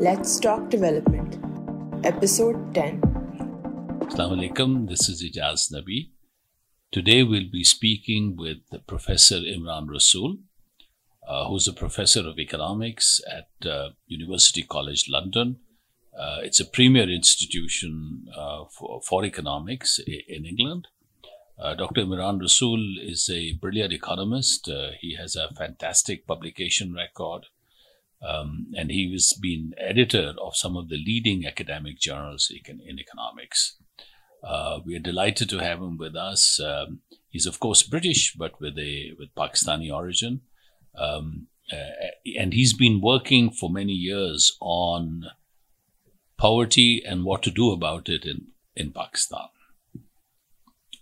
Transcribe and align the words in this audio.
Let's 0.00 0.38
Talk 0.38 0.70
Development, 0.70 1.38
Episode 2.06 2.72
10. 2.72 3.00
Assalamu 4.06 4.36
alaikum, 4.38 4.88
this 4.88 5.08
is 5.08 5.24
Ijaz 5.24 5.72
Nabi. 5.72 6.10
Today 6.92 7.24
we'll 7.24 7.50
be 7.50 7.64
speaking 7.64 8.36
with 8.36 8.58
Professor 8.86 9.40
Imran 9.40 9.88
Rasul, 9.88 10.36
uh, 11.26 11.48
who's 11.48 11.66
a 11.66 11.72
professor 11.72 12.20
of 12.20 12.38
economics 12.38 13.20
at 13.28 13.68
uh, 13.68 13.88
University 14.06 14.62
College 14.62 15.06
London. 15.08 15.56
Uh, 16.16 16.38
it's 16.44 16.60
a 16.60 16.64
premier 16.64 17.10
institution 17.10 18.28
uh, 18.38 18.66
for, 18.70 19.00
for 19.02 19.24
economics 19.24 19.98
in 20.06 20.46
England. 20.46 20.86
Uh, 21.58 21.74
Dr. 21.74 22.02
Imran 22.02 22.40
Rasul 22.40 22.98
is 23.02 23.28
a 23.28 23.54
brilliant 23.54 23.92
economist. 23.92 24.68
Uh, 24.68 24.90
he 25.00 25.16
has 25.16 25.34
a 25.34 25.52
fantastic 25.54 26.24
publication 26.24 26.94
record. 26.94 27.46
Um, 28.26 28.66
and 28.76 28.90
he 28.90 29.12
has 29.12 29.32
been 29.40 29.74
editor 29.78 30.34
of 30.42 30.56
some 30.56 30.76
of 30.76 30.88
the 30.88 30.96
leading 30.96 31.46
academic 31.46 31.98
journals 32.00 32.50
in, 32.50 32.80
in 32.80 32.98
economics. 32.98 33.76
Uh, 34.42 34.80
we 34.84 34.96
are 34.96 35.00
delighted 35.00 35.48
to 35.50 35.58
have 35.58 35.78
him 35.78 35.96
with 35.96 36.16
us. 36.16 36.60
Um, 36.60 37.00
he's 37.28 37.46
of 37.46 37.60
course 37.60 37.82
British, 37.82 38.34
but 38.34 38.60
with 38.60 38.78
a 38.78 39.12
with 39.18 39.34
Pakistani 39.34 39.92
origin, 39.92 40.42
um, 40.96 41.46
uh, 41.72 42.08
and 42.38 42.52
he's 42.52 42.72
been 42.72 43.00
working 43.00 43.50
for 43.50 43.70
many 43.70 43.92
years 43.92 44.56
on 44.60 45.24
poverty 46.38 47.02
and 47.04 47.24
what 47.24 47.42
to 47.42 47.50
do 47.50 47.72
about 47.72 48.08
it 48.08 48.24
in 48.24 48.48
in 48.76 48.92
Pakistan. 48.92 49.48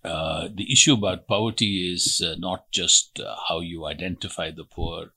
Uh, 0.03 0.49
the 0.55 0.71
issue 0.73 0.95
about 0.95 1.27
poverty 1.27 1.93
is 1.93 2.23
uh, 2.25 2.37
not 2.39 2.71
just 2.71 3.19
uh, 3.19 3.35
how 3.49 3.61
you 3.61 3.87
identify 3.87 4.51
the 4.51 4.65
poor, 4.65 5.13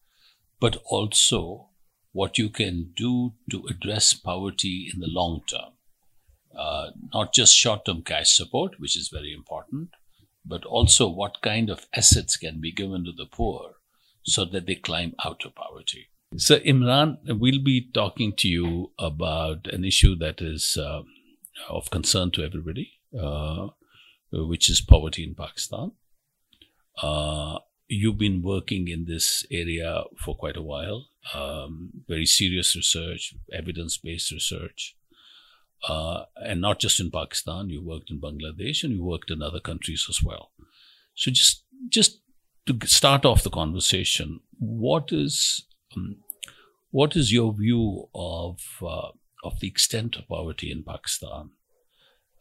but 0.60 0.78
also 0.86 1.69
what 2.12 2.38
you 2.38 2.50
can 2.50 2.92
do 2.96 3.34
to 3.52 3.66
address 3.70 4.14
poverty 4.14 4.90
in 4.94 5.00
the 5.00 5.08
long 5.08 5.42
term. 5.50 5.74
Uh, 6.58 6.88
not 7.14 7.34
just 7.34 7.56
short 7.56 7.86
term 7.86 8.02
cash 8.02 8.36
support, 8.36 8.80
which 8.80 8.98
is 8.98 9.10
very 9.10 9.34
important, 9.34 9.90
but 10.46 10.66
also 10.66 11.08
what 11.08 11.42
kind 11.42 11.70
of 11.70 11.88
assets 11.96 12.36
can 12.38 12.60
be 12.60 12.72
given 12.72 13.06
to 13.06 13.12
the 13.12 13.26
poor 13.26 13.76
so 14.24 14.46
that 14.46 14.66
they 14.66 14.76
climb 14.76 15.14
out 15.24 15.46
of 15.46 15.56
poverty. 15.56 16.08
So, 16.38 16.60
Imran, 16.60 17.18
we'll 17.26 17.64
be 17.64 17.90
talking 17.92 18.34
to 18.38 18.48
you 18.48 18.92
about 19.00 19.68
an 19.68 19.84
issue 19.84 20.16
that 20.18 20.42
is 20.42 20.78
uh, 20.78 21.02
of 21.70 21.90
concern 21.90 22.32
to 22.32 22.44
everybody, 22.44 22.94
uh, 23.20 23.70
which 24.32 24.70
is 24.70 24.82
poverty 24.82 25.24
in 25.24 25.34
Pakistan. 25.34 25.92
Uh, 27.02 27.60
you've 27.88 28.18
been 28.20 28.42
working 28.44 28.88
in 28.88 29.06
this 29.06 29.46
area 29.50 30.04
for 30.18 30.36
quite 30.36 30.58
a 30.58 30.62
while, 30.62 31.08
um, 31.34 31.92
very 32.08 32.26
serious 32.26 32.76
research, 32.76 33.34
evidence 33.54 33.98
based 33.98 34.32
research. 34.32 34.96
Uh, 35.88 36.26
and 36.36 36.60
not 36.60 36.80
just 36.80 37.00
in 37.00 37.10
Pakistan, 37.10 37.70
you 37.70 37.82
worked 37.82 38.12
in 38.12 38.20
Bangladesh 38.20 38.84
and 38.84 38.94
you 38.94 39.04
worked 39.04 39.32
in 39.32 39.42
other 39.42 39.62
countries 39.62 40.06
as 40.10 40.22
well. 40.22 40.52
So 41.16 41.32
just 41.32 41.64
just 41.88 42.20
to 42.66 42.78
start 42.86 43.26
off 43.26 43.44
the 43.44 43.50
conversation, 43.50 44.42
what 44.58 45.12
is 45.12 45.66
um, 45.96 46.18
what 46.92 47.16
is 47.16 47.32
your 47.32 47.54
view 47.54 48.10
of 48.14 48.60
uh, 48.82 49.12
of 49.44 49.60
the 49.62 49.68
extent 49.68 50.18
of 50.18 50.28
poverty 50.28 50.72
in 50.72 50.84
Pakistan? 50.84 51.52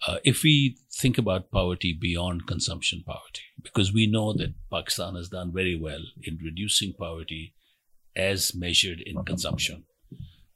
Uh, 0.07 0.19
if 0.25 0.43
we 0.43 0.77
think 0.93 1.19
about 1.19 1.51
poverty 1.51 1.93
beyond 1.93 2.47
consumption 2.47 3.03
poverty, 3.05 3.43
because 3.63 3.93
we 3.93 4.07
know 4.07 4.33
that 4.33 4.55
Pakistan 4.71 5.15
has 5.17 5.29
done 5.29 5.53
very 5.53 5.77
well 5.77 6.03
in 6.23 6.39
reducing 6.43 6.93
poverty 6.93 7.55
as 8.19 8.55
measured 8.55 9.01
in 9.01 9.25
consumption. 9.25 9.85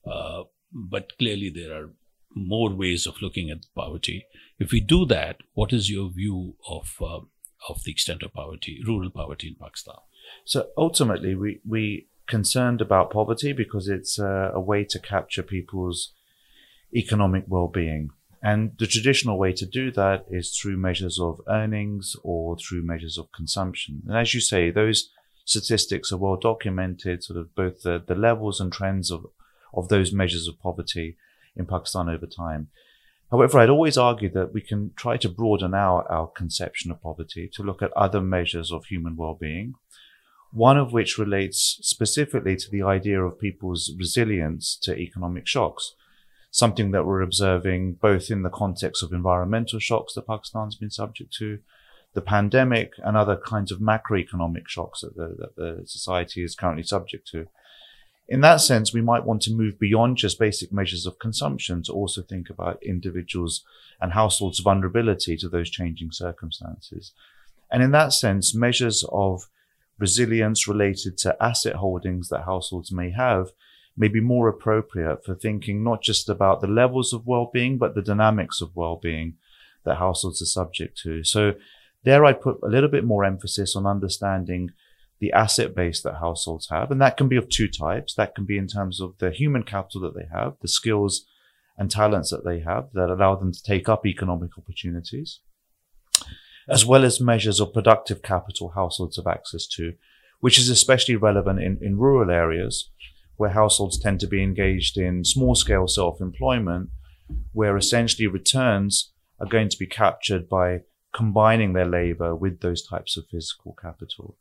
Uh, 0.05 0.43
but 0.73 1.17
clearly, 1.19 1.51
there 1.51 1.73
are 1.73 1.91
more 2.35 2.75
ways 2.75 3.07
of 3.07 3.23
looking 3.23 3.51
at 3.51 3.67
poverty. 3.75 4.27
If 4.59 4.73
we 4.73 4.81
do 4.81 5.07
that, 5.07 5.37
what 5.55 5.73
is 5.73 5.91
your 5.91 6.11
view 6.11 6.57
of 6.69 6.91
uh, 7.01 7.21
of 7.69 7.85
the 7.85 7.93
extent 7.93 8.23
of 8.23 8.33
poverty, 8.33 8.81
rural 8.87 9.11
poverty 9.11 9.49
in 9.49 9.55
Pakistan? 9.55 9.95
So 10.45 10.69
ultimately, 10.77 11.35
we 11.35 11.61
we 11.67 12.09
concerned 12.27 12.81
about 12.81 13.11
poverty 13.11 13.53
because 13.53 13.89
it's 13.89 14.19
a 14.19 14.61
way 14.61 14.85
to 14.85 14.99
capture 14.99 15.43
people's 15.43 16.13
economic 16.95 17.45
well-being. 17.49 18.11
And 18.43 18.73
the 18.79 18.87
traditional 18.87 19.39
way 19.39 19.53
to 19.53 19.67
do 19.67 19.91
that 19.93 20.25
is 20.31 20.57
through 20.57 20.77
measures 20.77 21.21
of 21.21 21.41
earnings 21.49 22.17
or 22.25 22.57
through 22.57 22.85
measures 22.85 23.17
of 23.19 23.31
consumption. 23.33 24.03
And 24.07 24.17
as 24.17 24.35
you 24.35 24.41
say, 24.41 24.71
those 24.71 25.11
statistics 25.45 26.13
are 26.13 26.19
well 26.19 26.37
documented, 26.37 27.25
sort 27.25 27.39
of 27.39 27.55
both 27.55 27.83
the, 27.83 28.03
the 28.05 28.15
levels 28.15 28.61
and 28.61 28.73
trends 28.73 29.11
of, 29.11 29.27
of 29.75 29.89
those 29.89 30.13
measures 30.13 30.49
of 30.49 30.61
poverty 30.61 31.17
in 31.57 31.67
Pakistan 31.67 32.09
over 32.09 32.27
time. 32.27 32.69
However, 33.31 33.59
I'd 33.59 33.71
always 33.71 33.97
argue 33.97 34.31
that 34.31 34.53
we 34.53 34.61
can 34.61 34.93
try 34.97 35.17
to 35.17 35.29
broaden 35.29 35.75
our, 35.75 36.11
our 36.11 36.27
conception 36.27 36.91
of 36.91 37.03
poverty 37.03 37.49
to 37.55 37.63
look 37.63 37.83
at 37.83 37.93
other 37.93 38.21
measures 38.21 38.71
of 38.71 38.85
human 38.87 39.17
well-being. 39.17 39.75
One 40.53 40.77
of 40.77 40.93
which 40.93 41.17
relates 41.17 41.79
specifically 41.81 42.57
to 42.57 42.71
the 42.71 42.83
idea 42.83 43.23
of 43.23 43.41
people's 43.41 43.91
resilience 43.99 44.77
to 44.83 44.95
economic 44.95 45.47
shocks 45.47 45.95
something 46.53 46.91
that 46.91 47.07
we're 47.07 47.23
observing 47.23 47.95
both 47.95 48.31
in 48.31 48.43
the 48.43 48.51
context 48.51 49.03
of 49.03 49.13
environmental 49.13 49.79
shocks 49.81 50.13
that 50.13 50.27
Pakistan's 50.27 50.77
been 50.77 50.91
subject 50.91 51.33
to, 51.33 51.59
the 52.15 52.23
pandemic, 52.23 52.93
and 52.99 53.17
other 53.17 53.37
kinds 53.37 53.73
of 53.73 53.81
macroeconomic 53.81 54.69
shocks 54.69 55.01
that 55.01 55.17
the, 55.17 55.35
that 55.39 55.57
the 55.57 55.83
society 55.87 56.43
is 56.43 56.55
currently 56.55 56.83
subject 56.83 57.27
to. 57.29 57.47
In 58.29 58.41
that 58.43 58.61
sense, 58.61 58.95
we 58.95 59.01
might 59.01 59.25
want 59.25 59.43
to 59.43 59.53
move 59.53 59.79
beyond 59.79 60.17
just 60.17 60.39
basic 60.39 60.73
measures 60.73 61.07
of 61.07 61.19
consumption 61.19 61.83
to 61.85 61.93
also 61.93 62.23
think 62.23 62.49
about 62.51 62.83
individuals 62.83 63.65
and 64.01 64.13
households' 64.13 64.61
vulnerability 64.61 65.37
to 65.39 65.49
those 65.49 65.71
changing 65.71 66.13
circumstances. 66.13 67.13
And 67.71 67.83
in 67.83 67.91
that 67.93 68.13
sense, 68.13 68.55
measures 68.55 69.05
of 69.11 69.49
resilience 69.99 70.69
related 70.69 71.17
to 71.19 71.37
asset 71.43 71.77
holdings 71.77 72.29
that 72.29 72.45
households 72.45 72.93
may 72.93 73.11
have 73.11 73.53
may 73.97 74.09
be 74.09 74.21
more 74.21 74.49
appropriate 74.49 75.25
for 75.25 75.35
thinking 75.35 75.85
not 75.85 76.03
just 76.03 76.29
about 76.29 76.61
the 76.61 76.67
levels 76.67 77.13
of 77.13 77.27
well-being, 77.27 77.79
but 77.79 77.95
the 77.95 78.03
dynamics 78.03 78.61
of 78.61 78.75
well-being 78.75 79.35
that 79.85 79.97
households 79.97 80.41
are 80.41 80.47
subject 80.47 80.99
to. 81.03 81.23
So 81.23 81.55
there 82.05 82.25
I'd 82.25 82.41
put 82.41 82.59
a 82.63 82.69
little 82.69 82.89
bit 82.89 83.05
more 83.05 83.25
emphasis 83.25 83.77
on 83.77 83.87
understanding 83.87 84.71
the 85.21 85.33
asset 85.33 85.75
base 85.75 86.03
that 86.03 86.17
households 86.17 86.69
have. 86.69 86.91
And 86.91 87.01
that 87.01 87.17
can 87.17 87.29
be 87.29 87.37
of 87.37 87.49
two 87.49 87.69
types. 87.69 88.15
That 88.15 88.35
can 88.35 88.45
be 88.45 88.59
in 88.59 88.67
terms 88.67 89.01
of 89.01 89.15
the 89.19 89.31
human 89.31 89.63
capital 89.63 90.01
that 90.01 90.17
they 90.17 90.27
have, 90.33 90.55
the 90.61 90.69
skills 90.69 91.25
and 91.79 91.91
talents 91.91 92.31
that 92.31 92.45
they 92.45 92.61
have 92.61 92.89
that 92.95 93.09
allow 93.09 93.37
them 93.37 93.53
to 93.53 93.63
take 93.63 93.89
up 93.89 94.05
economic 94.05 94.59
opportunities, 94.59 95.41
as 96.69 96.85
well 96.85 97.05
as 97.05 97.21
measures 97.21 97.61
of 97.61 97.73
productive 97.73 98.21
capital 98.21 98.73
households 98.75 99.17
have 99.17 99.29
access 99.29 99.67
to, 99.67 99.93
which 100.41 100.59
is 100.59 100.69
especially 100.69 101.17
relevant 101.17 101.61
in, 101.61 101.79
in 101.81 101.99
rural 101.99 102.31
areas 102.31 102.91
where 103.37 103.51
households 103.51 103.99
tend 103.99 104.21
to 104.21 104.27
be 104.27 104.43
engaged 104.43 104.99
in 104.99 105.25
small 105.25 105.55
scale 105.55 105.87
self 105.87 106.21
employment, 106.21 106.91
where 107.53 107.77
essentially 107.77 108.27
returns 108.27 109.13
are 109.41 109.49
going 109.49 109.69
to 109.69 109.79
be 109.79 109.87
captured 109.87 110.49
by 110.49 110.81
combining 111.13 111.73
their 111.73 111.87
labor 111.87 112.35
with 112.35 112.61
those 112.61 112.87
types 112.87 113.17
of 113.17 113.27
physical 113.31 113.77
capital. 113.81 114.37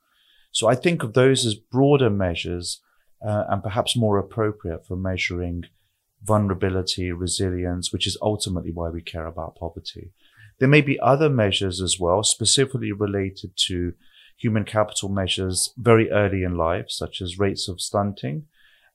So 0.52 0.68
I 0.68 0.76
think 0.76 1.04
of 1.04 1.14
those 1.14 1.46
as 1.46 1.56
broader 1.56 2.10
measures 2.10 2.82
uh, 3.26 3.46
and 3.50 3.62
perhaps 3.62 3.96
more 3.96 4.18
appropriate 4.18 4.86
for 4.86 4.96
measuring 4.96 5.66
vulnerability, 6.24 7.12
resilience, 7.12 7.92
which 7.92 8.08
is 8.08 8.18
ultimately 8.22 8.72
why 8.72 8.90
we 8.90 9.02
care 9.02 9.26
about 9.26 9.56
poverty. 9.56 10.12
There 10.60 10.68
may 10.68 10.82
be 10.82 11.00
other 11.00 11.30
measures 11.30 11.82
as 11.82 12.00
well, 12.00 12.24
specifically 12.24 12.92
related 12.92 13.52
to 13.68 13.94
human 14.38 14.66
capital 14.66 15.10
measures 15.10 15.74
very 15.78 16.12
early 16.12 16.44
in 16.44 16.56
life, 16.56 16.86
such 16.90 17.22
as 17.22 17.40
rates 17.40 17.68
of 17.68 17.82
stunting, 17.82 18.46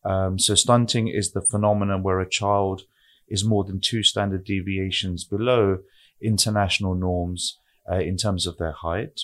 um, 0.06 0.38
so 0.38 0.54
stunting 0.54 1.08
is 1.08 1.32
the 1.32 1.40
phenomenon 1.40 2.04
where 2.04 2.20
a 2.20 2.28
child 2.28 2.82
is 3.28 3.44
more 3.44 3.64
than 3.64 3.80
two 3.80 4.04
standard 4.04 4.44
deviations 4.44 5.24
below 5.24 5.80
international 6.22 6.94
norms 6.94 7.58
uh, 7.90 7.96
in 7.96 8.16
terms 8.16 8.46
of 8.46 8.58
their 8.58 8.72
height. 8.72 9.22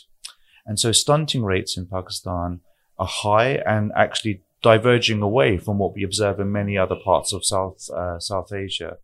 And 0.64 0.78
so 0.78 0.92
stunting 0.92 1.44
rates 1.44 1.76
in 1.76 1.86
Pakistan 1.86 2.60
are 2.98 3.08
high 3.08 3.62
and 3.66 3.92
actually 3.96 4.42
diverging 4.62 5.22
away 5.22 5.58
from 5.58 5.78
what 5.78 5.94
we 5.94 6.04
observe 6.04 6.38
in 6.38 6.52
many 6.52 6.78
other 6.78 6.94
parts 6.94 7.32
of 7.32 7.44
South, 7.44 7.90
uh, 7.90 8.18
South 8.20 8.52
Asia. 8.52 8.98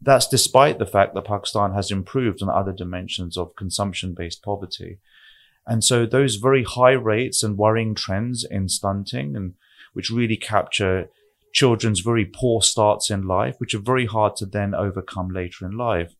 That's 0.00 0.28
despite 0.28 0.78
the 0.78 0.86
fact 0.86 1.14
that 1.14 1.24
Pakistan 1.24 1.72
has 1.72 1.90
improved 1.90 2.42
on 2.42 2.48
other 2.48 2.72
dimensions 2.72 3.36
of 3.36 3.56
consumption 3.56 4.14
based 4.14 4.42
poverty. 4.42 4.98
And 5.66 5.84
so 5.84 6.06
those 6.06 6.36
very 6.36 6.64
high 6.64 6.92
rates 6.92 7.42
and 7.42 7.58
worrying 7.58 7.94
trends 7.94 8.44
in 8.44 8.68
stunting 8.68 9.36
and 9.36 9.54
which 9.92 10.10
really 10.10 10.36
capture 10.36 11.08
children's 11.52 12.00
very 12.00 12.24
poor 12.24 12.62
starts 12.62 13.10
in 13.10 13.26
life, 13.26 13.56
which 13.58 13.74
are 13.74 13.80
very 13.80 14.06
hard 14.06 14.36
to 14.36 14.46
then 14.46 14.74
overcome 14.74 15.28
later 15.28 15.66
in 15.66 15.76
life, 15.76 16.14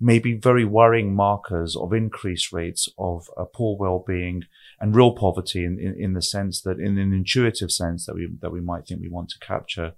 may 0.00 0.18
be 0.18 0.34
very 0.34 0.64
worrying 0.64 1.14
markers 1.14 1.76
of 1.76 1.92
increased 1.92 2.52
rates 2.52 2.88
of 2.98 3.28
uh, 3.36 3.44
poor 3.44 3.76
well-being 3.78 4.42
and 4.80 4.94
real 4.94 5.12
poverty 5.12 5.64
in, 5.64 5.78
in, 5.78 5.94
in, 5.98 6.12
the 6.14 6.22
sense 6.22 6.60
that 6.62 6.78
in 6.78 6.98
an 6.98 7.12
intuitive 7.12 7.70
sense 7.70 8.04
that 8.06 8.14
we, 8.14 8.28
that 8.40 8.50
we 8.50 8.60
might 8.60 8.86
think 8.86 9.00
we 9.00 9.08
want 9.08 9.28
to 9.28 9.38
capture, 9.38 9.94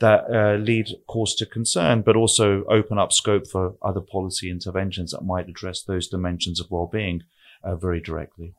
that 0.00 0.24
uh, 0.32 0.56
lead 0.56 0.88
cause 1.06 1.34
to 1.36 1.46
concern, 1.46 2.02
but 2.02 2.16
also 2.16 2.64
open 2.64 2.98
up 2.98 3.12
scope 3.12 3.46
for 3.46 3.76
other 3.82 4.00
policy 4.00 4.50
interventions 4.50 5.12
that 5.12 5.22
might 5.22 5.48
address 5.48 5.82
those 5.82 6.08
dimensions 6.08 6.58
of 6.58 6.70
well-being 6.70 7.22
uh, 7.62 7.76
very 7.76 8.00
directly. 8.00 8.54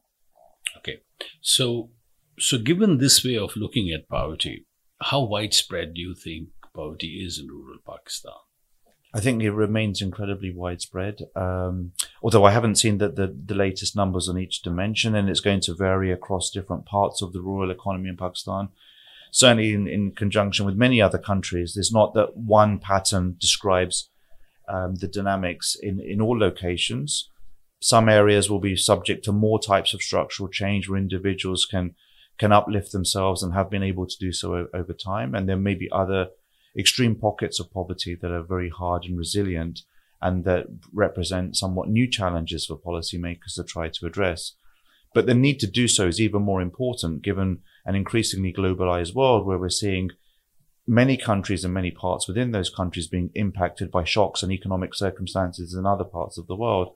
Okay, 0.78 1.02
so 1.42 1.90
so 2.40 2.58
given 2.58 2.98
this 2.98 3.24
way 3.24 3.38
of 3.38 3.56
looking 3.56 3.92
at 3.92 4.08
poverty, 4.08 4.66
how 5.02 5.22
widespread 5.22 5.94
do 5.94 6.02
you 6.02 6.16
think 6.16 6.50
poverty 6.74 7.24
is 7.26 7.38
in 7.38 7.48
rural 7.48 7.80
Pakistan? 7.86 8.34
I 9.14 9.20
think 9.20 9.44
it 9.44 9.52
remains 9.52 10.02
incredibly 10.02 10.54
widespread. 10.54 11.24
Um, 11.36 11.92
although 12.24 12.46
I 12.46 12.52
haven't 12.52 12.76
seen 12.76 12.98
the, 12.98 13.10
the, 13.10 13.36
the, 13.46 13.56
latest 13.56 13.96
numbers 13.96 14.30
on 14.30 14.38
each 14.38 14.62
dimension, 14.62 15.16
and 15.16 15.30
it's 15.30 15.42
going 15.42 15.60
to 15.62 15.74
vary 15.74 16.12
across 16.12 16.50
different 16.50 16.86
parts 16.86 17.22
of 17.22 17.34
the 17.34 17.42
rural 17.42 17.72
economy 17.72 18.10
in 18.10 18.16
Pakistan. 18.16 18.70
Certainly, 19.32 19.74
in, 19.74 19.88
in 19.88 20.12
conjunction 20.12 20.66
with 20.66 20.76
many 20.76 21.02
other 21.02 21.18
countries, 21.18 21.74
there's 21.74 21.92
not 21.92 22.14
that 22.14 22.38
one 22.38 22.80
pattern 22.80 23.36
describes 23.40 24.10
um, 24.70 24.96
the 24.96 25.08
dynamics 25.08 25.76
in, 25.82 26.00
in 26.00 26.22
all 26.22 26.38
locations. 26.38 27.30
Some 27.82 28.08
areas 28.08 28.50
will 28.50 28.60
be 28.60 28.76
subject 28.76 29.26
to 29.26 29.32
more 29.32 29.60
types 29.60 29.94
of 29.94 30.02
structural 30.02 30.48
change 30.48 30.88
where 30.88 31.00
individuals 31.00 31.66
can 31.66 31.96
can 32.38 32.52
uplift 32.52 32.92
themselves 32.92 33.44
and 33.44 33.54
have 33.54 33.70
been 33.70 33.84
able 33.84 34.08
to 34.08 34.18
do 34.20 34.32
so 34.32 34.68
over 34.74 34.94
time, 34.94 35.36
and 35.36 35.48
there 35.48 35.58
may 35.58 35.76
be 35.76 35.90
other 35.92 36.30
extreme 36.78 37.16
pockets 37.16 37.60
of 37.60 37.72
poverty 37.72 38.16
that 38.22 38.32
are 38.32 38.44
very 38.44 38.70
hard 38.70 39.04
and 39.04 39.18
resilient 39.18 39.82
and 40.22 40.46
that 40.46 40.68
represent 40.94 41.58
somewhat 41.58 41.90
new 41.90 42.08
challenges 42.10 42.66
for 42.66 42.78
policymakers 42.78 43.56
to 43.56 43.64
try 43.64 43.90
to 43.90 44.06
address. 44.06 44.54
But 45.14 45.26
the 45.26 45.34
need 45.34 45.60
to 45.60 45.68
do 45.68 45.88
so 45.88 46.08
is 46.08 46.22
even 46.22 46.44
more 46.44 46.62
important 46.62 47.24
given 47.24 47.60
an 47.86 47.96
increasingly 47.96 48.54
globalized 48.54 49.16
world 49.16 49.46
where 49.46 49.58
we're 49.58 49.70
seeing 49.70 50.12
many 50.88 51.18
countries 51.18 51.64
and 51.64 51.74
many 51.74 51.92
parts 51.92 52.28
within 52.28 52.52
those 52.52 52.70
countries 52.70 53.08
being 53.08 53.30
impacted 53.36 53.92
by 53.92 54.04
shocks 54.04 54.42
and 54.44 54.52
economic 54.52 54.94
circumstances 54.94 55.74
in 55.74 55.86
other 55.86 56.04
parts 56.04 56.38
of 56.38 56.48
the 56.48 56.56
world, 56.56 56.94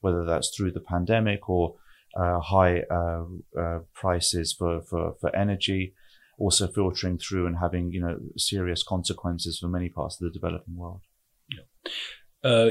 whether 0.00 0.24
that's 0.24 0.54
through 0.54 0.72
the 0.72 0.80
pandemic 0.80 1.48
or 1.48 1.76
uh, 2.16 2.40
high 2.40 2.80
uh, 2.90 3.24
uh, 3.58 3.78
prices 3.92 4.52
for, 4.52 4.82
for, 4.82 5.14
for 5.20 5.34
energy, 5.34 5.94
also 6.38 6.66
filtering 6.66 7.18
through 7.18 7.46
and 7.46 7.58
having 7.58 7.92
you 7.92 8.00
know 8.00 8.18
serious 8.36 8.82
consequences 8.82 9.58
for 9.58 9.68
many 9.68 9.88
parts 9.88 10.20
of 10.20 10.26
the 10.26 10.38
developing 10.38 10.76
world. 10.76 11.02
Yeah. 11.50 12.50
Uh, 12.50 12.70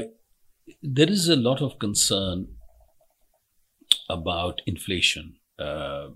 there 0.82 1.10
is 1.10 1.28
a 1.28 1.36
lot 1.36 1.60
of 1.60 1.78
concern 1.78 2.48
about 4.08 4.60
inflation, 4.66 5.36
uh, 5.58 6.08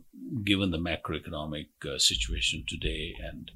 given 0.45 0.71
the 0.71 0.79
macroeconomic 0.79 1.69
uh, 1.85 1.99
situation 1.99 2.65
today, 2.67 3.15
and 3.23 3.51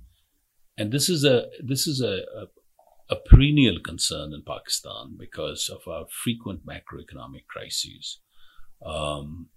and 0.76 0.92
this 0.92 1.08
is 1.08 1.24
a 1.24 1.46
this 1.62 1.86
is 1.86 2.00
a, 2.00 2.22
a, 2.36 3.14
a 3.14 3.16
perennial 3.16 3.78
concern 3.80 4.32
in 4.32 4.42
Pakistan 4.46 5.16
because 5.18 5.70
of 5.70 5.90
our 5.90 6.06
frequent 6.10 6.66
macroeconomic 6.66 7.46
crises. 7.48 8.20
Um, 8.84 9.48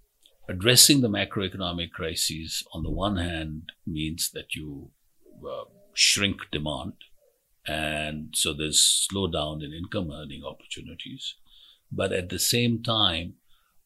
addressing 0.47 1.01
the 1.01 1.09
macroeconomic 1.09 1.91
crises 1.91 2.63
on 2.73 2.83
the 2.83 2.91
one 2.91 3.17
hand 3.17 3.71
means 3.85 4.31
that 4.31 4.55
you 4.55 4.91
uh, 5.43 5.65
shrink 5.93 6.39
demand 6.51 6.93
and 7.67 8.29
so 8.35 8.53
there's 8.53 9.07
slowdown 9.11 9.63
in 9.63 9.73
income 9.73 10.11
earning 10.11 10.43
opportunities. 10.43 11.35
But 11.91 12.11
at 12.11 12.29
the 12.29 12.39
same 12.39 12.83
time 12.83 13.35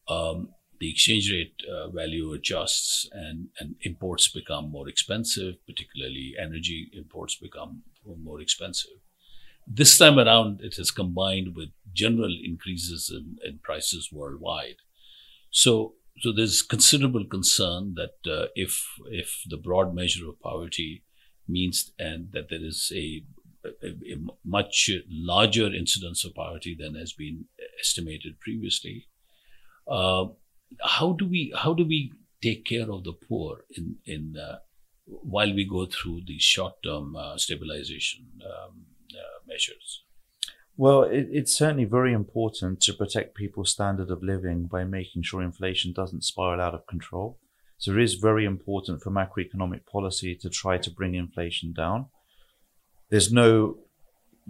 um, 0.08 0.50
the 0.80 0.90
exchange 0.90 1.30
rate 1.30 1.54
uh, 1.70 1.88
value 1.90 2.32
adjusts 2.32 3.08
and, 3.12 3.48
and 3.58 3.76
imports 3.82 4.28
become 4.28 4.70
more 4.70 4.88
expensive 4.88 5.54
particularly 5.66 6.34
energy 6.40 6.90
imports 6.94 7.36
become 7.36 7.82
more 8.22 8.40
expensive. 8.40 8.98
This 9.66 9.96
time 9.96 10.18
around 10.18 10.60
it 10.62 10.78
is 10.78 10.90
combined 10.90 11.54
with 11.54 11.68
general 11.92 12.34
increases 12.42 13.10
in, 13.14 13.36
in 13.44 13.58
prices 13.58 14.10
worldwide. 14.12 14.76
So 15.50 15.94
so 16.18 16.32
there's 16.32 16.62
considerable 16.62 17.24
concern 17.24 17.94
that 17.94 18.30
uh, 18.30 18.46
if 18.54 18.84
if 19.06 19.42
the 19.48 19.56
broad 19.56 19.94
measure 19.94 20.28
of 20.28 20.40
poverty 20.40 21.04
means 21.48 21.92
and 21.98 22.32
that 22.32 22.48
there 22.50 22.64
is 22.64 22.92
a, 22.94 23.24
a, 23.64 23.88
a, 23.88 24.16
much 24.44 24.90
larger 25.08 25.72
incidence 25.74 26.24
of 26.24 26.34
poverty 26.34 26.76
than 26.78 26.94
has 26.94 27.12
been 27.12 27.46
estimated 27.80 28.38
previously, 28.40 29.06
uh, 29.88 30.26
how 30.82 31.12
do 31.12 31.26
we 31.26 31.52
how 31.56 31.74
do 31.74 31.84
we 31.84 32.12
take 32.42 32.64
care 32.64 32.90
of 32.90 33.04
the 33.04 33.12
poor 33.12 33.64
in 33.70 33.96
in 34.04 34.36
uh, 34.36 34.58
while 35.06 35.52
we 35.54 35.64
go 35.64 35.86
through 35.86 36.20
these 36.26 36.42
short 36.42 36.74
term 36.82 37.16
uh, 37.16 37.36
stabilization 37.36 38.26
um, 38.44 38.86
uh, 39.12 39.38
measures? 39.46 40.04
Well, 40.76 41.02
it, 41.02 41.28
it's 41.30 41.56
certainly 41.56 41.84
very 41.84 42.12
important 42.12 42.80
to 42.82 42.94
protect 42.94 43.34
people's 43.34 43.72
standard 43.72 44.10
of 44.10 44.22
living 44.22 44.66
by 44.66 44.84
making 44.84 45.22
sure 45.22 45.42
inflation 45.42 45.92
doesn't 45.92 46.24
spiral 46.24 46.60
out 46.60 46.74
of 46.74 46.86
control. 46.86 47.38
So 47.78 47.92
it 47.92 48.02
is 48.02 48.14
very 48.14 48.44
important 48.44 49.02
for 49.02 49.10
macroeconomic 49.10 49.86
policy 49.86 50.34
to 50.36 50.50
try 50.50 50.78
to 50.78 50.90
bring 50.90 51.14
inflation 51.14 51.72
down. 51.72 52.06
There's 53.08 53.32
no 53.32 53.78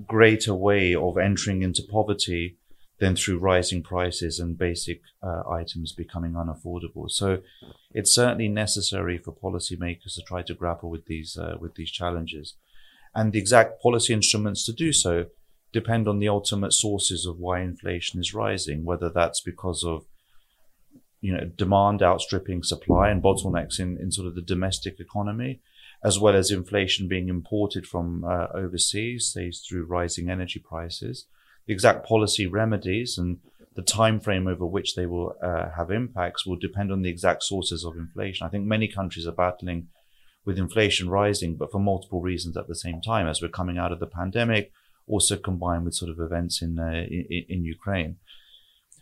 greater 0.06 0.55
way 0.55 0.94
of 0.94 1.19
entering 1.19 1.62
into 1.62 1.82
poverty 1.82 2.56
than 2.99 3.17
through 3.17 3.38
rising 3.38 3.82
prices 3.82 4.38
and 4.38 4.58
basic 4.58 5.00
uh, 5.22 5.43
items 5.50 5.93
becoming 5.93 6.32
unaffordable. 6.32 7.11
So 7.11 7.38
it's 7.93 8.14
certainly 8.14 8.49
necessary 8.49 9.19
for 9.19 9.32
policymakers 9.32 10.14
to 10.14 10.22
try 10.22 10.43
to 10.43 10.55
grapple 10.55 10.90
with 10.90 11.06
these 11.06 11.37
uh, 11.37 11.56
with 11.58 11.75
these 11.75 11.90
challenges, 11.90 12.55
and 13.14 13.32
the 13.32 13.38
exact 13.38 13.82
policy 13.82 14.12
instruments 14.12 14.64
to 14.67 14.72
do 14.72 14.93
so 14.93 15.26
depend 15.72 16.08
on 16.08 16.19
the 16.19 16.28
ultimate 16.28 16.72
sources 16.72 17.26
of 17.26 17.38
why 17.38 17.61
inflation 17.61 18.20
is 18.20 18.34
rising, 18.34 18.84
whether 18.84 19.08
that's 19.08 19.40
because 19.40 19.84
of 19.84 20.05
you 21.20 21.32
know 21.32 21.44
demand 21.56 22.02
outstripping 22.02 22.62
supply 22.62 23.11
and 23.11 23.22
bottlenecks 23.22 23.78
in, 23.78 23.99
in 23.99 24.11
sort 24.11 24.26
of 24.26 24.34
the 24.34 24.43
domestic 24.43 24.99
economy, 24.99 25.61
as 26.05 26.19
well 26.19 26.34
as 26.34 26.50
inflation 26.50 27.08
being 27.08 27.28
imported 27.28 27.87
from 27.87 28.25
uh, 28.25 28.46
overseas, 28.55 29.31
say 29.32 29.50
through 29.50 29.84
rising 29.84 30.31
energy 30.31 30.58
prices. 30.58 31.26
The 31.67 31.75
exact 31.75 32.06
policy 32.06 32.46
remedies 32.46 33.17
and 33.19 33.38
the 33.76 33.82
time 33.82 34.19
frame 34.19 34.49
over 34.49 34.67
which 34.67 34.94
they 34.96 35.06
will 35.06 35.37
uh, 35.43 35.70
have 35.76 35.90
impacts 35.90 36.44
will 36.44 36.56
depend 36.56 36.90
on 36.90 37.02
the 37.02 37.11
exact 37.11 37.44
sources 37.44 37.84
of 37.84 37.96
inflation. 37.96 38.46
I 38.46 38.50
think 38.50 38.64
many 38.64 38.88
countries 38.88 39.26
are 39.26 39.32
battling 39.32 39.88
with 40.44 40.58
inflation 40.58 41.08
rising, 41.08 41.56
but 41.56 41.70
for 41.70 41.78
multiple 41.78 42.20
reasons 42.20 42.56
at 42.56 42.67
the 42.67 42.75
same 42.75 43.00
time, 43.00 43.28
as 43.28 43.40
we're 43.40 43.49
coming 43.49 43.78
out 43.78 43.93
of 43.93 44.00
the 44.00 44.06
pandemic, 44.06 44.72
also 45.10 45.36
combined 45.36 45.84
with 45.84 45.94
sort 45.94 46.10
of 46.10 46.20
events 46.20 46.62
in, 46.62 46.79
uh, 46.79 47.05
in, 47.10 47.44
in 47.48 47.64
Ukraine. 47.64 48.17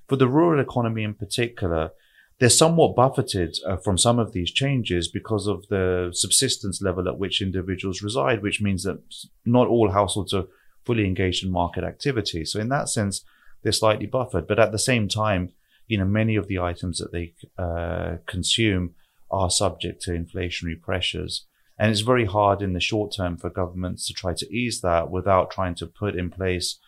For 0.09 0.17
the 0.17 0.29
rural 0.29 0.61
economy 0.61 1.03
in 1.05 1.15
particular, 1.15 1.91
they're 2.39 2.49
somewhat 2.49 2.95
buffeted 2.95 3.59
uh, 3.67 3.77
from 3.77 3.99
some 3.99 4.19
of 4.19 4.33
these 4.33 4.51
changes 4.53 5.09
because 5.09 5.47
of 5.47 5.67
the 5.69 6.11
subsistence 6.13 6.81
level 6.81 7.09
at 7.09 7.19
which 7.19 7.43
individuals 7.43 8.03
reside, 8.03 8.43
which 8.43 8.63
means 8.63 8.85
that 8.85 9.01
not 9.45 9.69
all 9.69 9.91
households 9.91 10.33
are 10.33 10.47
fully 10.85 11.05
engaged 11.05 11.45
in 11.45 11.51
market 11.51 11.85
activity. 11.85 12.45
So 12.45 12.61
in 12.61 12.69
that 12.69 12.89
sense, 12.89 13.25
they're 13.63 13.73
slightly 13.73 14.07
buffered. 14.07 14.47
But 14.47 14.61
at 14.61 14.73
the 14.73 14.79
same 14.79 15.09
time, 15.09 15.51
you 15.89 15.99
know, 15.99 16.05
many 16.05 16.37
of 16.37 16.47
the 16.47 16.61
items 16.61 16.99
that 16.99 17.13
they 17.13 17.35
uh, 17.59 18.19
consume 18.27 18.95
are 19.31 19.51
subject 19.51 20.01
to 20.03 20.13
inflationary 20.13 20.81
pressures. 20.81 21.47
And 21.79 21.91
it's 21.91 22.01
very 22.01 22.25
hard 22.25 22.61
in 22.61 22.73
the 22.73 22.81
short 22.81 23.15
term 23.17 23.37
for 23.37 23.51
governments 23.51 24.07
to 24.07 24.13
try 24.13 24.35
to 24.35 24.53
ease 24.53 24.81
that 24.81 25.11
without 25.11 25.51
trying 25.51 25.77
to 25.77 25.87
put 25.87 26.17
in 26.17 26.31
place 26.31 26.79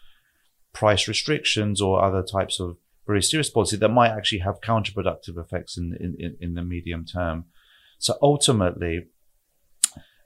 price 0.72 1.06
restrictions 1.06 1.80
or 1.80 2.02
other 2.02 2.22
types 2.22 2.60
of 2.60 2.76
very 3.06 3.22
serious 3.22 3.50
policy 3.50 3.76
that 3.76 3.88
might 3.88 4.10
actually 4.10 4.38
have 4.38 4.60
counterproductive 4.60 5.36
effects 5.38 5.76
in, 5.76 5.96
in, 6.18 6.36
in 6.40 6.54
the 6.54 6.62
medium 6.62 7.04
term. 7.04 7.44
So 7.98 8.16
ultimately, 8.22 9.06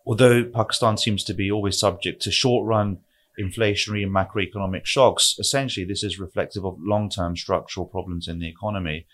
although 0.07 0.45
Pakistan 0.45 0.97
seems 0.97 1.25
to 1.25 1.35
be 1.35 1.51
always 1.51 1.79
subject 1.79 2.23
to 2.23 2.31
short 2.31 2.67
run 2.67 2.99
inflationary 3.41 4.03
and 4.03 4.15
macroeconomic 4.15 4.85
shocks, 4.85 5.37
essentially 5.39 5.85
this 5.85 6.05
is 6.05 6.21
reflective 6.21 6.65
of 6.65 6.77
long 6.79 7.09
term 7.09 7.37
structural 7.37 7.87
problems 7.87 8.29
in 8.29 8.39
the 8.39 8.49
economy. 8.49 9.07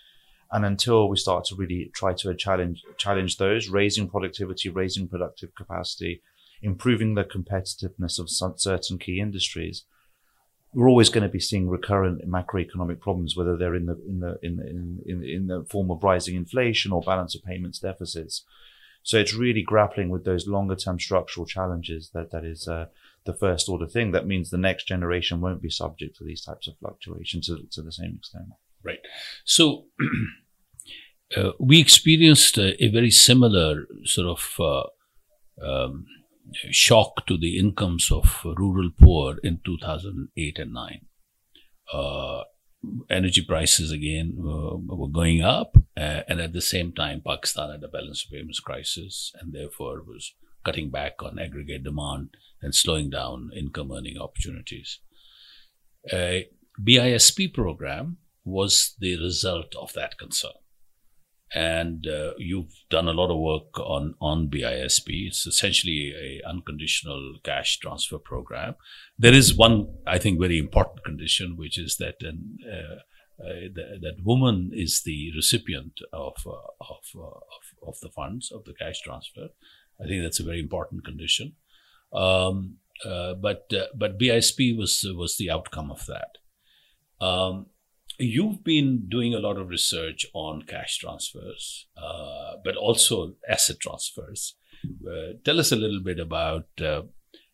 And 0.51 0.65
until 0.65 1.07
we 1.07 1.15
start 1.15 1.45
to 1.45 1.55
really 1.55 1.91
try 1.93 2.13
to 2.13 2.35
challenge 2.35 2.83
challenge 2.97 3.37
those, 3.37 3.69
raising 3.69 4.09
productivity, 4.09 4.69
raising 4.69 5.07
productive 5.07 5.55
capacity, 5.55 6.21
improving 6.61 7.15
the 7.15 7.23
competitiveness 7.23 8.19
of 8.19 8.29
certain 8.59 8.97
key 8.97 9.19
industries, 9.19 9.85
we're 10.73 10.89
always 10.89 11.09
going 11.09 11.23
to 11.23 11.29
be 11.29 11.39
seeing 11.39 11.69
recurrent 11.69 12.27
macroeconomic 12.29 12.99
problems, 12.99 13.35
whether 13.35 13.57
they're 13.57 13.75
in 13.75 13.85
the 13.85 13.97
in 14.07 14.19
the 14.19 14.39
in 14.41 14.59
in 14.59 14.99
in, 15.05 15.23
in 15.23 15.47
the 15.47 15.65
form 15.69 15.91
of 15.91 16.03
rising 16.03 16.35
inflation 16.35 16.91
or 16.91 17.01
balance 17.01 17.35
of 17.35 17.43
payments 17.43 17.79
deficits. 17.79 18.43
So 19.03 19.17
it's 19.17 19.33
really 19.33 19.63
grappling 19.63 20.09
with 20.09 20.25
those 20.25 20.47
longer 20.47 20.75
term 20.75 20.99
structural 20.99 21.45
challenges 21.45 22.11
that 22.13 22.31
that 22.31 22.45
is 22.45 22.67
uh, 22.67 22.85
the 23.25 23.33
first 23.33 23.67
order 23.67 23.87
thing. 23.87 24.11
That 24.11 24.27
means 24.27 24.49
the 24.49 24.57
next 24.57 24.85
generation 24.85 25.41
won't 25.41 25.61
be 25.61 25.69
subject 25.69 26.17
to 26.17 26.23
these 26.23 26.43
types 26.43 26.67
of 26.67 26.77
fluctuations 26.77 27.47
to, 27.47 27.65
to 27.71 27.81
the 27.81 27.91
same 27.91 28.15
extent. 28.17 28.49
Right. 28.83 28.99
So 29.43 29.85
uh, 31.35 31.51
we 31.59 31.79
experienced 31.79 32.57
a, 32.57 32.83
a, 32.83 32.89
very 32.89 33.11
similar 33.11 33.85
sort 34.03 34.27
of 34.27 34.55
uh, 34.59 35.65
um, 35.65 36.05
shock 36.71 37.25
to 37.27 37.37
the 37.37 37.57
incomes 37.57 38.11
of 38.11 38.41
rural 38.43 38.89
poor 38.99 39.37
in 39.43 39.59
2008 39.65 40.59
and 40.59 40.73
9. 40.73 41.01
Uh, 41.93 42.43
energy 43.09 43.43
prices 43.47 43.91
again 43.91 44.37
uh, 44.39 44.75
were 44.95 45.07
going 45.07 45.41
up, 45.41 45.75
uh, 45.97 46.21
and 46.27 46.41
at 46.41 46.53
the 46.53 46.61
same 46.61 46.91
time, 46.91 47.21
Pakistan 47.25 47.71
had 47.71 47.83
a 47.83 47.87
balance 47.87 48.25
of 48.25 48.31
payments 48.31 48.59
crisis, 48.59 49.31
and 49.39 49.53
therefore 49.53 50.03
was 50.05 50.33
cutting 50.65 50.89
back 50.89 51.21
on 51.21 51.39
aggregate 51.39 51.83
demand 51.83 52.29
and 52.61 52.75
slowing 52.75 53.09
down 53.09 53.49
income 53.55 53.91
earning 53.91 54.17
opportunities. 54.19 54.99
A 56.11 56.49
BISP 56.83 57.53
program 57.53 58.17
was 58.43 58.95
the 58.99 59.17
result 59.17 59.75
of 59.75 59.93
that 59.93 60.17
concern 60.17 60.51
and 61.53 62.07
uh, 62.07 62.31
you've 62.37 62.73
done 62.89 63.07
a 63.07 63.13
lot 63.13 63.29
of 63.29 63.39
work 63.39 63.79
on 63.79 64.15
on 64.21 64.47
BISP. 64.47 65.27
It's 65.27 65.45
essentially 65.45 66.13
a 66.13 66.47
unconditional 66.47 67.35
cash 67.43 67.77
transfer 67.79 68.17
program. 68.17 68.75
There 69.17 69.33
is 69.33 69.55
one, 69.55 69.93
I 70.07 70.17
think, 70.17 70.39
very 70.39 70.57
important 70.57 71.03
condition, 71.03 71.57
which 71.57 71.77
is 71.77 71.97
that 71.97 72.15
an, 72.21 72.57
uh, 72.65 73.43
uh, 73.43 73.69
that 73.75 74.17
woman 74.23 74.71
is 74.73 75.01
the 75.03 75.31
recipient 75.35 75.99
of 76.13 76.35
uh, 76.45 76.51
of, 76.79 77.03
uh, 77.15 77.21
of, 77.21 77.87
of 77.87 77.99
the 78.01 78.09
funds 78.09 78.51
of 78.51 78.63
the 78.63 78.73
cash 78.73 79.01
transfer. 79.01 79.49
I 80.01 80.07
think 80.07 80.23
that's 80.23 80.39
a 80.39 80.45
very 80.45 80.59
important 80.59 81.03
condition. 81.03 81.53
Um, 82.13 82.77
uh, 83.03 83.33
but 83.33 83.71
but 83.95 84.17
BISP 84.17 84.77
was 84.77 85.05
was 85.15 85.35
the 85.37 85.49
outcome 85.49 85.91
of 85.91 86.05
that. 86.05 86.37
Um, 87.25 87.67
You've 88.21 88.63
been 88.63 89.07
doing 89.09 89.33
a 89.33 89.39
lot 89.39 89.57
of 89.57 89.69
research 89.69 90.27
on 90.33 90.61
cash 90.61 90.99
transfers, 90.99 91.87
uh, 91.97 92.57
but 92.63 92.75
also 92.75 93.35
asset 93.49 93.77
transfers. 93.79 94.55
Uh, 94.85 95.33
tell 95.43 95.59
us 95.59 95.71
a 95.71 95.75
little 95.75 96.01
bit 96.03 96.19
about 96.19 96.67
uh, 96.79 97.01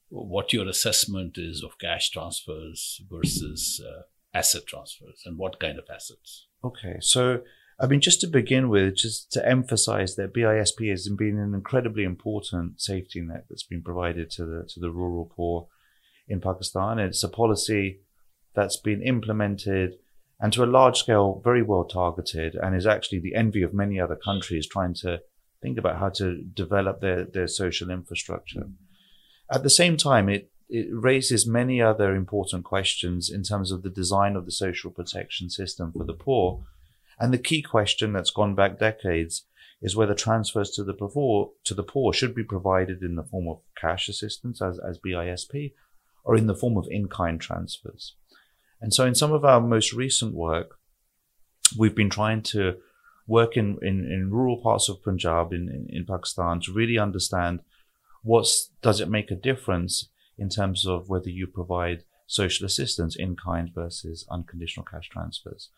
what 0.09 0.51
your 0.51 0.67
assessment 0.67 1.37
is 1.37 1.63
of 1.63 1.79
cash 1.79 2.09
transfers 2.09 3.01
versus 3.09 3.81
uh, 3.85 4.01
asset 4.33 4.63
transfers 4.67 5.21
and 5.25 5.37
what 5.37 5.59
kind 5.59 5.79
of 5.79 5.85
assets. 5.93 6.47
Okay, 6.63 6.97
so 6.99 7.41
I 7.79 7.87
mean, 7.87 8.01
just 8.01 8.19
to 8.21 8.27
begin 8.27 8.67
with, 8.67 8.97
just 8.97 9.31
to 9.33 9.47
emphasize 9.47 10.15
that 10.15 10.33
BISP 10.33 10.89
has 10.89 11.07
been 11.09 11.37
an 11.37 11.53
incredibly 11.53 12.03
important 12.03 12.81
safety 12.81 13.21
net 13.21 13.45
that's 13.49 13.63
been 13.63 13.83
provided 13.83 14.29
to 14.31 14.45
the 14.45 14.65
to 14.73 14.79
the 14.81 14.91
rural 14.91 15.31
poor 15.33 15.67
in 16.27 16.41
Pakistan. 16.41 16.99
It's 16.99 17.23
a 17.23 17.29
policy 17.29 18.01
that's 18.53 18.77
been 18.77 19.01
implemented 19.01 19.93
and 20.39 20.53
to 20.53 20.63
a 20.63 20.65
large 20.65 20.97
scale, 20.97 21.41
very 21.43 21.63
well 21.63 21.83
targeted, 21.83 22.55
and 22.55 22.75
is 22.75 22.85
actually 22.85 23.19
the 23.19 23.35
envy 23.35 23.63
of 23.63 23.73
many 23.73 23.99
other 23.99 24.15
countries 24.15 24.67
trying 24.67 24.93
to 24.95 25.21
think 25.61 25.77
about 25.77 25.97
how 25.97 26.09
to 26.09 26.43
develop 26.53 27.01
their, 27.01 27.25
their 27.25 27.47
social 27.47 27.89
infrastructure. 27.89 28.67
At 29.51 29.63
the 29.63 29.69
same 29.69 29.97
time, 29.97 30.29
it, 30.29 30.51
it 30.69 30.87
raises 30.91 31.47
many 31.47 31.81
other 31.81 32.13
important 32.13 32.63
questions 32.65 33.31
in 33.31 33.41
terms 33.43 33.71
of 33.71 33.81
the 33.81 33.89
design 33.89 34.35
of 34.35 34.45
the 34.45 34.51
social 34.51 34.91
protection 34.91 35.49
system 35.49 35.91
for 35.91 36.03
the 36.03 36.13
poor. 36.13 36.63
And 37.19 37.33
the 37.33 37.39
key 37.39 37.63
question 37.63 38.13
that's 38.13 38.29
gone 38.29 38.53
back 38.53 38.77
decades 38.77 39.45
is 39.81 39.95
whether 39.95 40.13
transfers 40.13 40.71
to 40.71 40.83
the 40.83 40.93
poor, 40.93 41.51
to 41.63 41.73
the 41.73 41.83
poor 41.83 42.13
should 42.13 42.35
be 42.35 42.43
provided 42.43 43.01
in 43.01 43.15
the 43.15 43.23
form 43.23 43.47
of 43.47 43.61
cash 43.79 44.09
assistance 44.09 44.61
as, 44.61 44.79
as 44.87 44.99
BISP 44.99 45.73
or 46.23 46.35
in 46.35 46.47
the 46.47 46.55
form 46.55 46.77
of 46.77 46.87
in-kind 46.89 47.39
transfers. 47.39 48.15
And 48.81 48.93
so 48.93 49.05
in 49.05 49.15
some 49.15 49.31
of 49.31 49.43
our 49.43 49.59
most 49.59 49.93
recent 49.93 50.33
work, 50.33 50.77
we've 51.77 51.95
been 51.95 52.09
trying 52.09 52.43
to 52.43 52.77
work 53.25 53.57
in, 53.57 53.77
in, 53.81 54.09
in 54.11 54.31
rural 54.31 54.61
parts 54.61 54.87
of 54.87 55.03
Punjab 55.03 55.51
in, 55.51 55.67
in, 55.69 55.87
in 55.89 56.05
Pakistan 56.05 56.61
to 56.61 56.73
really 56.73 56.97
understand 56.97 57.59
what 58.23 58.47
does 58.81 59.01
it 59.01 59.09
make 59.09 59.31
a 59.31 59.35
difference 59.35 60.09
in 60.37 60.49
terms 60.49 60.85
of 60.85 61.09
whether 61.09 61.29
you 61.29 61.47
provide 61.47 62.03
social 62.27 62.65
assistance 62.65 63.15
in 63.15 63.35
kind 63.35 63.71
versus 63.73 64.25
unconditional 64.29 64.85
cash 64.85 65.09
transfers. 65.09 65.69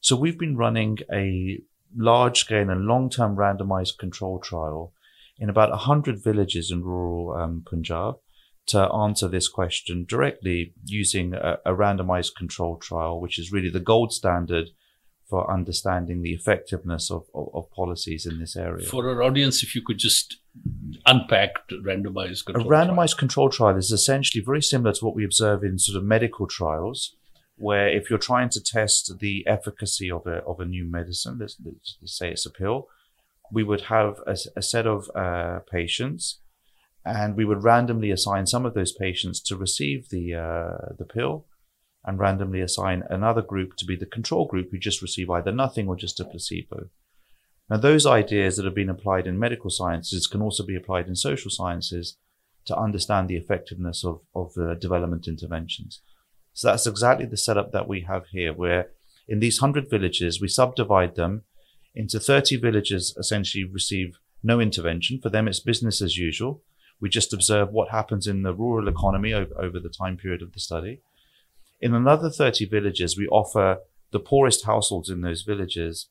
So 0.00 0.16
we've 0.16 0.38
been 0.38 0.56
running 0.56 0.98
a 1.12 1.60
large 1.96 2.40
scale 2.40 2.70
and 2.70 2.86
long 2.86 3.10
term 3.10 3.36
randomized 3.36 3.98
control 3.98 4.38
trial 4.38 4.92
in 5.38 5.48
about 5.48 5.70
100 5.70 6.22
villages 6.22 6.70
in 6.70 6.82
rural 6.82 7.36
um, 7.36 7.64
Punjab 7.68 8.16
to 8.66 8.78
answer 8.92 9.28
this 9.28 9.48
question 9.48 10.04
directly 10.08 10.74
using 10.84 11.34
a, 11.34 11.58
a 11.66 11.72
randomized 11.72 12.34
control 12.36 12.76
trial, 12.76 13.20
which 13.20 13.38
is 13.38 13.52
really 13.52 13.70
the 13.70 13.80
gold 13.80 14.12
standard 14.12 14.70
for 15.28 15.50
understanding 15.50 16.20
the 16.20 16.32
effectiveness 16.32 17.10
of, 17.10 17.24
of, 17.34 17.48
of, 17.54 17.70
policies 17.70 18.26
in 18.26 18.38
this 18.38 18.54
area. 18.54 18.86
For 18.86 19.08
our 19.08 19.22
audience, 19.22 19.62
if 19.62 19.74
you 19.74 19.80
could 19.80 19.98
just 19.98 20.36
unpack 21.06 21.68
randomized 21.70 22.44
control 22.44 22.66
A 22.66 22.68
randomized 22.68 23.12
trial. 23.12 23.18
control 23.18 23.48
trial 23.48 23.76
is 23.76 23.90
essentially 23.90 24.44
very 24.44 24.60
similar 24.60 24.92
to 24.92 25.04
what 25.04 25.14
we 25.14 25.24
observe 25.24 25.64
in 25.64 25.78
sort 25.78 25.96
of 25.96 26.04
medical 26.04 26.46
trials, 26.46 27.16
where 27.56 27.88
if 27.88 28.10
you're 28.10 28.18
trying 28.18 28.50
to 28.50 28.62
test 28.62 29.20
the 29.20 29.42
efficacy 29.46 30.10
of 30.10 30.26
a, 30.26 30.42
of 30.44 30.60
a 30.60 30.66
new 30.66 30.84
medicine, 30.84 31.38
let's, 31.40 31.56
let's 31.64 32.18
say 32.18 32.30
it's 32.30 32.44
a 32.44 32.50
pill, 32.50 32.88
we 33.50 33.62
would 33.62 33.82
have 33.82 34.16
a, 34.26 34.36
a 34.54 34.60
set 34.60 34.86
of 34.86 35.10
uh, 35.14 35.60
patients 35.60 36.41
and 37.04 37.36
we 37.36 37.44
would 37.44 37.64
randomly 37.64 38.10
assign 38.10 38.46
some 38.46 38.64
of 38.64 38.74
those 38.74 38.92
patients 38.92 39.40
to 39.40 39.56
receive 39.56 40.08
the 40.10 40.34
uh, 40.34 40.94
the 40.98 41.04
pill, 41.04 41.46
and 42.04 42.18
randomly 42.18 42.60
assign 42.60 43.02
another 43.10 43.42
group 43.42 43.76
to 43.76 43.84
be 43.84 43.96
the 43.96 44.06
control 44.06 44.46
group 44.46 44.70
who 44.70 44.78
just 44.78 45.02
receive 45.02 45.30
either 45.30 45.52
nothing 45.52 45.88
or 45.88 45.96
just 45.96 46.20
a 46.20 46.24
placebo. 46.24 46.88
Now, 47.68 47.76
those 47.78 48.06
ideas 48.06 48.56
that 48.56 48.64
have 48.64 48.74
been 48.74 48.90
applied 48.90 49.26
in 49.26 49.38
medical 49.38 49.70
sciences 49.70 50.26
can 50.26 50.42
also 50.42 50.64
be 50.64 50.76
applied 50.76 51.08
in 51.08 51.16
social 51.16 51.50
sciences 51.50 52.18
to 52.66 52.76
understand 52.76 53.28
the 53.28 53.36
effectiveness 53.36 54.04
of 54.04 54.20
of 54.34 54.52
uh, 54.56 54.74
development 54.74 55.26
interventions. 55.26 56.00
So 56.52 56.68
that's 56.68 56.86
exactly 56.86 57.26
the 57.26 57.36
setup 57.36 57.72
that 57.72 57.88
we 57.88 58.02
have 58.02 58.26
here, 58.30 58.52
where 58.52 58.90
in 59.26 59.40
these 59.40 59.58
hundred 59.58 59.88
villages 59.90 60.40
we 60.40 60.48
subdivide 60.48 61.14
them 61.16 61.44
into 61.94 62.18
30 62.18 62.56
villages 62.56 63.14
essentially 63.18 63.64
receive 63.64 64.18
no 64.42 64.60
intervention. 64.60 65.20
For 65.20 65.30
them, 65.30 65.48
it's 65.48 65.60
business 65.60 66.02
as 66.02 66.16
usual 66.16 66.62
we 67.02 67.08
just 67.08 67.34
observe 67.34 67.72
what 67.72 67.90
happens 67.90 68.28
in 68.28 68.44
the 68.44 68.54
rural 68.54 68.86
economy 68.86 69.34
over, 69.34 69.52
over 69.60 69.80
the 69.80 69.90
time 69.90 70.16
period 70.16 70.40
of 70.40 70.52
the 70.52 70.60
study. 70.60 71.00
In 71.80 71.94
another 71.94 72.30
30 72.30 72.66
villages, 72.66 73.18
we 73.18 73.26
offer 73.26 73.78
the 74.12 74.20
poorest 74.20 74.66
households 74.66 75.10
in 75.10 75.20
those 75.20 75.42
villages 75.42 76.08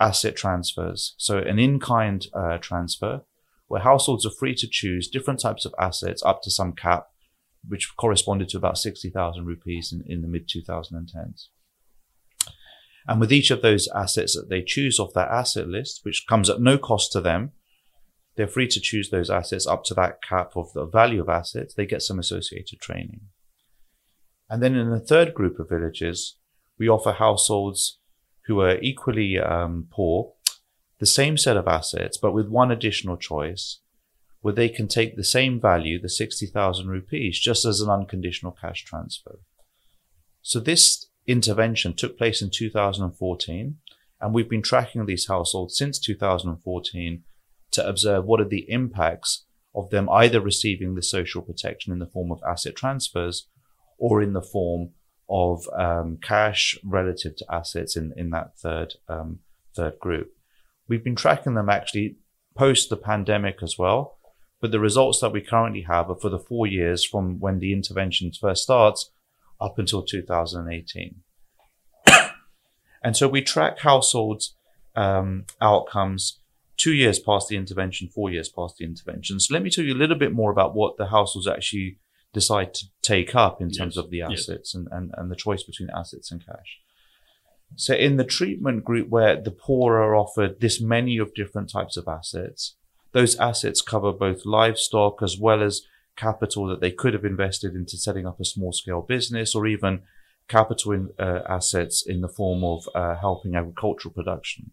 asset 0.00 0.34
transfers. 0.34 1.14
So 1.18 1.38
an 1.38 1.58
in-kind 1.58 2.28
uh, 2.32 2.56
transfer 2.56 3.20
where 3.68 3.82
households 3.82 4.24
are 4.24 4.30
free 4.30 4.54
to 4.54 4.66
choose 4.66 5.08
different 5.08 5.40
types 5.40 5.66
of 5.66 5.74
assets 5.78 6.22
up 6.24 6.42
to 6.42 6.50
some 6.50 6.72
cap, 6.72 7.08
which 7.68 7.94
corresponded 7.98 8.48
to 8.48 8.56
about 8.56 8.78
60,000 8.78 9.44
rupees 9.44 9.92
in, 9.92 10.02
in 10.10 10.22
the 10.22 10.28
mid 10.28 10.48
2010s. 10.48 11.48
And 13.06 13.20
with 13.20 13.30
each 13.30 13.50
of 13.50 13.60
those 13.60 13.88
assets 13.94 14.34
that 14.34 14.48
they 14.48 14.62
choose 14.62 14.98
off 14.98 15.12
that 15.14 15.28
asset 15.28 15.68
list, 15.68 16.00
which 16.02 16.24
comes 16.26 16.48
at 16.48 16.62
no 16.62 16.78
cost 16.78 17.12
to 17.12 17.20
them, 17.20 17.52
they're 18.36 18.46
free 18.46 18.68
to 18.68 18.80
choose 18.80 19.10
those 19.10 19.30
assets 19.30 19.66
up 19.66 19.84
to 19.84 19.94
that 19.94 20.22
cap 20.22 20.52
of 20.56 20.72
the 20.72 20.86
value 20.86 21.20
of 21.20 21.28
assets. 21.28 21.74
They 21.74 21.86
get 21.86 22.02
some 22.02 22.18
associated 22.18 22.80
training. 22.80 23.20
And 24.48 24.62
then 24.62 24.74
in 24.74 24.90
the 24.90 25.00
third 25.00 25.34
group 25.34 25.58
of 25.58 25.68
villages, 25.68 26.36
we 26.78 26.88
offer 26.88 27.12
households 27.12 27.98
who 28.46 28.60
are 28.60 28.78
equally 28.80 29.38
um, 29.38 29.86
poor 29.90 30.32
the 30.98 31.06
same 31.06 31.38
set 31.38 31.56
of 31.56 31.66
assets, 31.66 32.18
but 32.18 32.32
with 32.32 32.48
one 32.48 32.70
additional 32.70 33.16
choice, 33.16 33.80
where 34.42 34.54
they 34.54 34.68
can 34.68 34.86
take 34.86 35.16
the 35.16 35.24
same 35.24 35.60
value, 35.60 36.00
the 36.00 36.08
60,000 36.08 36.88
rupees, 36.88 37.40
just 37.40 37.64
as 37.64 37.80
an 37.80 37.90
unconditional 37.90 38.52
cash 38.52 38.84
transfer. 38.84 39.40
So 40.42 40.60
this 40.60 41.08
intervention 41.26 41.94
took 41.94 42.18
place 42.18 42.42
in 42.42 42.50
2014, 42.50 43.76
and 44.20 44.34
we've 44.34 44.48
been 44.48 44.62
tracking 44.62 45.06
these 45.06 45.26
households 45.26 45.76
since 45.76 45.98
2014 45.98 47.24
to 47.72 47.86
observe 47.86 48.24
what 48.24 48.40
are 48.40 48.48
the 48.48 48.66
impacts 48.68 49.46
of 49.74 49.90
them 49.90 50.08
either 50.10 50.40
receiving 50.40 50.94
the 50.94 51.02
social 51.02 51.42
protection 51.42 51.92
in 51.92 51.98
the 51.98 52.06
form 52.06 52.32
of 52.32 52.42
asset 52.46 52.74
transfers 52.74 53.46
or 53.98 54.20
in 54.20 54.32
the 54.32 54.42
form 54.42 54.90
of 55.28 55.68
um, 55.78 56.18
cash 56.20 56.76
relative 56.82 57.36
to 57.36 57.46
assets 57.50 57.96
in, 57.96 58.12
in 58.16 58.30
that 58.30 58.58
third 58.58 58.94
um, 59.08 59.38
third 59.76 59.98
group. 60.00 60.32
We've 60.88 61.04
been 61.04 61.14
tracking 61.14 61.54
them 61.54 61.68
actually 61.68 62.16
post 62.56 62.90
the 62.90 62.96
pandemic 62.96 63.62
as 63.62 63.78
well, 63.78 64.18
but 64.60 64.72
the 64.72 64.80
results 64.80 65.20
that 65.20 65.32
we 65.32 65.40
currently 65.40 65.82
have 65.82 66.10
are 66.10 66.18
for 66.18 66.28
the 66.28 66.38
four 66.38 66.66
years 66.66 67.04
from 67.04 67.38
when 67.38 67.60
the 67.60 67.72
intervention 67.72 68.32
first 68.32 68.64
starts 68.64 69.12
up 69.60 69.78
until 69.78 70.02
2018. 70.02 71.20
and 73.04 73.16
so 73.16 73.28
we 73.28 73.40
track 73.40 73.78
households 73.78 74.56
um, 74.96 75.44
outcomes 75.60 76.39
two 76.80 76.94
years 76.94 77.18
past 77.18 77.48
the 77.48 77.56
intervention, 77.56 78.08
four 78.08 78.30
years 78.30 78.48
past 78.48 78.76
the 78.78 78.86
intervention. 78.86 79.38
So 79.38 79.52
let 79.52 79.62
me 79.62 79.70
tell 79.70 79.84
you 79.84 79.94
a 79.94 80.02
little 80.02 80.16
bit 80.16 80.32
more 80.32 80.50
about 80.50 80.74
what 80.74 80.96
the 80.96 81.08
households 81.08 81.46
actually 81.46 81.98
decide 82.32 82.72
to 82.74 82.86
take 83.02 83.34
up 83.34 83.60
in 83.60 83.70
terms 83.70 83.96
yes. 83.96 84.04
of 84.04 84.10
the 84.10 84.22
assets 84.22 84.72
yes. 84.72 84.74
and, 84.74 84.88
and, 84.90 85.14
and 85.18 85.30
the 85.30 85.36
choice 85.36 85.62
between 85.62 85.90
assets 85.90 86.30
and 86.30 86.44
cash. 86.44 86.78
So 87.76 87.94
in 87.94 88.16
the 88.16 88.24
treatment 88.24 88.84
group 88.84 89.08
where 89.10 89.40
the 89.40 89.50
poor 89.50 89.96
are 89.96 90.16
offered 90.16 90.60
this 90.60 90.80
many 90.80 91.18
of 91.18 91.34
different 91.34 91.70
types 91.70 91.96
of 91.96 92.08
assets, 92.08 92.76
those 93.12 93.36
assets 93.36 93.82
cover 93.82 94.12
both 94.12 94.46
livestock 94.46 95.22
as 95.22 95.36
well 95.38 95.62
as 95.62 95.82
capital 96.16 96.66
that 96.68 96.80
they 96.80 96.90
could 96.90 97.14
have 97.14 97.24
invested 97.24 97.74
into 97.74 97.96
setting 97.96 98.26
up 98.26 98.40
a 98.40 98.44
small 98.44 98.72
scale 98.72 99.02
business 99.02 99.54
or 99.54 99.66
even 99.66 100.02
capital 100.48 100.92
in, 100.92 101.10
uh, 101.18 101.40
assets 101.48 102.04
in 102.06 102.20
the 102.20 102.28
form 102.28 102.64
of 102.64 102.88
uh, 102.94 103.16
helping 103.16 103.54
agricultural 103.54 104.12
production. 104.12 104.72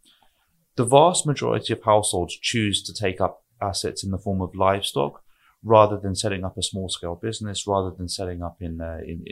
The 0.78 0.86
vast 0.86 1.26
majority 1.26 1.74
of 1.74 1.84
households 1.84 2.38
choose 2.38 2.84
to 2.84 2.94
take 2.94 3.20
up 3.20 3.44
assets 3.60 4.04
in 4.04 4.12
the 4.12 4.20
form 4.20 4.42
of 4.42 4.56
livestock 4.56 5.24
rather 5.64 5.98
than 5.98 6.16
setting 6.16 6.46
up 6.46 6.56
a 6.56 6.62
small 6.62 6.88
scale 6.88 7.16
business, 7.16 7.66
rather 7.66 7.90
than 7.90 8.08
setting 8.08 8.44
up 8.44 8.58
in, 8.62 8.80
uh, 8.80 9.00
in, 9.04 9.26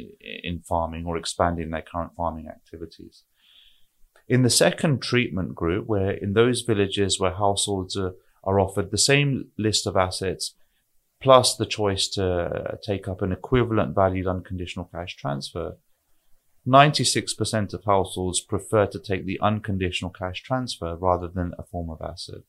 in 0.44 0.60
farming 0.62 1.06
or 1.06 1.18
expanding 1.18 1.70
their 1.70 1.84
current 1.84 2.12
farming 2.18 2.48
activities. 2.48 3.24
In 4.28 4.42
the 4.42 4.50
second 4.50 5.04
treatment 5.04 5.54
group, 5.54 5.86
where 5.86 6.12
in 6.12 6.34
those 6.34 6.62
villages 6.62 7.20
where 7.20 7.36
households 7.36 7.96
are, 7.96 8.16
are 8.44 8.60
offered 8.60 8.90
the 8.90 8.98
same 8.98 9.50
list 9.56 9.86
of 9.86 9.96
assets 9.96 10.56
plus 11.22 11.56
the 11.56 11.66
choice 11.66 12.08
to 12.10 12.80
take 12.84 13.08
up 13.08 13.22
an 13.22 13.32
equivalent 13.32 13.94
valued 13.94 14.26
unconditional 14.26 14.90
cash 14.92 15.16
transfer, 15.16 15.78
96% 16.68 17.74
of 17.74 17.84
households 17.84 18.42
prefer 18.42 18.88
to 18.88 19.00
take 19.00 19.26
the 19.26 19.40
unconditional 19.42 20.12
cash 20.12 20.42
transfer 20.42 20.96
rather 20.96 21.28
than 21.28 21.54
a 21.60 21.64
form 21.64 21.90
of 21.90 22.02
asset. 22.02 22.42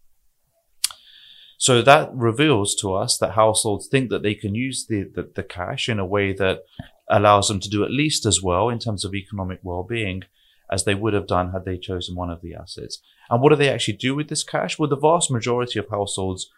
So 1.58 1.82
that 1.82 2.14
reveals 2.14 2.75
to 2.76 2.94
us 2.94 3.16
that 3.18 3.32
households 3.32 3.88
think 3.88 4.11
that 4.11 4.23
they 4.23 4.35
can 4.35 4.54
use 4.54 4.87
the, 4.87 5.04
the, 5.14 5.30
the, 5.35 5.42
cash 5.42 5.88
in 5.88 5.99
a 5.99 6.04
way 6.04 6.35
that 6.35 6.64
allows 7.08 7.49
them 7.49 7.61
to 7.61 7.68
do 7.68 7.82
at 7.82 7.90
least 7.90 8.26
as 8.26 8.42
well 8.42 8.68
in 8.68 8.78
terms 8.78 9.04
of 9.04 9.14
economic 9.14 9.61
well-being 9.62 10.25
as 10.70 10.85
they 10.85 10.94
would 10.94 11.14
have 11.14 11.26
done 11.26 11.52
had 11.52 11.64
they 11.64 11.78
chosen 11.78 12.14
one 12.14 12.30
of 12.30 12.42
the 12.42 12.54
assets. 12.54 13.00
And 13.30 13.40
what 13.40 13.50
do 13.50 13.56
they 13.56 13.70
actually 13.70 13.96
do 13.96 14.14
with 14.14 14.28
this 14.28 14.42
cash? 14.42 14.78
Well, 14.78 14.88
the 14.88 14.96
vast 14.96 15.30
majority 15.30 15.78
of 15.78 15.88
households 15.88 16.50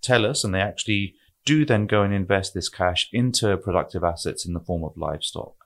tell 0.00 0.26
us, 0.26 0.42
and 0.42 0.54
they 0.54 0.60
actually 0.60 1.14
do 1.44 1.64
then 1.64 1.86
go 1.86 2.02
and 2.02 2.12
invest 2.12 2.54
this 2.54 2.68
cash 2.68 3.08
into 3.12 3.56
productive 3.56 4.02
assets 4.02 4.46
in 4.46 4.54
the 4.54 4.60
form 4.60 4.82
of 4.82 4.96
livestock. 4.96 5.59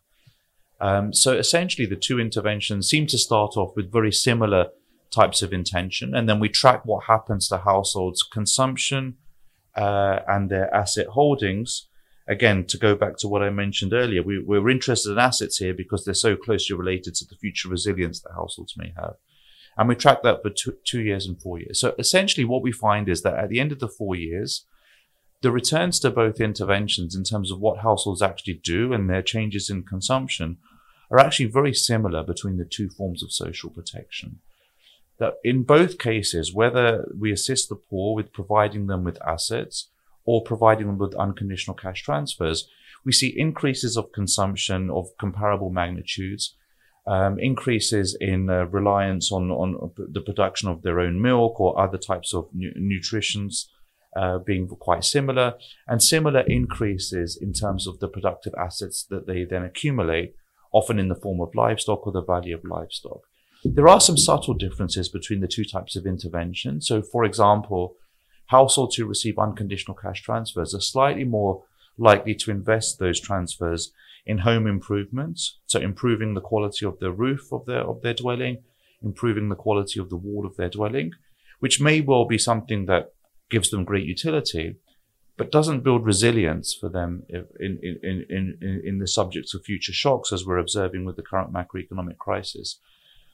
Um, 0.80 1.12
so 1.12 1.32
essentially, 1.32 1.86
the 1.86 1.96
two 1.96 2.20
interventions 2.20 2.88
seem 2.88 3.06
to 3.08 3.18
start 3.18 3.56
off 3.56 3.74
with 3.76 3.92
very 3.92 4.12
similar 4.12 4.68
types 5.10 5.42
of 5.42 5.52
intention, 5.52 6.14
and 6.14 6.28
then 6.28 6.40
we 6.40 6.48
track 6.48 6.84
what 6.84 7.04
happens 7.04 7.48
to 7.48 7.58
households' 7.58 8.22
consumption 8.22 9.16
uh, 9.76 10.20
and 10.26 10.50
their 10.50 10.72
asset 10.74 11.06
holdings. 11.08 11.88
Again, 12.26 12.64
to 12.66 12.78
go 12.78 12.94
back 12.94 13.18
to 13.18 13.28
what 13.28 13.42
I 13.42 13.50
mentioned 13.50 13.92
earlier, 13.92 14.22
we, 14.22 14.38
we're 14.38 14.70
interested 14.70 15.12
in 15.12 15.18
assets 15.18 15.58
here 15.58 15.74
because 15.74 16.04
they're 16.04 16.14
so 16.14 16.36
closely 16.36 16.74
related 16.74 17.14
to 17.16 17.26
the 17.26 17.36
future 17.36 17.68
resilience 17.68 18.20
that 18.22 18.32
households 18.34 18.74
may 18.78 18.94
have. 18.96 19.14
And 19.76 19.88
we 19.88 19.94
track 19.94 20.22
that 20.22 20.42
for 20.42 20.50
two, 20.50 20.76
two 20.84 21.02
years 21.02 21.26
and 21.26 21.40
four 21.40 21.58
years. 21.58 21.80
So 21.80 21.94
essentially, 21.98 22.44
what 22.44 22.62
we 22.62 22.72
find 22.72 23.08
is 23.08 23.22
that 23.22 23.34
at 23.34 23.50
the 23.50 23.60
end 23.60 23.72
of 23.72 23.78
the 23.78 23.88
four 23.88 24.14
years, 24.14 24.64
the 25.44 25.52
returns 25.52 26.00
to 26.00 26.10
both 26.10 26.40
interventions 26.40 27.14
in 27.14 27.22
terms 27.22 27.50
of 27.50 27.60
what 27.60 27.80
households 27.80 28.22
actually 28.22 28.54
do 28.64 28.94
and 28.94 29.10
their 29.10 29.20
changes 29.20 29.68
in 29.68 29.82
consumption 29.82 30.56
are 31.10 31.18
actually 31.18 31.44
very 31.44 31.74
similar 31.74 32.24
between 32.24 32.56
the 32.56 32.64
two 32.64 32.88
forms 32.88 33.22
of 33.22 33.30
social 33.30 33.68
protection. 33.68 34.40
That 35.18 35.34
in 35.44 35.62
both 35.62 35.98
cases, 35.98 36.54
whether 36.54 37.06
we 37.14 37.30
assist 37.30 37.68
the 37.68 37.76
poor 37.76 38.14
with 38.14 38.32
providing 38.32 38.86
them 38.86 39.04
with 39.04 39.20
assets 39.22 39.90
or 40.24 40.42
providing 40.42 40.86
them 40.86 40.96
with 40.96 41.14
unconditional 41.14 41.76
cash 41.76 42.02
transfers, 42.02 42.66
we 43.04 43.12
see 43.12 43.38
increases 43.38 43.98
of 43.98 44.12
consumption 44.12 44.88
of 44.88 45.08
comparable 45.20 45.68
magnitudes, 45.68 46.56
um, 47.06 47.38
increases 47.38 48.16
in 48.18 48.48
uh, 48.48 48.64
reliance 48.64 49.30
on, 49.30 49.50
on 49.50 49.90
the 49.98 50.22
production 50.22 50.70
of 50.70 50.80
their 50.80 51.00
own 51.00 51.20
milk 51.20 51.60
or 51.60 51.78
other 51.78 51.98
types 51.98 52.32
of 52.32 52.48
nu- 52.54 52.72
nutritions, 52.76 53.68
uh, 54.16 54.38
being 54.38 54.68
quite 54.68 55.04
similar, 55.04 55.54
and 55.86 56.02
similar 56.02 56.40
increases 56.40 57.38
in 57.40 57.52
terms 57.52 57.86
of 57.86 57.98
the 57.98 58.08
productive 58.08 58.54
assets 58.58 59.04
that 59.10 59.26
they 59.26 59.44
then 59.44 59.64
accumulate, 59.64 60.34
often 60.72 60.98
in 60.98 61.08
the 61.08 61.14
form 61.14 61.40
of 61.40 61.54
livestock 61.54 62.06
or 62.06 62.12
the 62.12 62.22
value 62.22 62.54
of 62.54 62.64
livestock. 62.64 63.20
There 63.64 63.88
are 63.88 64.00
some 64.00 64.18
subtle 64.18 64.54
differences 64.54 65.08
between 65.08 65.40
the 65.40 65.48
two 65.48 65.64
types 65.64 65.96
of 65.96 66.06
intervention. 66.06 66.82
So, 66.82 67.00
for 67.00 67.24
example, 67.24 67.96
households 68.48 68.96
who 68.96 69.06
receive 69.06 69.38
unconditional 69.38 69.96
cash 69.96 70.22
transfers 70.22 70.74
are 70.74 70.80
slightly 70.80 71.24
more 71.24 71.64
likely 71.96 72.34
to 72.34 72.50
invest 72.50 72.98
those 72.98 73.20
transfers 73.20 73.92
in 74.26 74.38
home 74.38 74.66
improvements, 74.66 75.60
so 75.66 75.78
improving 75.80 76.34
the 76.34 76.40
quality 76.40 76.84
of 76.84 76.98
the 76.98 77.12
roof 77.12 77.52
of 77.52 77.64
their 77.66 77.82
of 77.82 78.02
their 78.02 78.14
dwelling, 78.14 78.62
improving 79.02 79.48
the 79.48 79.54
quality 79.54 80.00
of 80.00 80.08
the 80.08 80.16
wall 80.16 80.46
of 80.46 80.56
their 80.56 80.68
dwelling, 80.68 81.12
which 81.60 81.80
may 81.80 82.00
well 82.00 82.26
be 82.26 82.38
something 82.38 82.86
that 82.86 83.13
gives 83.54 83.70
them 83.70 83.84
great 83.84 84.06
utility, 84.06 84.66
but 85.38 85.52
doesn't 85.52 85.84
build 85.84 86.04
resilience 86.04 86.68
for 86.80 86.88
them 86.88 87.10
in, 87.28 87.46
in, 87.60 87.78
in, 88.02 88.58
in, 88.60 88.82
in 88.84 88.98
the 88.98 89.06
subjects 89.18 89.54
of 89.54 89.64
future 89.64 89.92
shocks, 89.92 90.32
as 90.32 90.44
we're 90.44 90.64
observing 90.66 91.04
with 91.04 91.16
the 91.16 91.28
current 91.30 91.52
macroeconomic 91.52 92.18
crisis. 92.18 92.68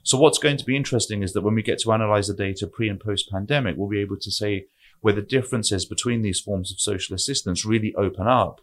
So 0.02 0.18
what's 0.18 0.38
going 0.38 0.58
to 0.58 0.64
be 0.64 0.76
interesting 0.76 1.22
is 1.22 1.32
that 1.32 1.42
when 1.42 1.54
we 1.54 1.62
get 1.62 1.78
to 1.80 1.92
analyze 1.92 2.28
the 2.28 2.34
data 2.34 2.66
pre 2.66 2.88
and 2.88 3.00
post 3.00 3.30
pandemic, 3.30 3.76
we'll 3.76 3.88
be 3.88 4.00
able 4.00 4.20
to 4.20 4.30
say 4.30 4.66
where 5.00 5.14
the 5.14 5.22
differences 5.22 5.84
between 5.86 6.20
these 6.22 6.40
forms 6.40 6.70
of 6.70 6.80
social 6.80 7.14
assistance 7.14 7.64
really 7.64 7.94
open 7.94 8.26
up 8.26 8.60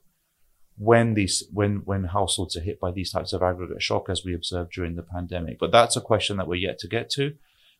when 0.77 1.15
these 1.15 1.43
when 1.51 1.77
when 1.85 2.03
households 2.05 2.55
are 2.55 2.61
hit 2.61 2.79
by 2.79 2.91
these 2.91 3.11
types 3.11 3.33
of 3.33 3.41
aggregate 3.41 3.81
shock 3.81 4.09
as 4.09 4.23
we 4.23 4.33
observed 4.33 4.71
during 4.73 4.95
the 4.95 5.09
pandemic. 5.15 5.57
But 5.59 5.71
that's 5.71 5.95
a 5.95 6.01
question 6.01 6.37
that 6.37 6.47
we're 6.47 6.67
yet 6.69 6.77
to 6.79 6.87
get 6.87 7.09
to. 7.11 7.35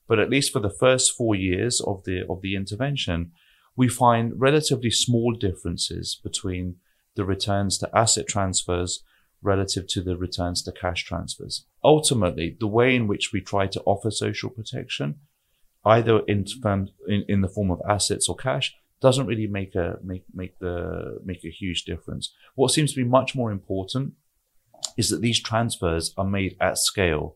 But 0.08 0.20
at 0.20 0.30
least 0.30 0.54
for 0.54 0.60
the 0.60 0.78
first 0.84 1.16
four 1.16 1.36
years 1.36 1.82
of 1.82 2.04
the 2.06 2.26
of 2.28 2.42
the 2.42 2.56
intervention, 2.56 3.32
we 3.78 3.88
find 3.88 4.34
relatively 4.36 4.90
small 4.90 5.32
differences 5.34 6.20
between 6.22 6.76
the 7.16 7.24
returns 7.24 7.78
to 7.78 7.90
asset 7.96 8.28
transfers 8.28 9.04
relative 9.42 9.88
to 9.88 10.02
the 10.02 10.18
returns 10.18 10.63
to 10.63 10.72
cash 10.72 11.06
transfers. 11.06 11.66
Ultimately, 11.84 12.58
the 12.60 12.68
way 12.68 12.96
in 12.96 13.08
which 13.08 13.32
we 13.32 13.40
try 13.40 13.68
to 13.68 13.82
offer 13.86 14.10
social 14.10 14.50
protection, 14.50 15.20
either 15.86 16.20
in, 16.28 16.46
in, 17.08 17.24
in 17.30 17.42
the 17.42 17.48
form 17.48 17.70
of 17.70 17.80
assets 17.88 18.28
or 18.28 18.36
cash, 18.36 18.76
doesn't 19.00 19.28
really 19.28 19.46
make 19.46 19.76
a 19.76 20.00
make 20.04 20.24
make 20.34 20.58
the 20.58 21.20
make 21.24 21.46
a 21.46 21.52
huge 21.52 21.84
difference. 21.86 22.34
What 22.56 22.72
seems 22.72 22.92
to 22.94 23.04
be 23.04 23.08
much 23.08 23.36
more 23.36 23.52
important 23.52 24.13
is 24.98 25.10
that 25.10 25.22
these 25.22 25.40
transfers 25.40 26.16
are 26.18 26.26
made 26.26 26.58
at 26.60 26.80
scale. 26.80 27.36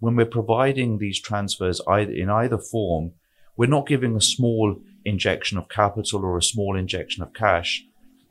When 0.00 0.16
we're 0.16 0.24
providing 0.24 0.96
these 0.96 1.20
transfers 1.20 1.82
either 1.86 2.10
in 2.10 2.30
either 2.30 2.56
form, 2.56 3.12
we're 3.54 3.68
not 3.68 3.86
giving 3.86 4.16
a 4.16 4.20
small 4.20 4.80
injection 5.04 5.58
of 5.58 5.68
capital 5.68 6.24
or 6.24 6.38
a 6.38 6.42
small 6.42 6.76
injection 6.76 7.22
of 7.22 7.34
cash. 7.34 7.84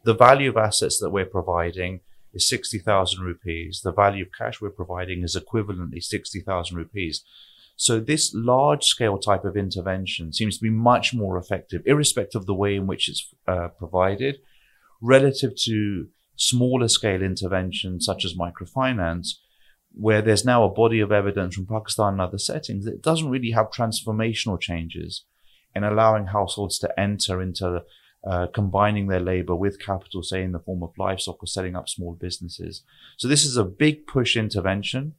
The 0.04 0.16
value 0.16 0.50
of 0.50 0.58
assets 0.58 1.00
that 1.00 1.12
we're 1.12 1.26
providing 1.26 2.02
is 2.34 2.48
60,000 2.48 3.24
rupees. 3.24 3.82
The 3.84 3.94
value 3.94 4.26
of 4.26 4.32
cash 4.38 4.60
we're 4.60 4.70
providing 4.70 5.24
is 5.24 5.36
equivalently 5.36 6.04
60,000 6.04 6.76
rupees. 6.76 7.24
So 7.76 8.00
this 8.00 8.34
large 8.36 8.84
scale 8.84 9.18
type 9.18 9.46
of 9.46 9.58
intervention 9.58 10.34
seems 10.34 10.58
to 10.58 10.64
be 10.64 10.70
much 10.70 11.14
more 11.14 11.38
effective, 11.38 11.82
irrespective 11.86 12.42
of 12.42 12.46
the 12.46 12.54
way 12.54 12.76
in 12.76 12.88
which 12.88 13.10
it's 13.10 13.28
uh, 13.48 13.70
provided, 13.70 14.40
relative 15.02 15.56
to 15.66 16.08
smaller 16.36 16.88
scale 16.88 17.22
interventions 17.22 18.06
such 18.06 18.26
as 18.26 18.36
microfinance, 18.36 19.36
where 19.92 20.22
there's 20.22 20.46
now 20.46 20.64
a 20.64 20.70
body 20.70 21.00
of 21.00 21.12
evidence 21.12 21.56
from 21.56 21.68
Pakistan 21.68 22.14
and 22.14 22.22
other 22.22 22.38
settings 22.38 22.86
that 22.86 23.02
doesn't 23.02 23.30
really 23.30 23.52
have 23.52 23.70
transformational 23.70 24.60
changes 24.60 25.24
in 25.76 25.84
allowing 25.84 26.28
households 26.28 26.80
to 26.80 27.00
enter 27.00 27.42
into 27.42 27.84
uh, 28.26 28.48
combining 28.54 29.08
their 29.08 29.20
labor 29.20 29.56
with 29.56 29.80
capital, 29.80 30.24
say 30.24 30.44
in 30.44 30.54
the 30.54 30.60
form 30.60 30.82
of 30.82 30.98
livestock 30.98 31.44
or 31.44 31.48
setting 31.48 31.76
up 31.76 31.90
small 31.90 32.14
businesses. 32.14 32.84
So 33.18 33.28
this 33.28 33.44
is 33.44 33.58
a 33.58 33.66
big 33.66 34.08
push 34.08 34.38
intervention, 34.38 35.16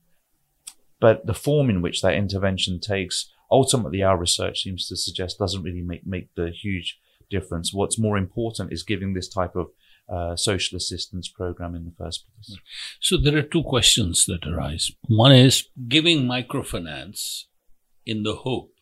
but 1.01 1.27
the 1.27 1.35
form 1.35 1.69
in 1.69 1.83
which 1.83 2.01
that 2.01 2.15
intervention 2.15 2.81
takes, 2.81 3.31
ultimately, 3.51 4.03
our 4.03 4.17
research 4.17 4.63
seems 4.63 4.89
to 4.89 4.97
suggest 4.97 5.39
doesn't 5.39 5.63
really 5.63 5.83
make 5.83 6.07
make 6.07 6.35
the 6.35 6.51
huge 6.51 6.99
difference. 7.31 7.75
What's 7.75 7.99
more 7.99 8.17
important 8.17 8.73
is 8.73 8.83
giving 8.83 9.13
this 9.13 9.29
type 9.29 9.55
of 9.55 9.67
uh, 10.09 10.37
social 10.37 10.77
assistance 10.77 11.29
program 11.29 11.75
in 11.75 11.85
the 11.85 11.95
first 11.97 12.25
place. 12.27 12.59
So 13.01 13.17
there 13.17 13.37
are 13.37 13.43
two 13.43 13.63
questions 13.63 14.27
that 14.27 14.47
arise. 14.47 14.91
One 15.09 15.33
is 15.33 15.69
giving 15.89 16.23
microfinance 16.23 17.45
in 18.07 18.23
the 18.23 18.35
hope 18.35 18.74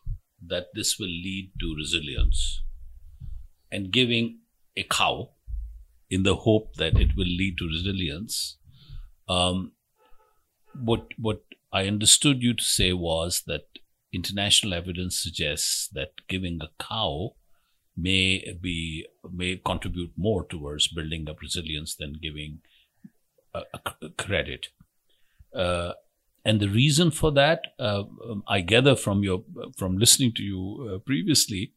that 0.47 0.67
this 0.75 0.99
will 0.99 1.07
lead 1.07 1.53
to 1.61 1.75
resilience 1.77 2.63
and 3.71 3.93
giving 3.93 4.41
a 4.77 4.83
cow 4.83 5.31
in 6.11 6.23
the 6.25 6.37
hope 6.37 6.75
that 6.77 6.99
it 6.99 7.17
will 7.17 7.27
lead 7.27 7.57
to 7.59 7.67
resilience. 7.67 8.59
Um, 9.29 9.73
what 10.75 11.09
what 11.19 11.43
I 11.73 11.87
understood 11.87 12.43
you 12.43 12.55
to 12.55 12.65
say 12.65 12.93
was 12.93 13.43
that 13.47 13.67
international 14.13 14.75
evidence 14.75 15.19
suggests 15.19 15.89
that 15.93 16.27
giving 16.29 16.61
a 16.61 16.69
cow 16.83 17.35
may 17.97 18.57
be 18.61 19.07
may 19.31 19.57
contribute 19.57 20.13
more 20.17 20.45
towards 20.45 20.89
building 20.89 21.29
up 21.29 21.41
resilience 21.41 21.95
than 21.97 22.19
giving 22.21 22.61
a, 23.55 23.63
a 24.03 24.09
credit. 24.11 24.69
Uh, 25.55 25.93
and 26.45 26.61
the 26.61 26.69
reason 26.69 27.11
for 27.11 27.31
that, 27.33 27.69
uh, 27.79 28.05
um, 28.29 28.43
I 28.49 28.61
gather 28.61 28.97
from 28.97 29.23
your 29.23 29.45
from 29.77 29.97
listening 29.97 30.33
to 30.35 30.43
you 30.43 30.93
uh, 30.95 30.99
previously, 30.99 31.73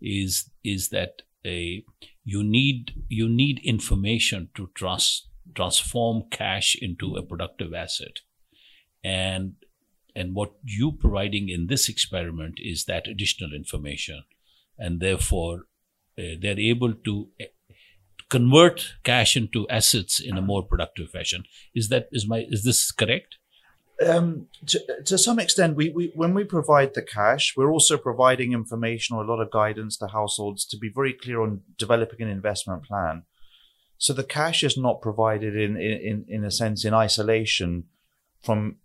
is 0.00 0.50
is 0.62 0.90
that 0.90 1.22
a 1.44 1.84
you 2.24 2.42
need 2.42 2.92
you 3.08 3.28
need 3.28 3.60
information 3.64 4.50
to 4.56 4.70
trust 4.74 5.28
transform 5.54 6.24
cash 6.30 6.76
into 6.80 7.16
a 7.16 7.22
productive 7.22 7.72
asset. 7.72 8.20
And 9.02 9.54
and 10.14 10.34
what 10.34 10.52
you 10.64 10.92
providing 10.92 11.48
in 11.48 11.68
this 11.68 11.88
experiment 11.88 12.58
is 12.58 12.84
that 12.84 13.06
additional 13.06 13.54
information. 13.54 14.24
And 14.78 15.00
therefore 15.00 15.66
uh, 16.18 16.36
they're 16.40 16.58
able 16.58 16.94
to 16.94 17.28
uh, 17.40 17.44
convert 18.28 18.94
cash 19.02 19.36
into 19.36 19.68
assets 19.68 20.20
in 20.20 20.36
a 20.36 20.42
more 20.42 20.62
productive 20.62 21.10
fashion. 21.10 21.44
Is 21.74 21.88
that 21.88 22.08
is 22.12 22.28
my 22.28 22.44
is 22.48 22.64
this 22.64 22.92
correct 22.92 23.36
um, 24.06 24.46
to, 24.66 25.02
to 25.04 25.18
some 25.18 25.38
extent, 25.38 25.76
we, 25.76 25.90
we 25.90 26.12
when 26.14 26.34
we 26.34 26.44
provide 26.44 26.94
the 26.94 27.02
cash, 27.02 27.54
we're 27.56 27.70
also 27.70 27.96
providing 27.96 28.52
information 28.52 29.16
or 29.16 29.22
a 29.22 29.26
lot 29.26 29.40
of 29.40 29.50
guidance 29.50 29.96
to 29.98 30.08
households 30.08 30.64
to 30.66 30.78
be 30.78 30.90
very 30.94 31.12
clear 31.12 31.40
on 31.42 31.62
developing 31.78 32.22
an 32.22 32.28
investment 32.28 32.84
plan. 32.84 33.24
So 33.98 34.14
the 34.14 34.24
cash 34.24 34.64
is 34.64 34.78
not 34.78 35.02
provided 35.02 35.54
in 35.54 35.76
in 35.76 36.24
in 36.28 36.44
a 36.44 36.50
sense 36.50 36.84
in 36.84 36.94
isolation 36.94 37.84
from 38.42 38.76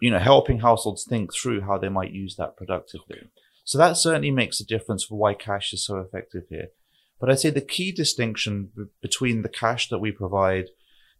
you 0.00 0.10
know 0.10 0.18
helping 0.18 0.60
households 0.60 1.04
think 1.04 1.32
through 1.32 1.60
how 1.62 1.78
they 1.78 1.88
might 1.88 2.10
use 2.10 2.36
that 2.36 2.56
productively. 2.56 3.28
So 3.64 3.78
that 3.78 3.96
certainly 3.96 4.30
makes 4.30 4.60
a 4.60 4.66
difference 4.66 5.04
for 5.04 5.16
why 5.16 5.34
cash 5.34 5.72
is 5.72 5.84
so 5.84 5.98
effective 5.98 6.44
here. 6.48 6.68
But 7.20 7.30
I'd 7.30 7.40
say 7.40 7.50
the 7.50 7.60
key 7.60 7.92
distinction 7.92 8.70
b- 8.76 8.84
between 9.00 9.42
the 9.42 9.48
cash 9.48 9.88
that 9.88 9.98
we 9.98 10.12
provide, 10.12 10.66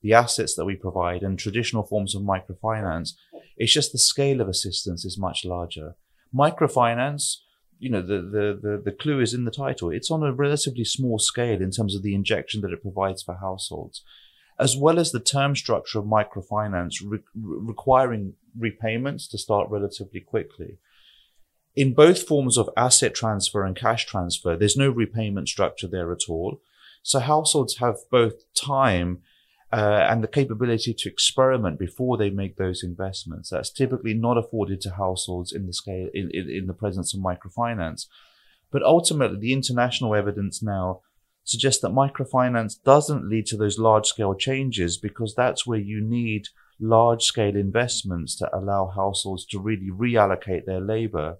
the 0.02 0.12
assets 0.12 0.54
that 0.54 0.64
we 0.64 0.76
provide, 0.76 1.22
and 1.22 1.38
traditional 1.38 1.82
forms 1.82 2.14
of 2.14 2.22
microfinance 2.22 3.14
it's 3.56 3.72
just 3.72 3.92
the 3.92 3.98
scale 3.98 4.40
of 4.40 4.48
assistance 4.48 5.04
is 5.04 5.18
much 5.18 5.44
larger. 5.44 5.94
Microfinance, 6.34 7.36
you 7.78 7.90
know, 7.90 8.02
the, 8.02 8.16
the, 8.16 8.58
the, 8.60 8.82
the 8.84 8.92
clue 8.92 9.20
is 9.20 9.34
in 9.34 9.44
the 9.44 9.50
title. 9.50 9.90
It's 9.90 10.10
on 10.10 10.22
a 10.22 10.32
relatively 10.32 10.84
small 10.84 11.18
scale 11.18 11.60
in 11.60 11.70
terms 11.70 11.94
of 11.94 12.02
the 12.02 12.14
injection 12.14 12.60
that 12.62 12.72
it 12.72 12.82
provides 12.82 13.22
for 13.22 13.36
households, 13.36 14.02
as 14.58 14.76
well 14.76 14.98
as 14.98 15.12
the 15.12 15.20
term 15.20 15.56
structure 15.56 15.98
of 15.98 16.04
microfinance 16.04 16.96
re- 17.04 17.20
requiring 17.34 18.34
repayments 18.58 19.26
to 19.28 19.38
start 19.38 19.70
relatively 19.70 20.20
quickly. 20.20 20.78
In 21.74 21.92
both 21.92 22.26
forms 22.26 22.56
of 22.56 22.70
asset 22.76 23.14
transfer 23.14 23.64
and 23.64 23.76
cash 23.76 24.06
transfer, 24.06 24.56
there's 24.56 24.78
no 24.78 24.88
repayment 24.88 25.48
structure 25.48 25.86
there 25.86 26.10
at 26.10 26.28
all. 26.28 26.62
So 27.02 27.20
households 27.20 27.76
have 27.76 27.96
both 28.10 28.52
time 28.54 29.20
uh, 29.76 30.06
and 30.08 30.22
the 30.22 30.28
capability 30.28 30.94
to 30.94 31.10
experiment 31.10 31.78
before 31.78 32.16
they 32.16 32.30
make 32.30 32.56
those 32.56 32.82
investments. 32.82 33.50
That's 33.50 33.70
typically 33.70 34.14
not 34.14 34.38
afforded 34.38 34.80
to 34.80 34.94
households 34.94 35.52
in 35.52 35.66
the 35.66 35.74
scale 35.74 36.08
in, 36.14 36.30
in, 36.32 36.48
in 36.48 36.66
the 36.66 36.72
presence 36.72 37.12
of 37.12 37.20
microfinance. 37.20 38.06
But 38.72 38.82
ultimately, 38.82 39.38
the 39.38 39.52
international 39.52 40.14
evidence 40.14 40.62
now 40.62 41.02
suggests 41.44 41.82
that 41.82 41.90
microfinance 41.90 42.82
doesn't 42.82 43.28
lead 43.28 43.44
to 43.46 43.58
those 43.58 43.78
large 43.78 44.06
scale 44.06 44.34
changes 44.34 44.96
because 44.96 45.34
that's 45.34 45.66
where 45.66 45.78
you 45.78 46.00
need 46.00 46.46
large 46.80 47.24
scale 47.24 47.54
investments 47.54 48.34
to 48.36 48.56
allow 48.56 48.86
households 48.86 49.44
to 49.48 49.58
really 49.58 49.90
reallocate 49.90 50.64
their 50.64 50.80
labor 50.80 51.36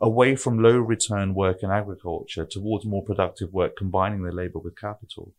away 0.00 0.34
from 0.34 0.60
low 0.60 0.76
return 0.76 1.34
work 1.34 1.62
in 1.62 1.70
agriculture 1.70 2.44
towards 2.44 2.84
more 2.84 3.04
productive 3.04 3.52
work 3.52 3.76
combining 3.76 4.24
their 4.24 4.32
labor 4.32 4.58
with 4.58 4.76
capital. 4.76 5.32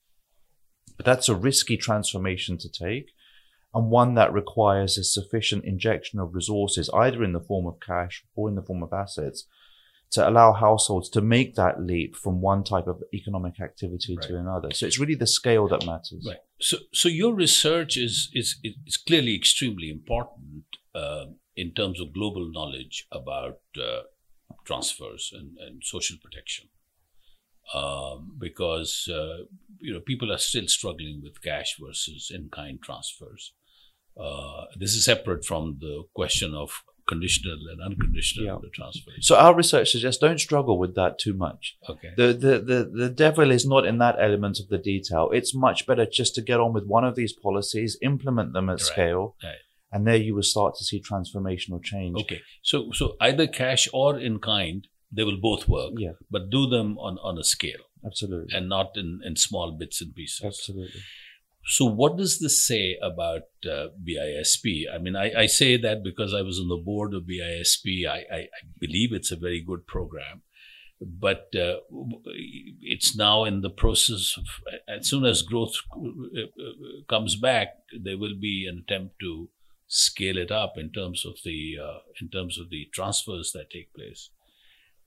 But 0.97 1.05
that's 1.05 1.29
a 1.29 1.35
risky 1.35 1.77
transformation 1.77 2.57
to 2.57 2.69
take 2.69 3.11
and 3.73 3.91
one 3.91 4.15
that 4.15 4.33
requires 4.33 4.97
a 4.97 5.03
sufficient 5.03 5.63
injection 5.65 6.19
of 6.19 6.33
resources, 6.33 6.89
either 6.93 7.23
in 7.23 7.33
the 7.33 7.39
form 7.39 7.67
of 7.67 7.79
cash 7.79 8.23
or 8.35 8.49
in 8.49 8.55
the 8.55 8.61
form 8.61 8.81
of 8.81 8.93
assets, 8.93 9.45
to 10.09 10.27
allow 10.27 10.53
households 10.53 11.09
to 11.09 11.21
make 11.21 11.55
that 11.55 11.81
leap 11.81 12.15
from 12.15 12.41
one 12.41 12.63
type 12.63 12.87
of 12.87 13.03
economic 13.13 13.59
activity 13.59 14.15
right. 14.15 14.27
to 14.27 14.37
another. 14.37 14.69
So 14.71 14.85
it's 14.85 14.99
really 14.99 15.15
the 15.15 15.27
scale 15.27 15.67
that 15.67 15.85
matters. 15.85 16.25
Right. 16.25 16.37
So, 16.61 16.77
so 16.93 17.09
your 17.09 17.33
research 17.33 17.97
is 17.97 18.31
is 18.33 18.59
is 18.63 18.97
clearly 18.97 19.35
extremely 19.35 19.89
important 19.89 20.63
uh, 20.95 21.25
in 21.55 21.73
terms 21.73 21.99
of 21.99 22.13
global 22.13 22.49
knowledge 22.51 23.05
about 23.11 23.59
uh, 23.77 24.03
transfers 24.65 25.31
and, 25.37 25.57
and 25.59 25.83
social 25.83 26.17
protection 26.23 26.69
um, 27.73 28.35
because 28.37 29.09
uh, 29.11 29.43
you 29.79 29.93
know 29.93 29.99
people 29.99 30.31
are 30.31 30.37
still 30.37 30.67
struggling 30.67 31.21
with 31.23 31.41
cash 31.41 31.75
versus 31.79 32.31
in-kind 32.33 32.81
transfers. 32.81 33.53
Uh, 34.19 34.65
this 34.75 34.95
is 34.95 35.05
separate 35.05 35.45
from 35.45 35.77
the 35.79 36.03
question 36.13 36.55
of 36.55 36.83
conditional 37.07 37.57
and 37.71 37.81
unconditional 37.81 38.45
yeah. 38.45 38.69
transfers. 38.73 39.27
So 39.27 39.35
our 39.35 39.55
research 39.55 39.91
suggests 39.91 40.19
don't 40.19 40.39
struggle 40.39 40.77
with 40.77 40.95
that 40.95 41.17
too 41.19 41.33
much. 41.33 41.77
Okay. 41.89 42.09
The, 42.17 42.27
the 42.33 42.59
the 42.59 42.91
the 42.93 43.09
devil 43.09 43.51
is 43.51 43.65
not 43.65 43.85
in 43.85 43.97
that 43.99 44.17
element 44.19 44.59
of 44.59 44.67
the 44.69 44.77
detail. 44.77 45.29
It's 45.33 45.55
much 45.55 45.87
better 45.87 46.05
just 46.05 46.35
to 46.35 46.41
get 46.41 46.59
on 46.59 46.73
with 46.73 46.85
one 46.85 47.05
of 47.05 47.15
these 47.15 47.33
policies, 47.33 47.97
implement 48.01 48.53
them 48.53 48.69
at 48.69 48.73
right. 48.73 48.79
scale. 48.81 49.35
Right. 49.43 49.55
And 49.91 50.05
there 50.05 50.17
you 50.17 50.35
will 50.35 50.43
start 50.43 50.75
to 50.75 50.83
see 50.83 51.01
transformational 51.01 51.81
change. 51.81 52.19
Okay. 52.21 52.41
So 52.61 52.91
so 52.93 53.15
either 53.21 53.47
cash 53.47 53.87
or 53.93 54.19
in 54.19 54.39
kind 54.39 54.87
they 55.11 55.23
will 55.23 55.39
both 55.41 55.67
work. 55.67 55.93
Yeah. 55.97 56.13
But 56.29 56.49
do 56.49 56.67
them 56.67 56.97
on, 56.97 57.17
on 57.23 57.37
a 57.37 57.43
scale. 57.43 57.79
Absolutely. 58.05 58.55
And 58.55 58.69
not 58.69 58.91
in, 58.95 59.21
in 59.23 59.35
small 59.35 59.71
bits 59.71 60.01
and 60.01 60.13
pieces. 60.13 60.45
Absolutely. 60.45 61.01
So, 61.69 61.83
what 61.83 62.15
does 62.15 62.39
this 62.39 62.65
say 62.65 62.97
about 63.01 63.41
uh, 63.69 63.87
BISP? 64.01 64.85
I 64.93 64.99
mean, 64.99 65.17
I, 65.17 65.41
I, 65.41 65.45
say 65.47 65.75
that 65.75 66.01
because 66.01 66.33
I 66.33 66.41
was 66.41 66.59
on 66.59 66.69
the 66.69 66.77
board 66.77 67.13
of 67.13 67.23
BISP. 67.23 68.07
I, 68.07 68.23
I, 68.31 68.37
I 68.37 68.47
believe 68.79 69.11
it's 69.11 69.33
a 69.33 69.35
very 69.35 69.61
good 69.61 69.85
program, 69.85 70.43
but 71.01 71.47
uh, 71.55 71.79
it's 72.81 73.17
now 73.17 73.43
in 73.43 73.59
the 73.61 73.69
process 73.69 74.35
of, 74.37 74.45
as 74.87 75.09
soon 75.09 75.25
as 75.25 75.41
growth 75.41 75.73
uh, 75.93 76.43
uh, 76.43 77.03
comes 77.09 77.35
back, 77.35 77.69
there 78.01 78.17
will 78.17 78.39
be 78.39 78.65
an 78.65 78.85
attempt 78.87 79.15
to 79.19 79.49
scale 79.87 80.37
it 80.37 80.51
up 80.51 80.73
in 80.77 80.89
terms 80.91 81.25
of 81.25 81.35
the 81.43 81.75
uh, 81.83 81.99
in 82.21 82.29
terms 82.29 82.57
of 82.57 82.69
the 82.69 82.87
transfers 82.93 83.51
that 83.53 83.69
take 83.69 83.93
place. 83.93 84.29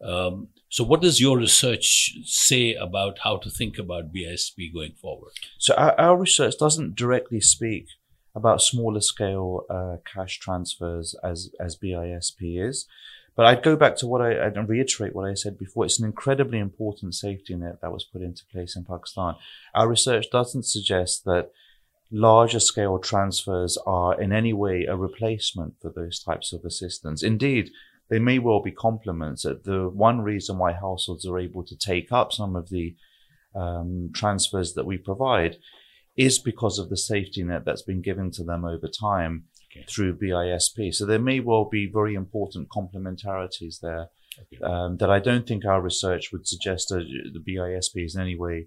Um, 0.03 0.49
so, 0.69 0.85
what 0.85 1.03
does 1.03 1.21
your 1.21 1.39
research 1.39 2.19
say 2.25 2.75
about 2.75 3.19
how 3.25 3.37
to 3.39 3.51
think 3.51 3.79
about 3.79 4.13
BISP 4.13 4.73
going 4.73 4.93
forward? 4.93 5.33
So, 5.59 5.75
our, 5.75 5.99
our 6.01 6.17
research 6.17 6.55
doesn't 6.59 6.97
directly 6.97 7.41
speak 7.41 7.87
about 8.35 8.63
smaller 8.63 9.01
scale 9.01 9.65
uh, 9.69 9.97
cash 10.13 10.39
transfers 10.39 11.15
as 11.23 11.51
as 11.61 11.77
BISP 11.77 12.37
is, 12.41 12.87
but 13.37 13.47
I'd 13.47 13.63
go 13.63 13.77
back 13.77 13.97
to 13.97 14.07
what 14.07 14.23
I 14.23 14.33
and 14.33 14.69
reiterate 14.69 15.15
what 15.15 15.29
I 15.29 15.35
said 15.35 15.59
before. 15.59 15.85
It's 15.85 15.99
an 15.99 16.07
incredibly 16.07 16.59
important 16.59 17.15
safety 17.15 17.55
net 17.55 17.81
that 17.83 17.93
was 17.93 18.05
put 18.05 18.23
into 18.23 18.45
place 18.53 18.77
in 18.77 18.85
Pakistan. 18.85 19.35
Our 19.75 19.89
research 19.89 20.27
doesn't 20.31 20.65
suggest 20.65 21.25
that 21.25 21.51
larger 22.11 22.61
scale 22.61 22.99
transfers 22.99 23.79
are 23.87 24.21
in 24.21 24.33
any 24.33 24.53
way 24.53 24.85
a 24.85 24.97
replacement 24.97 25.75
for 25.81 25.91
those 25.91 26.23
types 26.23 26.53
of 26.53 26.65
assistance. 26.65 27.23
Indeed, 27.23 27.71
they 28.11 28.19
may 28.19 28.39
well 28.39 28.61
be 28.61 28.73
complements. 28.73 29.45
The 29.45 29.89
one 29.93 30.21
reason 30.21 30.59
why 30.59 30.73
households 30.73 31.25
are 31.27 31.39
able 31.39 31.65
to 31.65 31.77
take 31.77 32.13
up 32.13 32.33
some 32.33 32.57
of 32.57 32.69
the 32.69 32.97
um, 33.55 34.11
transfers 34.15 34.75
that 34.75 34.85
we 34.85 34.99
provide 34.99 35.57
is 36.17 36.39
because 36.39 36.79
of 36.79 36.91
the 36.91 36.97
safety 36.97 37.43
net 37.43 37.65
that's 37.65 37.83
been 37.83 38.03
given 38.03 38.31
to 38.33 38.45
them 38.45 38.65
over 38.65 38.89
time 38.89 39.45
okay. 39.71 39.87
through 39.89 40.19
BISP. 40.19 40.93
So 40.93 41.07
there 41.07 41.21
may 41.21 41.41
well 41.41 41.69
be 41.71 41.91
very 41.91 42.15
important 42.15 42.69
complementarities 42.69 43.81
there 43.81 44.09
okay. 44.39 44.63
um, 44.63 44.97
that 44.99 45.11
I 45.11 45.21
don't 45.21 45.47
think 45.47 45.65
our 45.65 45.81
research 45.81 46.31
would 46.33 46.47
suggest 46.47 46.89
that 46.89 47.07
the 47.33 47.41
BISP 47.41 48.05
is 48.05 48.17
in 48.17 48.23
any 48.23 48.37
way 48.37 48.67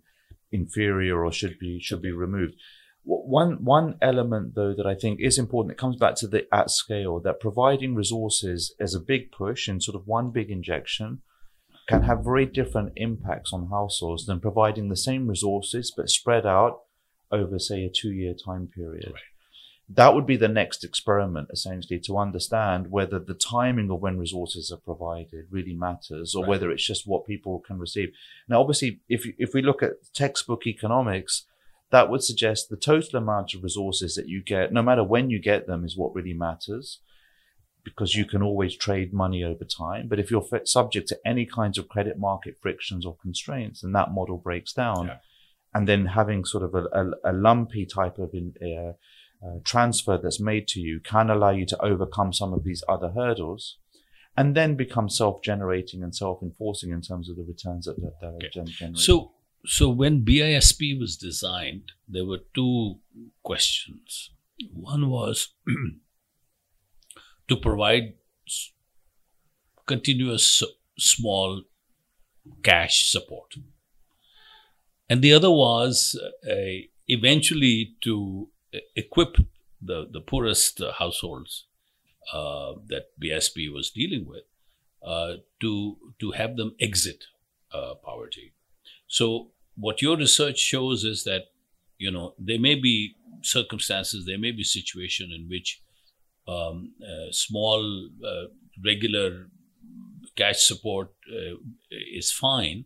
inferior 0.51 1.25
or 1.25 1.31
should 1.31 1.59
be 1.59 1.79
should 1.81 2.01
be 2.01 2.11
removed. 2.11 2.55
One 3.05 3.63
one 3.63 3.95
element 4.01 4.55
though 4.55 4.73
that 4.73 4.85
I 4.85 4.95
think 4.95 5.19
is 5.19 5.37
important, 5.37 5.73
it 5.73 5.77
comes 5.77 5.97
back 5.97 6.15
to 6.15 6.27
the 6.27 6.47
at 6.53 6.71
scale 6.71 7.19
that 7.21 7.41
providing 7.41 7.95
resources 7.95 8.73
as 8.79 8.95
a 8.95 8.99
big 8.99 9.31
push 9.31 9.67
and 9.67 9.83
sort 9.83 9.95
of 9.95 10.07
one 10.07 10.31
big 10.31 10.49
injection 10.49 11.21
can 11.89 12.03
have 12.03 12.23
very 12.23 12.45
different 12.45 12.93
impacts 12.95 13.51
on 13.51 13.67
households 13.69 14.25
than 14.25 14.39
providing 14.39 14.87
the 14.87 14.95
same 14.95 15.27
resources 15.27 15.93
but 15.95 16.09
spread 16.09 16.45
out 16.45 16.83
over 17.29 17.59
say 17.59 17.83
a 17.83 17.89
two 17.89 18.11
year 18.11 18.33
time 18.33 18.67
period. 18.67 19.11
Right. 19.11 19.21
That 19.89 20.15
would 20.15 20.25
be 20.25 20.37
the 20.37 20.47
next 20.47 20.85
experiment 20.85 21.49
essentially 21.51 21.99
to 22.05 22.17
understand 22.17 22.89
whether 22.89 23.19
the 23.19 23.33
timing 23.33 23.91
of 23.91 23.99
when 23.99 24.17
resources 24.17 24.71
are 24.71 24.77
provided 24.77 25.47
really 25.51 25.73
matters 25.73 26.33
or 26.33 26.43
right. 26.43 26.51
whether 26.51 26.71
it's 26.71 26.87
just 26.87 27.05
what 27.05 27.27
people 27.27 27.59
can 27.59 27.79
receive. 27.79 28.13
Now 28.47 28.61
obviously 28.61 29.01
if 29.09 29.25
if 29.37 29.53
we 29.53 29.61
look 29.61 29.83
at 29.83 30.13
textbook 30.13 30.65
economics 30.65 31.47
that 31.93 32.09
would 32.09 32.23
suggest 32.23 32.69
the 32.69 32.75
total 32.75 33.19
amount 33.19 33.53
of 33.53 33.61
resources 33.61 34.15
that 34.15 34.27
you 34.27 34.41
get, 34.43 34.73
no 34.73 34.81
matter 34.81 35.03
when 35.03 35.29
you 35.29 35.39
get 35.39 35.67
them, 35.67 35.85
is 35.85 35.95
what 35.95 36.15
really 36.15 36.33
matters 36.33 36.99
because 37.83 38.15
you 38.15 38.25
can 38.25 38.41
always 38.41 38.75
trade 38.75 39.13
money 39.13 39.43
over 39.43 39.63
time. 39.63 40.07
But 40.07 40.19
if 40.19 40.31
you're 40.31 40.47
subject 40.65 41.07
to 41.09 41.19
any 41.23 41.45
kinds 41.45 41.77
of 41.77 41.89
credit 41.89 42.17
market 42.17 42.55
frictions 42.59 43.05
or 43.05 43.15
constraints, 43.21 43.81
then 43.81 43.91
that 43.91 44.11
model 44.11 44.37
breaks 44.37 44.73
down. 44.73 45.07
Yeah. 45.07 45.17
And 45.75 45.87
then 45.87 46.07
having 46.07 46.45
sort 46.45 46.63
of 46.63 46.73
a, 46.73 46.85
a, 46.99 47.31
a 47.31 47.33
lumpy 47.33 47.85
type 47.85 48.17
of 48.17 48.31
in, 48.33 48.53
uh, 48.59 48.93
uh, 49.45 49.59
transfer 49.63 50.17
that's 50.17 50.39
made 50.39 50.67
to 50.69 50.79
you 50.79 50.99
can 50.99 51.29
allow 51.29 51.51
you 51.51 51.65
to 51.67 51.79
overcome 51.83 52.33
some 52.33 52.53
of 52.53 52.63
these 52.63 52.83
other 52.89 53.11
hurdles 53.11 53.77
and 54.35 54.55
then 54.55 54.75
become 54.75 55.09
self-generating 55.09 56.01
and 56.01 56.15
self-enforcing 56.15 56.91
in 56.91 57.01
terms 57.01 57.29
of 57.29 57.35
the 57.35 57.43
returns 57.43 57.85
that, 57.85 58.01
that, 58.01 58.19
that 58.21 58.33
okay. 58.35 58.47
are 58.47 58.49
generated. 58.49 58.97
So 58.97 59.33
so 59.65 59.89
when 59.89 60.25
BISP 60.25 60.99
was 60.99 61.15
designed, 61.15 61.93
there 62.07 62.25
were 62.25 62.41
two 62.53 62.99
questions. 63.43 64.31
One 64.71 65.09
was 65.09 65.53
to 67.47 67.55
provide 67.55 68.13
continuous 69.85 70.63
small 70.97 71.63
cash 72.63 73.09
support. 73.09 73.55
And 75.09 75.21
the 75.21 75.33
other 75.33 75.51
was 75.51 76.19
uh, 76.45 76.85
eventually 77.07 77.95
to 78.03 78.49
equip 78.95 79.37
the, 79.81 80.07
the 80.11 80.21
poorest 80.21 80.81
households 80.97 81.65
uh, 82.33 82.73
that 82.87 83.17
BISP 83.19 83.71
was 83.73 83.91
dealing 83.91 84.25
with 84.25 84.43
uh, 85.05 85.35
to, 85.61 85.97
to 86.19 86.31
have 86.31 86.57
them 86.57 86.75
exit 86.79 87.25
uh, 87.73 87.93
poverty. 87.95 88.53
So, 89.13 89.51
what 89.75 90.01
your 90.01 90.17
research 90.17 90.57
shows 90.57 91.03
is 91.03 91.23
that, 91.25 91.43
you 91.99 92.09
know, 92.09 92.33
there 92.39 92.59
may 92.59 92.73
be 92.73 93.15
circumstances, 93.43 94.25
there 94.25 94.39
may 94.39 94.49
be 94.49 94.63
situation 94.63 95.29
in 95.31 95.47
which 95.47 95.83
um, 96.47 96.93
small, 97.29 98.09
uh, 98.25 98.45
regular 98.83 99.49
cash 100.35 100.63
support 100.63 101.11
uh, 101.31 101.57
is 101.91 102.31
fine. 102.31 102.85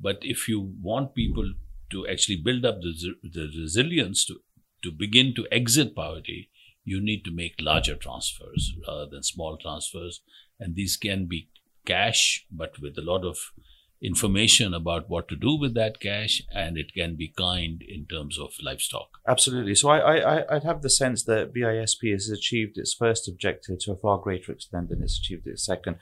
But 0.00 0.18
if 0.22 0.48
you 0.48 0.74
want 0.82 1.14
people 1.14 1.54
to 1.92 2.08
actually 2.08 2.42
build 2.44 2.64
up 2.64 2.80
the, 2.80 3.14
the 3.22 3.48
resilience 3.56 4.24
to, 4.26 4.40
to 4.82 4.90
begin 4.90 5.32
to 5.36 5.46
exit 5.52 5.94
poverty, 5.94 6.50
you 6.82 7.00
need 7.00 7.24
to 7.24 7.30
make 7.30 7.54
larger 7.60 7.94
transfers 7.94 8.74
rather 8.84 9.06
than 9.06 9.22
small 9.22 9.56
transfers. 9.56 10.22
And 10.58 10.74
these 10.74 10.96
can 10.96 11.26
be 11.26 11.50
cash, 11.86 12.46
but 12.50 12.80
with 12.82 12.98
a 12.98 13.02
lot 13.12 13.24
of 13.24 13.38
information 14.00 14.72
about 14.72 15.10
what 15.10 15.28
to 15.28 15.36
do 15.36 15.56
with 15.56 15.74
that 15.74 15.98
cash, 15.98 16.42
and 16.52 16.78
it 16.78 16.94
can 16.94 17.16
be 17.16 17.28
kind 17.28 17.82
in 17.82 18.06
terms 18.06 18.38
of 18.38 18.52
livestock. 18.62 19.18
Absolutely. 19.26 19.74
So 19.74 19.88
I, 19.88 20.18
I, 20.18 20.56
I'd 20.56 20.64
have 20.64 20.82
the 20.82 20.90
sense 20.90 21.24
that 21.24 21.52
BISP 21.52 22.12
has 22.12 22.30
achieved 22.30 22.78
its 22.78 22.94
first 22.94 23.28
objective 23.28 23.80
to 23.80 23.92
a 23.92 23.96
far 23.96 24.18
greater 24.18 24.52
extent 24.52 24.90
than 24.90 25.02
it's 25.02 25.18
achieved 25.18 25.46
its 25.46 25.64
second 25.64 25.96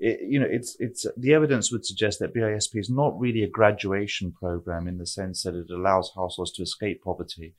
it, 0.00 0.20
you 0.22 0.40
know, 0.40 0.48
it's 0.50 0.76
it's 0.80 1.06
the 1.16 1.34
evidence 1.34 1.70
would 1.70 1.84
suggest 1.84 2.18
that 2.18 2.34
BISP 2.34 2.76
is 2.76 2.90
not 2.90 3.20
really 3.20 3.42
a 3.42 3.48
graduation 3.48 4.32
program 4.32 4.88
in 4.88 4.98
the 4.98 5.06
sense 5.06 5.42
that 5.42 5.54
it 5.54 5.70
allows 5.70 6.12
households 6.16 6.52
to 6.52 6.62
escape 6.62 7.04
poverty. 7.04 7.54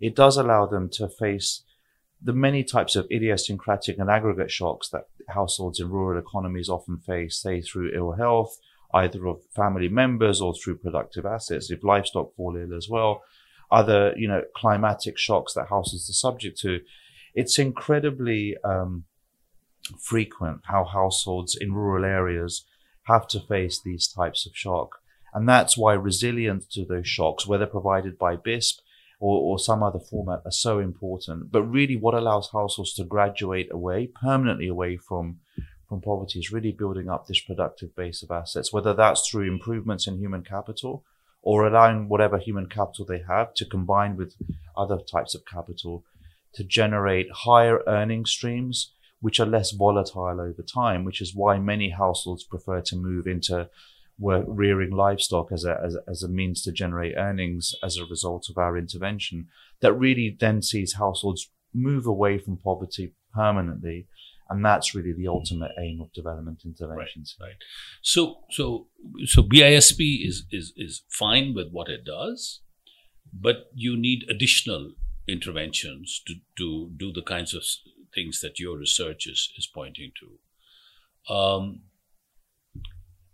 It 0.00 0.16
does 0.16 0.36
allow 0.36 0.66
them 0.66 0.88
to 0.94 1.08
face 1.08 1.62
the 2.22 2.32
many 2.32 2.64
types 2.64 2.96
of 2.96 3.06
idiosyncratic 3.10 3.98
and 3.98 4.08
aggregate 4.08 4.50
shocks 4.50 4.88
that 4.88 5.08
households 5.28 5.78
in 5.78 5.90
rural 5.90 6.18
economies 6.18 6.70
often 6.70 6.96
face, 6.96 7.36
say 7.36 7.60
through 7.60 7.94
ill 7.94 8.12
health, 8.12 8.56
either 8.92 9.26
of 9.26 9.40
family 9.54 9.88
members 9.88 10.40
or 10.40 10.54
through 10.54 10.76
productive 10.76 11.26
assets, 11.26 11.70
if 11.70 11.82
livestock 11.82 12.34
fall 12.36 12.56
ill 12.56 12.76
as 12.76 12.88
well, 12.88 13.22
other, 13.70 14.14
you 14.16 14.28
know, 14.28 14.42
climatic 14.54 15.18
shocks 15.18 15.54
that 15.54 15.68
households 15.68 16.08
are 16.08 16.12
subject 16.12 16.58
to. 16.60 16.80
It's 17.34 17.58
incredibly 17.58 18.56
um, 18.62 19.04
frequent 20.00 20.60
how 20.64 20.84
households 20.84 21.56
in 21.60 21.74
rural 21.74 22.04
areas 22.04 22.64
have 23.04 23.26
to 23.28 23.40
face 23.40 23.80
these 23.80 24.08
types 24.08 24.46
of 24.46 24.56
shock. 24.56 25.00
And 25.32 25.48
that's 25.48 25.76
why 25.76 25.94
resilience 25.94 26.66
to 26.68 26.84
those 26.84 27.08
shocks, 27.08 27.46
whether 27.46 27.66
provided 27.66 28.18
by 28.18 28.36
BISP 28.36 28.80
or, 29.18 29.40
or 29.40 29.58
some 29.58 29.82
other 29.82 29.98
format, 29.98 30.42
are 30.44 30.52
so 30.52 30.78
important. 30.78 31.50
But 31.50 31.64
really, 31.64 31.96
what 31.96 32.14
allows 32.14 32.50
households 32.52 32.94
to 32.94 33.04
graduate 33.04 33.68
away, 33.72 34.06
permanently 34.06 34.68
away 34.68 34.96
from, 34.96 35.40
from 35.94 36.00
poverty, 36.00 36.38
is 36.40 36.52
really 36.52 36.72
building 36.72 37.08
up 37.08 37.26
this 37.26 37.40
productive 37.40 37.94
base 37.94 38.22
of 38.22 38.30
assets, 38.30 38.72
whether 38.72 38.94
that's 38.94 39.28
through 39.28 39.50
improvements 39.50 40.06
in 40.06 40.18
human 40.18 40.42
capital 40.42 41.04
or 41.42 41.66
allowing 41.66 42.08
whatever 42.08 42.38
human 42.38 42.66
capital 42.66 43.04
they 43.04 43.22
have 43.28 43.54
to 43.54 43.64
combine 43.64 44.16
with 44.16 44.34
other 44.76 44.98
types 44.98 45.34
of 45.34 45.44
capital 45.46 46.04
to 46.54 46.64
generate 46.64 47.30
higher 47.30 47.80
earning 47.86 48.24
streams 48.24 48.92
which 49.20 49.40
are 49.40 49.46
less 49.46 49.70
volatile 49.70 50.38
over 50.40 50.62
time, 50.62 51.04
which 51.04 51.20
is 51.22 51.34
why 51.34 51.58
many 51.58 51.90
households 51.90 52.44
prefer 52.44 52.82
to 52.82 52.96
move 52.96 53.26
into 53.26 53.68
work, 54.18 54.44
rearing 54.46 54.90
livestock 54.90 55.50
as 55.50 55.64
a, 55.64 55.80
as, 55.82 55.94
a, 55.94 56.10
as 56.10 56.22
a 56.22 56.28
means 56.28 56.62
to 56.62 56.72
generate 56.72 57.14
earnings 57.16 57.74
as 57.82 57.96
a 57.96 58.04
result 58.04 58.48
of 58.50 58.58
our 58.58 58.76
intervention. 58.76 59.46
That 59.80 59.94
really 59.94 60.36
then 60.38 60.60
sees 60.60 60.94
households 60.94 61.50
move 61.72 62.06
away 62.06 62.38
from 62.38 62.58
poverty 62.58 63.14
permanently. 63.32 64.06
And 64.48 64.64
that's 64.64 64.94
really 64.94 65.12
the 65.12 65.28
ultimate 65.28 65.72
aim 65.78 66.00
of 66.00 66.12
development 66.12 66.62
interventions. 66.64 67.36
Right. 67.40 67.46
right. 67.46 67.56
So, 68.02 68.40
so, 68.50 68.88
so 69.24 69.42
BISP 69.42 70.26
is, 70.26 70.44
is, 70.50 70.72
is 70.76 71.02
fine 71.08 71.54
with 71.54 71.70
what 71.70 71.88
it 71.88 72.04
does, 72.04 72.60
but 73.32 73.70
you 73.74 73.96
need 73.96 74.24
additional 74.28 74.92
interventions 75.26 76.22
to, 76.26 76.34
to 76.58 76.90
do 76.96 77.12
the 77.12 77.22
kinds 77.22 77.54
of 77.54 77.64
things 78.14 78.40
that 78.40 78.60
your 78.60 78.78
research 78.78 79.26
is, 79.26 79.50
is 79.56 79.66
pointing 79.66 80.12
to. 80.20 81.34
Um, 81.34 81.80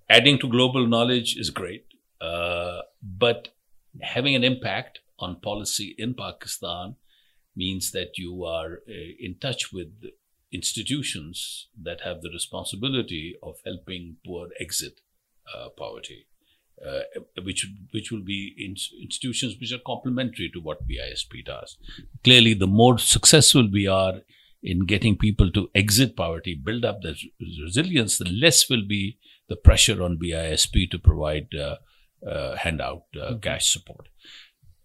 adding 0.09 0.39
to 0.39 0.49
global 0.49 0.87
knowledge 0.87 1.37
is 1.37 1.51
great, 1.51 1.87
uh, 2.21 2.81
but 3.03 3.49
having 4.01 4.35
an 4.35 4.45
impact 4.45 5.01
on 5.19 5.41
policy 5.41 5.95
in 5.99 6.15
Pakistan 6.15 6.97
means 7.57 7.91
that 7.93 8.17
you 8.17 8.45
are 8.45 8.81
uh, 8.89 9.11
in 9.19 9.37
touch 9.41 9.73
with 9.73 9.89
institutions 10.53 11.69
that 11.81 12.01
have 12.03 12.23
the 12.23 12.31
responsibility 12.31 13.37
of 13.43 13.57
helping 13.65 14.17
poor 14.25 14.49
exit 14.59 15.01
uh, 15.55 15.69
poverty. 15.77 16.27
Uh, 16.81 17.01
which 17.43 17.67
which 17.91 18.11
will 18.11 18.23
be 18.23 18.55
in 18.57 18.75
institutions 19.03 19.55
which 19.61 19.71
are 19.71 19.85
complementary 19.87 20.51
to 20.51 20.59
what 20.59 20.89
BISP 20.89 21.45
does. 21.45 21.77
Clearly, 22.25 22.55
the 22.55 22.67
more 22.67 22.97
successful 22.99 23.69
we 23.71 23.87
are 23.87 24.23
in 24.63 24.87
getting 24.87 25.19
people 25.19 25.51
to 25.53 25.69
exit 25.75 26.17
poverty, 26.17 26.55
build 26.55 26.87
up 26.87 27.03
the 27.03 27.15
resilience, 27.63 28.17
the 28.17 28.31
less 28.31 28.71
will 28.71 28.87
be 28.87 29.19
the 29.49 29.57
pressure 29.57 30.03
on 30.03 30.19
BISP 30.19 30.91
to 30.91 30.99
provide 30.99 31.49
uh, 31.55 31.77
uh, 32.27 32.57
handout 32.57 33.05
uh, 33.15 33.19
mm-hmm. 33.19 33.41
cash 33.41 33.71
support. 33.71 34.09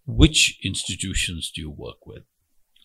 Which 0.06 0.58
institutions 0.62 1.50
do 1.54 1.62
you 1.62 1.70
work 1.70 2.06
with? 2.06 2.24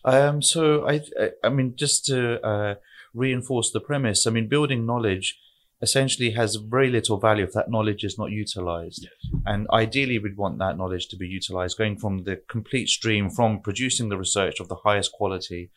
Um, 0.04 0.42
so 0.42 0.88
I, 0.88 1.00
I 1.44 1.48
mean, 1.48 1.74
just 1.76 2.04
to 2.06 2.44
uh, 2.44 2.74
reinforce 3.14 3.70
the 3.70 3.80
premise, 3.80 4.26
I 4.26 4.30
mean, 4.30 4.48
building 4.48 4.84
knowledge 4.84 5.38
essentially 5.80 6.30
has 6.30 6.56
very 6.56 6.90
little 6.90 7.18
value 7.18 7.44
if 7.44 7.52
that 7.52 7.70
knowledge 7.70 8.04
is 8.04 8.18
not 8.18 8.30
utilized. 8.30 9.02
Yes. 9.02 9.40
And 9.46 9.66
ideally, 9.70 10.18
we'd 10.18 10.36
want 10.36 10.58
that 10.58 10.78
knowledge 10.78 11.08
to 11.08 11.16
be 11.16 11.26
utilized, 11.26 11.78
going 11.78 11.98
from 11.98 12.24
the 12.24 12.40
complete 12.48 12.88
stream 12.88 13.30
from 13.30 13.60
producing 13.60 14.08
the 14.08 14.16
research 14.16 14.60
of 14.60 14.68
the 14.68 14.76
highest 14.76 15.12
quality 15.12 15.70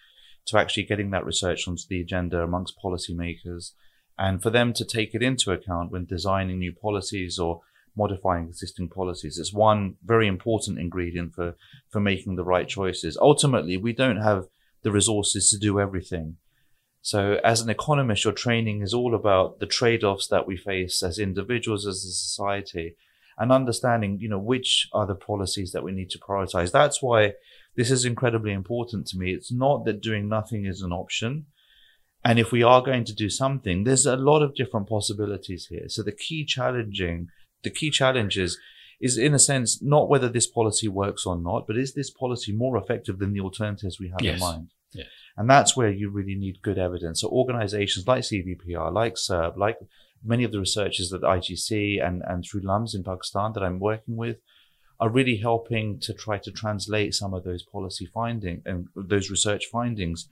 to 0.46 0.60
actually 0.60 0.84
getting 0.84 1.10
that 1.12 1.26
research 1.26 1.68
onto 1.68 1.84
the 1.90 2.02
agenda 2.02 2.42
amongst 2.42 2.80
policymakers 2.84 3.72
and 4.18 4.42
for 4.42 4.50
them 4.50 4.74
to 4.74 4.86
take 4.86 5.14
it 5.14 5.22
into 5.22 5.52
account 5.52 5.92
when 5.92 6.06
designing 6.06 6.60
new 6.60 6.74
policies 6.74 7.38
or 7.38 7.62
modifying 7.96 8.48
existing 8.48 8.90
policies. 8.90 9.38
It's 9.38 9.54
one 9.54 9.96
very 10.04 10.28
important 10.28 10.80
ingredient 10.80 11.34
for, 11.34 11.56
for 11.90 12.00
making 12.00 12.36
the 12.36 12.44
right 12.44 12.68
choices. 12.68 13.18
Ultimately, 13.22 13.78
we 13.78 13.94
don't 13.94 14.18
have 14.18 14.48
the 14.84 14.92
resources 14.92 15.50
to 15.50 15.58
do 15.58 15.80
everything. 15.80 16.38
So 17.02 17.40
as 17.44 17.62
an 17.62 17.70
economist, 17.70 18.24
your 18.24 18.34
training 18.34 18.82
is 18.82 18.94
all 18.94 19.14
about 19.14 19.60
the 19.60 19.68
trade-offs 19.68 20.28
that 20.28 20.48
we 20.48 20.58
face 20.58 21.04
as 21.04 21.20
individuals, 21.20 21.86
as 21.86 21.98
a 22.04 22.12
society, 22.12 22.96
and 23.38 23.52
understanding, 23.52 24.18
you 24.20 24.30
know, 24.30 24.40
which 24.40 24.88
are 24.94 25.06
the 25.06 25.16
policies 25.16 25.72
that 25.72 25.84
we 25.84 25.92
need 25.92 26.10
to 26.12 26.20
prioritize. 26.20 26.72
That's 26.72 27.02
why 27.02 27.34
this 27.76 27.92
is 27.92 28.06
incredibly 28.06 28.54
important 28.54 29.08
to 29.08 29.18
me. 29.18 29.34
It's 29.34 29.52
not 29.52 29.86
that 29.86 30.02
doing 30.02 30.28
nothing 30.28 30.66
is 30.66 30.82
an 30.82 30.92
option. 30.92 31.46
And 32.24 32.40
if 32.40 32.52
we 32.52 32.64
are 32.64 32.82
going 32.82 33.04
to 33.06 33.14
do 33.14 33.30
something, 33.30 33.84
there's 33.84 34.08
a 34.08 34.16
lot 34.16 34.42
of 34.42 34.56
different 34.56 34.90
possibilities 34.90 35.68
here. 35.68 35.88
So 35.90 36.02
the 36.02 36.12
key 36.12 36.44
challenging, 36.44 37.28
the 37.66 37.70
key 37.70 37.92
challenge 37.92 38.38
is, 38.38 38.58
is 39.02 39.18
in 39.18 39.34
a 39.34 39.40
sense, 39.40 39.82
not 39.82 40.10
whether 40.10 40.30
this 40.30 40.48
policy 40.48 40.88
works 40.88 41.26
or 41.26 41.38
not, 41.38 41.68
but 41.68 41.78
is 41.78 41.94
this 41.94 42.10
policy 42.10 42.54
more 42.54 42.78
effective 42.78 43.20
than 43.20 43.34
the 43.34 43.42
alternatives 43.42 44.00
we 44.00 44.10
have 44.10 44.22
yes. 44.22 44.36
in 44.36 44.40
mind? 44.40 44.70
Yes. 44.94 45.08
And 45.36 45.50
that's 45.50 45.76
where 45.76 45.92
you 45.92 46.10
really 46.10 46.36
need 46.36 46.62
good 46.62 46.78
evidence. 46.78 47.20
So 47.20 47.28
organizations 47.28 48.08
like 48.08 48.22
CDPR, 48.22 48.94
like 48.94 49.16
CERP, 49.16 49.58
like 49.58 49.78
many 50.24 50.46
of 50.46 50.54
the 50.54 50.60
researchers 50.60 51.12
at 51.12 51.22
IGC 51.22 52.02
and, 52.06 52.24
and 52.26 52.46
through 52.46 52.62
LUMS 52.62 52.96
in 52.96 53.04
Pakistan 53.04 53.52
that 53.54 53.64
I'm 53.64 53.80
working 53.80 54.16
with, 54.16 54.38
are 55.00 55.10
really 55.10 55.38
helping 55.38 56.00
to 56.00 56.14
try 56.14 56.38
to 56.38 56.52
translate 56.52 57.14
some 57.14 57.34
of 57.34 57.44
those 57.44 57.64
policy 57.64 58.06
findings 58.06 58.62
and 58.66 58.88
um, 58.96 59.08
those 59.08 59.30
research 59.30 59.66
findings 59.72 60.30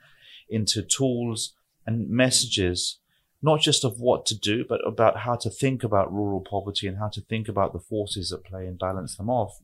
into 0.50 0.82
tools 0.82 1.54
and 1.86 2.10
messages, 2.10 3.00
not 3.43 3.60
just 3.62 3.84
of 3.84 3.99
what 3.99 4.25
to 4.27 4.39
do, 4.39 4.65
but 4.67 4.79
about 4.88 5.19
how 5.19 5.36
to 5.36 5.49
think 5.49 5.84
about 5.84 6.12
rural 6.12 6.41
poverty 6.41 6.88
and 6.88 6.97
how 6.97 7.10
to 7.10 7.21
think 7.21 7.49
about 7.49 7.73
the 7.73 7.79
forces 7.79 8.32
at 8.32 8.45
play 8.45 8.65
and 8.65 8.79
balance 8.79 9.17
them 9.17 9.29
off. 9.29 9.60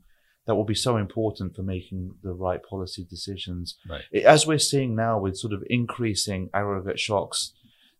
That 0.45 0.55
will 0.55 0.65
be 0.65 0.75
so 0.75 0.97
important 0.97 1.55
for 1.55 1.63
making 1.63 2.15
the 2.23 2.33
right 2.33 2.61
policy 2.63 3.05
decisions. 3.07 3.77
Right. 3.87 4.01
As 4.25 4.45
we're 4.45 4.57
seeing 4.57 4.95
now 4.95 5.19
with 5.19 5.37
sort 5.37 5.53
of 5.53 5.63
increasing 5.69 6.49
aggregate 6.53 6.99
shocks 6.99 7.53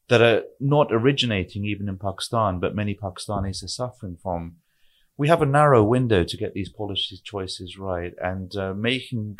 that 0.10 0.22
are 0.22 0.44
not 0.60 0.92
originating 0.92 1.64
even 1.64 1.88
in 1.88 1.98
Pakistan, 1.98 2.60
but 2.60 2.76
many 2.76 2.96
Pakistanis 2.96 3.64
are 3.64 3.68
suffering 3.68 4.18
from 4.22 4.56
we 5.16 5.28
have 5.28 5.42
a 5.42 5.46
narrow 5.46 5.84
window 5.84 6.24
to 6.24 6.38
get 6.38 6.54
these 6.54 6.70
policy 6.70 7.20
choices 7.24 7.78
right, 7.78 8.14
and 8.22 8.56
uh, 8.56 8.74
making 8.74 9.38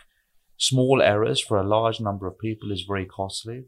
small 0.58 1.02
errors 1.02 1.42
for 1.42 1.58
a 1.58 1.68
large 1.68 2.02
number 2.02 2.28
of 2.28 2.38
people 2.38 2.72
is 2.72 2.82
very 2.82 3.06
costly. 3.06 3.64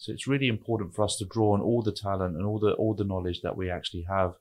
So 0.00 0.12
it's 0.12 0.26
really 0.26 0.48
important 0.48 0.94
for 0.94 1.04
us 1.04 1.16
to 1.16 1.26
draw 1.26 1.52
on 1.52 1.60
all 1.60 1.82
the 1.82 1.92
talent 1.92 2.34
and 2.34 2.46
all 2.46 2.58
the 2.58 2.72
all 2.72 2.94
the 2.94 3.04
knowledge 3.04 3.42
that 3.42 3.56
we 3.56 3.70
actually 3.70 4.06
have 4.08 4.32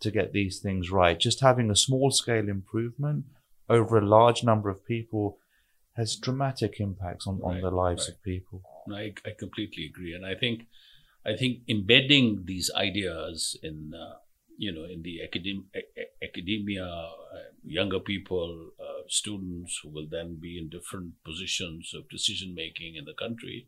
to 0.00 0.10
get 0.10 0.32
these 0.32 0.58
things 0.58 0.90
right. 0.90 1.20
Just 1.20 1.40
having 1.40 1.70
a 1.70 1.76
small 1.76 2.10
scale 2.10 2.48
improvement 2.48 3.26
over 3.68 3.98
a 3.98 4.06
large 4.06 4.42
number 4.42 4.70
of 4.70 4.86
people 4.86 5.38
has 5.96 6.16
dramatic 6.16 6.80
impacts 6.80 7.26
on, 7.26 7.40
on 7.44 7.52
Right, 7.52 7.62
the 7.62 7.70
lives 7.70 8.08
right. 8.08 8.16
of 8.16 8.22
people. 8.22 8.62
I, 8.90 9.12
I 9.26 9.32
completely 9.38 9.84
agree, 9.84 10.14
and 10.14 10.24
I 10.24 10.34
think 10.34 10.62
I 11.26 11.36
think 11.36 11.58
embedding 11.68 12.44
these 12.46 12.70
ideas 12.74 13.54
in 13.62 13.92
uh, 13.94 14.16
you 14.56 14.72
know 14.72 14.84
in 14.84 15.02
the 15.02 15.20
academ- 15.26 15.68
academia, 16.22 16.86
uh, 16.86 17.52
younger 17.62 18.00
people, 18.00 18.70
uh, 18.80 19.02
students 19.08 19.78
who 19.82 19.90
will 19.90 20.08
then 20.10 20.38
be 20.40 20.58
in 20.58 20.70
different 20.70 21.22
positions 21.22 21.92
of 21.94 22.08
decision 22.08 22.54
making 22.54 22.96
in 22.96 23.04
the 23.04 23.18
country. 23.24 23.66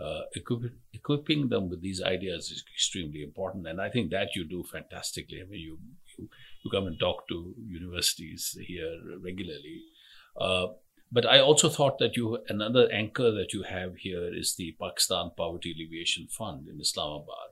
Uh, 0.00 0.22
equip, 0.34 0.72
equipping 0.92 1.48
them 1.48 1.70
with 1.70 1.80
these 1.80 2.02
ideas 2.02 2.50
is 2.50 2.62
extremely 2.74 3.22
important, 3.22 3.66
and 3.66 3.80
I 3.80 3.88
think 3.88 4.10
that 4.10 4.36
you 4.36 4.44
do 4.44 4.62
fantastically. 4.62 5.40
I 5.40 5.44
mean, 5.44 5.60
you 5.60 5.78
you, 6.18 6.28
you 6.62 6.70
come 6.70 6.86
and 6.86 6.98
talk 6.98 7.26
to 7.28 7.54
universities 7.66 8.56
here 8.60 9.00
regularly. 9.22 9.84
Uh, 10.38 10.66
but 11.10 11.24
I 11.24 11.38
also 11.38 11.68
thought 11.68 11.98
that 11.98 12.16
you 12.16 12.38
another 12.48 12.90
anchor 12.92 13.30
that 13.30 13.52
you 13.52 13.62
have 13.62 13.96
here 13.96 14.28
is 14.34 14.56
the 14.56 14.76
Pakistan 14.80 15.30
Poverty 15.36 15.72
Alleviation 15.72 16.26
Fund 16.26 16.68
in 16.68 16.80
Islamabad, 16.80 17.50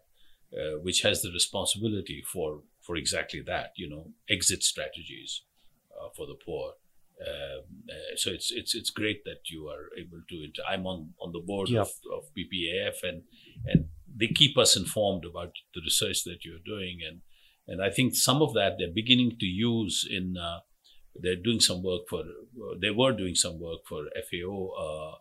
uh, 0.52 0.78
which 0.82 1.02
has 1.02 1.22
the 1.22 1.30
responsibility 1.30 2.22
for 2.30 2.62
for 2.82 2.96
exactly 2.96 3.40
that. 3.40 3.72
You 3.76 3.88
know, 3.88 4.10
exit 4.28 4.62
strategies 4.62 5.42
uh, 5.98 6.08
for 6.16 6.26
the 6.26 6.34
poor. 6.44 6.74
Um, 7.26 7.60
uh, 7.88 8.16
so 8.16 8.30
it's 8.30 8.50
it's 8.50 8.74
it's 8.74 8.90
great 8.90 9.24
that 9.24 9.42
you 9.50 9.68
are 9.68 9.84
able 9.98 10.20
to. 10.28 10.44
Inter- 10.44 10.62
I'm 10.68 10.86
on 10.86 11.14
on 11.20 11.32
the 11.32 11.40
board 11.40 11.68
Yeah. 11.70 11.80
of, 11.82 11.90
of 12.16 12.24
PPAF 12.36 12.96
and 13.02 13.22
and 13.66 13.86
they 14.18 14.28
keep 14.28 14.56
us 14.58 14.76
informed 14.76 15.24
about 15.24 15.52
the 15.74 15.80
research 15.80 16.24
that 16.24 16.44
you're 16.44 16.64
doing 16.64 16.98
and 17.08 17.20
and 17.66 17.82
I 17.82 17.90
think 17.90 18.14
some 18.14 18.42
of 18.42 18.52
that 18.54 18.72
they're 18.78 18.92
beginning 19.02 19.36
to 19.40 19.46
use 19.46 20.06
in. 20.10 20.36
Uh, 20.36 20.60
they're 21.22 21.36
doing 21.36 21.60
some 21.60 21.80
work 21.84 22.02
for 22.10 22.24
they 22.82 22.90
were 22.90 23.12
doing 23.12 23.36
some 23.36 23.60
work 23.60 23.82
for 23.88 24.00
FAO 24.28 24.56
uh, 24.84 25.14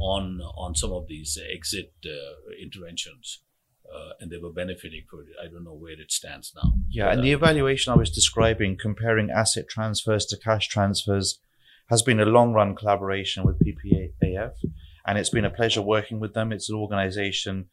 on 0.00 0.40
on 0.56 0.74
some 0.74 0.90
of 0.90 1.06
these 1.06 1.36
exit 1.52 1.92
uh, 2.06 2.34
interventions 2.62 3.42
uh, 3.94 4.10
and 4.20 4.30
they 4.30 4.38
were 4.38 4.52
benefiting 4.52 5.04
for 5.10 5.20
it. 5.20 5.28
I 5.42 5.46
don't 5.50 5.64
know 5.64 5.74
where 5.74 6.00
it 6.00 6.10
stands 6.10 6.52
now. 6.56 6.72
Yeah, 6.88 7.04
But, 7.04 7.10
and 7.12 7.20
uh, 7.20 7.24
the 7.24 7.32
evaluation 7.32 7.92
I 7.92 7.96
was 7.96 8.10
describing, 8.10 8.78
comparing 8.80 9.30
asset 9.30 9.66
transfers 9.68 10.24
to 10.26 10.38
cash 10.38 10.66
transfers, 10.68 11.40
has 11.90 12.02
been 12.02 12.20
a 12.20 12.24
long 12.24 12.52
run 12.52 12.74
collaboration 12.74 13.44
with 13.44 13.60
PPAF. 13.60 14.52
And 15.06 15.18
it's 15.18 15.30
been 15.30 15.44
a 15.44 15.50
pleasure 15.50 15.82
working 15.82 16.18
with 16.18 16.32
them. 16.34 16.52
It's 16.52 16.70
an 16.70 16.76
organization 16.76 17.66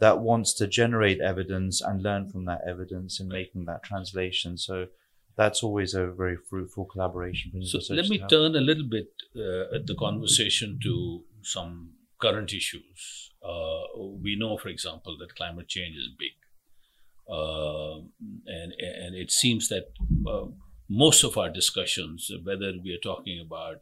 that 0.00 0.20
wants 0.20 0.52
to 0.54 0.66
generate 0.66 1.20
evidence 1.20 1.80
and 1.80 2.02
learn 2.02 2.28
from 2.30 2.44
that 2.44 2.60
evidence 2.68 3.20
in 3.20 3.28
making 3.28 3.64
that 3.64 3.82
translation. 3.82 4.58
So 4.58 4.86
that's 5.36 5.62
always 5.62 5.94
a 5.94 6.06
very 6.06 6.36
fruitful 6.36 6.84
collaboration. 6.86 7.64
So 7.64 7.78
let 7.94 8.08
me 8.08 8.18
turn 8.28 8.54
a 8.54 8.60
little 8.60 8.88
bit 8.88 9.08
uh, 9.36 9.74
at 9.74 9.86
the 9.86 9.94
conversation 9.98 10.78
to 10.82 11.22
some 11.42 11.92
current 12.20 12.52
issues. 12.52 13.32
Uh, 13.42 13.82
we 14.22 14.36
know, 14.36 14.56
for 14.56 14.68
example, 14.68 15.16
that 15.18 15.34
climate 15.34 15.68
change 15.68 15.96
is 15.96 16.08
big, 16.18 16.36
uh, 17.28 17.96
and 18.46 18.72
and 18.78 19.14
it 19.14 19.30
seems 19.30 19.68
that 19.68 19.86
uh, 20.26 20.46
most 20.94 21.24
of 21.24 21.36
our 21.36 21.50
discussions, 21.50 22.30
whether 22.44 22.72
we 22.82 22.94
are 22.94 23.02
talking 23.02 23.44
about 23.44 23.78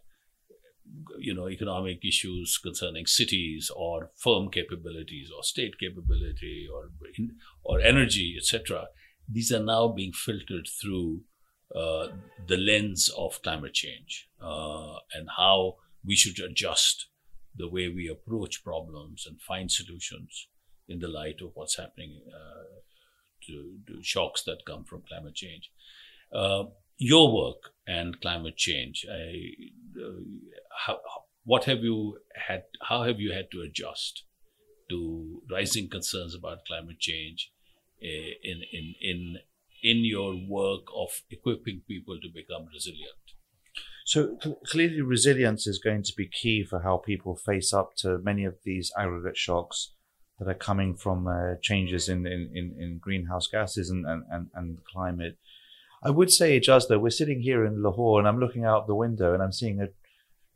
you 1.18 1.34
know 1.34 1.48
economic 1.48 2.04
issues 2.04 2.58
concerning 2.58 3.06
cities 3.06 3.70
or 3.74 4.10
firm 4.16 4.50
capabilities 4.50 5.30
or 5.34 5.42
state 5.42 5.78
capability 5.78 6.66
or 6.72 6.90
or 7.62 7.80
energy, 7.80 8.34
etc., 8.38 8.86
these 9.28 9.52
are 9.52 9.62
now 9.62 9.88
being 9.88 10.12
filtered 10.12 10.66
through 10.80 11.20
uh, 11.74 12.08
the 12.46 12.56
lens 12.56 13.10
of 13.16 13.40
climate 13.42 13.74
change 13.74 14.28
uh, 14.42 14.96
and 15.14 15.28
how 15.36 15.76
we 16.04 16.16
should 16.16 16.38
adjust 16.38 17.06
the 17.54 17.68
way 17.68 17.88
we 17.88 18.08
approach 18.08 18.64
problems 18.64 19.26
and 19.26 19.40
find 19.40 19.70
solutions 19.70 20.48
in 20.88 20.98
the 20.98 21.08
light 21.08 21.40
of 21.42 21.50
what's 21.54 21.76
happening 21.76 22.20
uh, 22.28 22.64
to, 23.46 23.78
to 23.86 24.02
shocks 24.02 24.42
that 24.42 24.66
come 24.66 24.84
from 24.84 25.02
climate 25.08 25.34
change. 25.34 25.70
Uh, 26.92 26.98
your 26.98 27.34
work 27.34 27.72
and 27.86 28.20
climate 28.20 28.56
change, 28.56 29.06
I, 29.10 29.52
uh, 30.00 30.20
how, 30.86 31.00
what 31.44 31.64
have 31.64 31.82
you 31.82 32.18
had? 32.34 32.64
How 32.82 33.02
have 33.02 33.20
you 33.20 33.32
had 33.32 33.50
to 33.52 33.62
adjust 33.62 34.24
to 34.90 35.42
rising 35.50 35.88
concerns 35.88 36.34
about 36.34 36.64
climate 36.66 37.00
change 37.00 37.50
eh, 38.02 38.34
in 38.42 38.62
in 38.72 38.94
in 39.00 39.38
in 39.82 40.04
your 40.04 40.34
work 40.48 40.84
of 40.94 41.22
equipping 41.30 41.82
people 41.88 42.18
to 42.20 42.28
become 42.32 42.66
resilient? 42.72 43.22
So 44.04 44.36
clearly, 44.66 45.00
resilience 45.00 45.66
is 45.66 45.78
going 45.78 46.02
to 46.04 46.12
be 46.16 46.28
key 46.28 46.64
for 46.64 46.80
how 46.80 46.96
people 46.96 47.36
face 47.36 47.72
up 47.72 47.94
to 47.98 48.18
many 48.18 48.44
of 48.44 48.56
these 48.64 48.92
aggregate 48.98 49.36
shocks 49.36 49.92
that 50.38 50.48
are 50.48 50.54
coming 50.54 50.96
from 50.96 51.26
uh, 51.28 51.54
changes 51.62 52.08
in, 52.08 52.26
in, 52.26 52.50
in, 52.52 52.74
in 52.78 52.98
greenhouse 52.98 53.46
gases 53.46 53.90
and, 53.90 54.04
and, 54.04 54.24
and, 54.30 54.50
and 54.54 54.78
climate. 54.84 55.38
I 56.02 56.10
would 56.10 56.30
say, 56.30 56.58
Ijaz, 56.58 56.88
though, 56.88 56.98
we're 56.98 57.10
sitting 57.10 57.42
here 57.42 57.64
in 57.64 57.82
Lahore 57.82 58.18
and 58.18 58.26
I'm 58.26 58.40
looking 58.40 58.64
out 58.64 58.86
the 58.86 58.94
window 58.94 59.34
and 59.34 59.42
I'm 59.42 59.52
seeing 59.52 59.80
a 59.80 59.88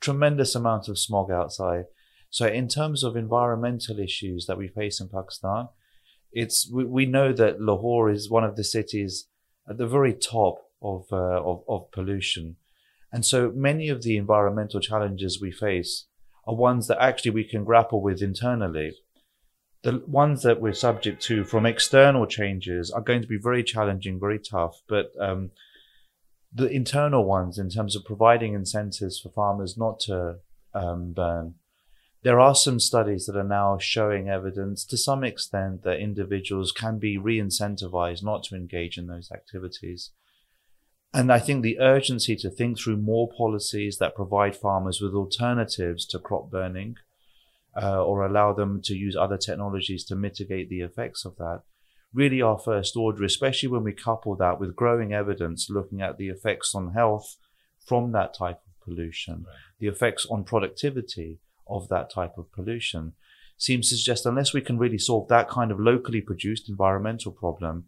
tremendous 0.01 0.55
amount 0.55 0.89
of 0.89 0.99
smog 0.99 1.31
outside. 1.31 1.85
So, 2.31 2.47
in 2.47 2.67
terms 2.69 3.05
of 3.05 3.17
environmental 3.17 4.01
issues 4.01 4.47
that 4.47 4.59
we 4.59 4.69
face 4.69 5.01
in 5.01 5.09
Pakistan, 5.09 5.69
it's 6.33 6.69
we, 6.71 6.85
we 6.85 7.07
know 7.07 7.33
that 7.33 7.61
Lahore 7.61 8.11
is 8.11 8.29
one 8.29 8.45
of 8.45 8.57
the 8.57 8.65
cities 8.65 9.29
at 9.69 9.79
the 9.79 9.87
very 9.87 10.13
top 10.13 10.67
of, 10.83 11.07
uh, 11.13 11.43
of, 11.43 11.63
of 11.69 11.91
pollution. 11.93 12.57
And 13.13 13.25
so 13.25 13.53
many 13.55 13.89
of 13.89 14.03
the 14.03 14.17
environmental 14.17 14.81
challenges 14.81 15.41
we 15.41 15.53
face 15.53 16.07
are 16.47 16.55
ones 16.55 16.89
that 16.89 17.01
actually 17.01 17.31
we 17.31 17.45
can 17.45 17.65
grapple 17.65 18.03
with 18.03 18.21
internally. 18.21 18.93
The 19.87 20.03
ones 20.09 20.43
that 20.43 20.61
we're 20.61 20.73
subject 20.73 21.23
to 21.27 21.45
from 21.45 21.65
external 21.65 22.27
changes 22.27 22.91
are 22.91 23.01
going 23.01 23.23
to 23.23 23.29
be 23.29 23.39
very 23.41 23.63
challenging, 23.63 24.19
very 24.19 24.41
tough. 24.41 24.83
But 24.89 25.13
um, 25.21 25.53
the 26.53 26.67
internal 26.67 27.25
ones, 27.25 27.57
in 27.57 27.71
terms 27.71 27.95
of 27.95 28.05
providing 28.05 28.55
incentives 28.55 29.21
for 29.21 29.29
farmers 29.29 29.79
not 29.79 30.01
to 30.01 30.39
um, 30.75 31.13
burn, 31.13 31.55
there 32.25 32.41
are 32.41 32.57
some 32.57 32.81
studies 32.81 33.27
that 33.27 33.37
are 33.37 33.45
now 33.45 33.79
showing 33.79 34.29
evidence 34.29 34.85
to 34.87 34.97
some 34.97 35.23
extent 35.23 35.85
that 35.85 36.01
individuals 36.01 36.73
can 36.73 36.99
be 36.99 37.17
re 37.17 37.39
incentivized 37.39 38.25
not 38.25 38.43
to 38.43 38.57
engage 38.57 38.99
in 38.99 39.07
those 39.07 39.31
activities. 39.31 40.11
And 41.15 41.33
I 41.33 41.39
think 41.39 41.63
the 41.63 41.79
urgency 41.79 42.35
to 42.39 42.51
think 42.51 42.81
through 42.81 42.97
more 42.97 43.29
policies 43.39 43.99
that 43.99 44.17
provide 44.17 44.57
farmers 44.57 45.01
with 45.01 45.15
alternatives 45.15 46.05
to 46.07 46.19
crop 46.19 46.51
burning 46.51 46.97
uh, 47.81 48.03
or 48.03 48.25
allow 48.25 48.53
them 48.53 48.81
to 48.83 48.95
use 48.95 49.17
other 49.17 49.37
technologies 49.37 50.05
to 50.05 50.17
mitigate 50.17 50.69
the 50.69 50.81
effects 50.81 51.25
of 51.25 51.37
that 51.37 51.63
really 52.15 52.41
are 52.41 52.59
first 52.59 52.97
order, 52.97 53.25
especially 53.25 53.69
when 53.69 53.83
we 53.85 53.93
couple 53.93 54.35
that 54.37 54.59
with 54.59 54.75
growing 54.77 55.13
evidence 55.13 55.69
looking 55.69 56.01
at 56.01 56.17
the 56.17 56.29
effects 56.29 56.75
on 56.75 56.93
health 56.95 57.37
from 57.85 58.13
that 58.13 58.33
type 58.35 58.61
of 58.67 58.85
pollution, 58.85 59.45
Right. 59.47 59.57
the 59.79 59.89
effects 59.89 60.27
on 60.31 60.45
productivity 60.45 61.41
of 61.69 61.89
that 61.89 62.11
type 62.11 62.39
of 62.39 62.51
pollution. 62.53 63.13
Seems 63.59 63.89
to 63.89 63.97
suggest 63.97 64.27
unless 64.27 64.55
we 64.55 64.61
can 64.61 64.79
really 64.79 64.99
solve 64.99 65.29
that 65.29 65.49
kind 65.49 65.71
of 65.71 65.81
locally 65.81 66.21
produced 66.21 66.69
environmental 66.69 67.33
problem, 67.33 67.85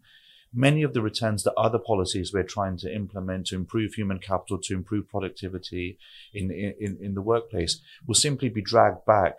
many 0.53 0.83
of 0.83 0.93
the 0.93 1.01
returns 1.01 1.43
that 1.43 1.53
other 1.53 1.79
policies 1.79 2.33
we're 2.33 2.43
trying 2.43 2.77
to 2.77 2.93
implement 2.93 3.47
to 3.47 3.55
improve 3.55 3.93
human 3.93 4.19
capital, 4.19 4.57
to 4.61 4.73
improve 4.73 5.07
productivity 5.07 5.97
in, 6.33 6.51
in, 6.51 6.97
in 7.01 7.13
the 7.13 7.21
workplace 7.21 7.81
will 8.05 8.15
simply 8.15 8.49
be 8.49 8.61
dragged 8.61 9.05
back 9.05 9.35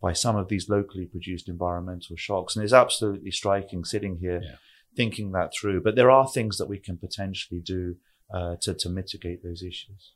by 0.00 0.12
some 0.12 0.36
of 0.36 0.48
these 0.48 0.68
locally 0.68 1.06
produced 1.06 1.48
environmental 1.48 2.16
shocks. 2.16 2.56
And 2.56 2.64
it's 2.64 2.72
absolutely 2.72 3.30
striking 3.30 3.84
sitting 3.84 4.18
here 4.18 4.40
Yeah. 4.42 4.56
thinking 4.96 5.32
that 5.32 5.52
through. 5.54 5.82
But 5.82 5.94
there 5.94 6.10
are 6.10 6.26
things 6.28 6.56
that 6.58 6.68
we 6.68 6.78
can 6.78 6.96
potentially 6.98 7.60
do 7.60 7.96
uh, 8.32 8.56
to, 8.62 8.74
to 8.74 8.88
mitigate 8.88 9.42
those 9.42 9.62
issues. 9.62 10.12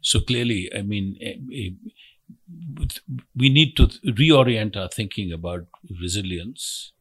So 0.00 0.20
clearly, 0.20 0.70
I 0.74 0.82
mean, 0.82 1.16
eh, 1.20 1.34
eh, 1.54 1.70
we 3.36 3.48
need 3.48 3.76
to 3.76 3.86
reorient 4.06 4.76
our 4.76 4.88
thinking 4.88 5.32
about 5.32 5.66
resilience 6.00 6.92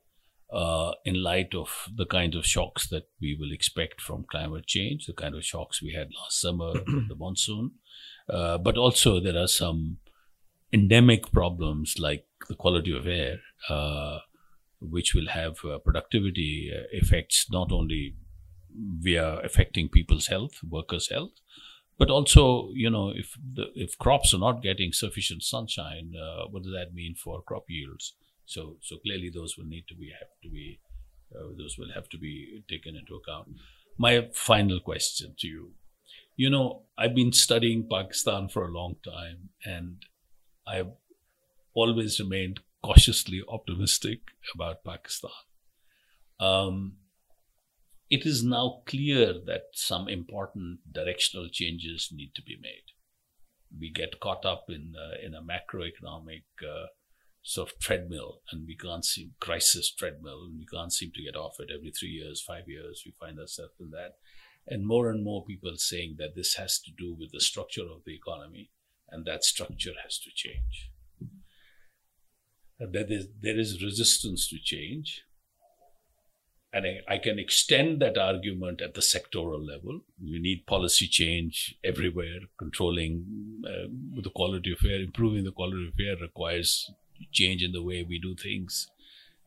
uh, 0.52 0.92
in 1.06 1.22
light 1.22 1.54
of 1.54 1.90
the 1.96 2.06
kind 2.06 2.36
of 2.36 2.46
shocks 2.46 2.88
that 2.88 3.08
we 3.20 3.36
will 3.40 3.52
expect 3.52 4.02
from 4.02 4.26
climate 4.30 4.66
change, 4.66 5.06
the 5.06 5.14
kind 5.14 5.36
of 5.36 5.44
shocks 5.44 5.82
we 5.82 5.94
had 5.94 6.10
last 6.20 6.40
summer, 6.40 6.74
the 7.10 7.16
monsoon. 7.18 7.72
Uh, 8.30 8.58
but 8.58 8.78
also, 8.78 9.20
there 9.20 9.38
are 9.38 9.48
some 9.48 9.98
endemic 10.74 11.32
problems 11.32 11.96
like 12.00 12.26
the 12.50 12.56
quality 12.56 12.96
of 12.96 13.08
air, 13.08 13.40
uh, 13.70 14.20
which 14.80 15.14
will 15.14 15.28
have 15.28 15.58
uh, 15.66 15.78
productivity 15.80 16.72
uh, 16.74 16.84
effects 16.92 17.48
not 17.50 17.72
only 17.72 18.16
via 19.00 19.40
affecting 19.40 19.90
people's 19.90 20.28
health, 20.28 20.60
workers' 20.70 21.10
health. 21.10 21.32
But 21.98 22.12
also, 22.12 22.70
you 22.74 22.92
know, 22.92 23.10
if 23.10 23.36
the, 23.56 23.72
if 23.74 23.98
crops 23.98 24.34
are 24.34 24.40
not 24.40 24.62
getting 24.62 24.94
sufficient 24.94 25.42
sunshine, 25.42 26.14
uh, 26.16 26.46
what 26.48 26.64
does 26.64 26.74
that 26.74 26.94
mean 26.94 27.16
for 27.16 27.42
crop 27.42 27.66
yields? 27.70 28.14
So, 28.46 28.78
so 28.82 28.98
clearly, 28.98 29.32
those 29.34 29.58
will 29.58 29.66
need 29.66 29.86
to 29.88 29.96
be 29.96 30.12
have 30.12 30.30
to 30.44 30.50
be 30.50 30.80
uh, 31.36 31.50
those 31.58 31.78
will 31.78 31.92
have 31.94 32.08
to 32.10 32.18
be 32.18 32.64
taken 32.70 32.96
into 32.96 33.16
account. 33.16 33.50
My 33.98 34.30
final 34.34 34.80
question 34.80 35.36
to 35.40 35.48
you: 35.48 35.72
You 36.36 36.50
know, 36.50 36.84
I've 36.98 37.16
been 37.16 37.34
studying 37.34 37.88
Pakistan 37.90 38.48
for 38.48 38.66
a 38.66 38.72
long 38.72 38.98
time, 39.04 39.50
and 39.66 40.06
I've 40.68 40.92
always 41.74 42.20
remained 42.20 42.60
cautiously 42.84 43.42
optimistic 43.48 44.20
about 44.54 44.84
Pakistan. 44.84 45.32
Um, 46.40 46.98
it 48.10 48.26
is 48.26 48.44
now 48.44 48.82
clear 48.86 49.34
that 49.46 49.64
some 49.74 50.08
important 50.08 50.80
directional 50.92 51.50
changes 51.52 52.10
need 52.12 52.32
to 52.36 52.42
be 52.42 52.58
made. 52.62 52.88
We 53.78 53.92
get 53.92 54.20
caught 54.20 54.46
up 54.46 54.66
in 54.70 54.94
uh, 54.96 55.26
in 55.26 55.34
a 55.34 55.42
macroeconomic 55.42 56.44
uh, 56.64 56.88
sort 57.42 57.72
of 57.72 57.80
treadmill, 57.80 58.42
and 58.52 58.66
we 58.66 58.78
can't 58.78 59.04
seem 59.04 59.32
crisis 59.40 59.94
treadmill, 59.94 60.46
and 60.46 60.58
we 60.58 60.66
can't 60.66 60.94
seem 60.94 61.12
to 61.16 61.24
get 61.24 61.36
off 61.36 61.60
it 61.60 61.70
every 61.74 61.92
three 61.92 62.10
years, 62.10 62.42
five 62.42 62.68
years. 62.68 63.04
We 63.06 63.14
find 63.20 63.40
ourselves 63.40 63.74
in 63.80 63.90
that, 63.92 64.16
and 64.68 64.88
more 64.88 65.10
and 65.10 65.24
more 65.24 65.44
people 65.44 65.74
saying 65.76 66.16
that 66.20 66.36
this 66.36 66.56
has 66.56 66.80
to 66.80 66.92
do 66.98 67.14
with 67.14 67.32
the 67.32 67.42
structure 67.42 67.84
of 67.84 68.04
the 68.06 68.16
economy, 68.16 68.72
and 69.10 69.26
that 69.26 69.44
structure 69.44 69.94
has 70.04 70.20
to 70.20 70.30
change. 70.34 70.92
There 72.80 73.06
is, 73.10 73.28
there 73.42 73.60
is 73.60 73.84
resistance 73.84 74.48
to 74.50 74.60
change, 74.60 75.24
and 76.72 76.86
I, 76.86 77.16
I, 77.16 77.18
can 77.18 77.40
extend 77.40 78.02
that 78.02 78.18
argument 78.18 78.82
at 78.82 78.94
the 78.94 79.02
sectoral 79.02 79.66
level. 79.66 80.02
We 80.22 80.38
need 80.38 80.68
policy 80.68 81.08
change 81.08 81.76
everywhere. 81.84 82.42
Controlling 82.60 83.64
uh, 83.66 83.88
the 84.22 84.30
quality 84.30 84.74
of 84.74 84.86
air, 84.86 85.02
improving 85.02 85.44
the 85.44 85.52
quality 85.52 85.88
of 85.88 86.00
air 86.00 86.18
requires 86.22 86.92
change 87.32 87.64
in 87.64 87.72
the 87.72 87.82
way 87.82 88.06
we 88.08 88.20
do 88.20 88.36
things. 88.36 88.88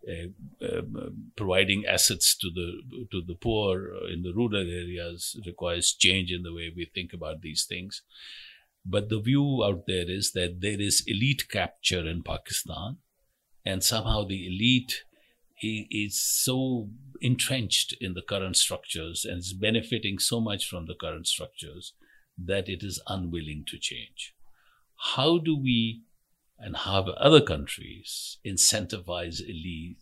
Uh, 0.09 0.65
uh, 0.65 0.81
providing 1.37 1.85
assets 1.85 2.35
to 2.35 2.49
the 2.55 3.07
to 3.11 3.21
the 3.27 3.35
poor 3.35 3.93
in 4.11 4.23
the 4.23 4.33
rural 4.35 4.57
areas 4.57 5.39
requires 5.45 5.93
change 5.93 6.33
in 6.33 6.43
the 6.43 6.55
way 6.55 6.73
we 6.75 6.87
think 6.87 7.13
about 7.13 7.43
these 7.43 7.67
things. 7.69 8.03
But 8.85 9.09
the 9.09 9.21
view 9.21 9.63
out 9.65 9.85
there 9.87 10.11
is 10.11 10.33
that 10.33 10.61
there 10.61 10.81
is 10.81 11.05
elite 11.07 11.49
capture 11.49 12.07
in 12.07 12.23
Pakistan, 12.23 12.99
and 13.65 13.85
somehow 13.85 14.25
the 14.25 14.47
elite 14.47 15.05
is 15.63 16.21
so 16.21 16.89
entrenched 17.21 17.95
in 18.01 18.15
the 18.15 18.23
current 18.23 18.57
structures 18.57 19.27
and 19.27 19.39
is 19.39 19.53
benefiting 19.53 20.19
so 20.19 20.41
much 20.41 20.67
from 20.67 20.87
the 20.87 20.95
current 20.95 21.27
structures 21.27 21.93
that 22.39 22.69
it 22.69 22.83
is 22.83 23.03
unwilling 23.07 23.65
to 23.67 23.79
change. 23.79 24.35
How 25.15 25.39
do 25.39 25.57
we 25.57 26.03
and 26.59 26.77
how 26.77 27.03
other 27.03 27.41
countries 27.41 28.39
incentivize 28.47 29.41
elite 29.41 29.99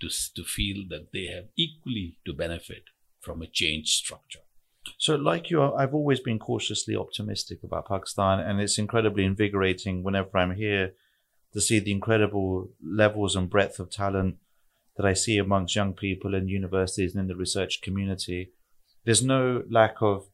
to, 0.00 0.08
to 0.34 0.44
feel 0.44 0.84
that 0.90 1.08
they 1.12 1.26
have 1.26 1.46
equally 1.56 2.18
to 2.24 2.32
benefit 2.32 2.84
from 3.20 3.42
a 3.42 3.46
changed 3.46 3.88
structure? 3.88 4.45
So, 4.98 5.16
like 5.16 5.50
you, 5.50 5.62
I've 5.62 5.94
always 5.94 6.20
been 6.20 6.38
cautiously 6.38 6.96
optimistic 6.96 7.62
about 7.62 7.88
Pakistan, 7.88 8.40
and 8.40 8.60
it's 8.60 8.78
incredibly 8.78 9.24
invigorating 9.24 10.02
whenever 10.02 10.38
I'm 10.38 10.54
here 10.54 10.92
to 11.52 11.60
see 11.60 11.78
the 11.78 11.92
incredible 11.92 12.70
levels 12.84 13.36
and 13.36 13.48
breadth 13.48 13.78
of 13.78 13.90
talent 13.90 14.36
that 14.96 15.06
I 15.06 15.12
see 15.12 15.38
amongst 15.38 15.76
young 15.76 15.92
people 15.92 16.34
in 16.34 16.48
universities 16.48 17.14
and 17.14 17.22
in 17.22 17.28
the 17.28 17.36
research 17.36 17.82
community. 17.82 18.52
There's 19.04 19.22
no 19.22 19.62
lack 19.70 19.96
of 20.00 20.28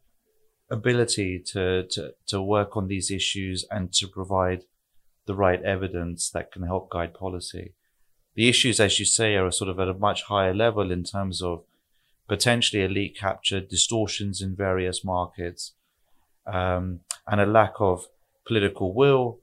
ability 0.70 1.38
to, 1.52 1.84
to, 1.90 2.14
to 2.26 2.40
work 2.40 2.76
on 2.76 2.88
these 2.88 3.10
issues 3.10 3.64
and 3.70 3.92
to 3.92 4.08
provide 4.08 4.62
the 5.26 5.34
right 5.34 5.62
evidence 5.62 6.30
that 6.30 6.50
can 6.50 6.62
help 6.62 6.90
guide 6.90 7.14
policy. 7.14 7.74
The 8.34 8.48
issues, 8.48 8.80
as 8.80 8.98
you 8.98 9.04
say, 9.04 9.36
are 9.36 9.50
sort 9.50 9.70
of 9.70 9.78
at 9.78 9.88
a 9.88 9.94
much 9.94 10.22
higher 10.24 10.54
level 10.54 10.90
in 10.90 11.04
terms 11.04 11.42
of 11.42 11.64
potentially 12.28 12.82
elite 12.82 13.16
capture, 13.18 13.60
distortions 13.60 14.40
in 14.40 14.56
various 14.56 15.04
markets, 15.04 15.74
um, 16.46 17.00
and 17.26 17.40
a 17.40 17.46
lack 17.46 17.74
of 17.78 18.06
political 18.46 18.94
will 18.94 19.40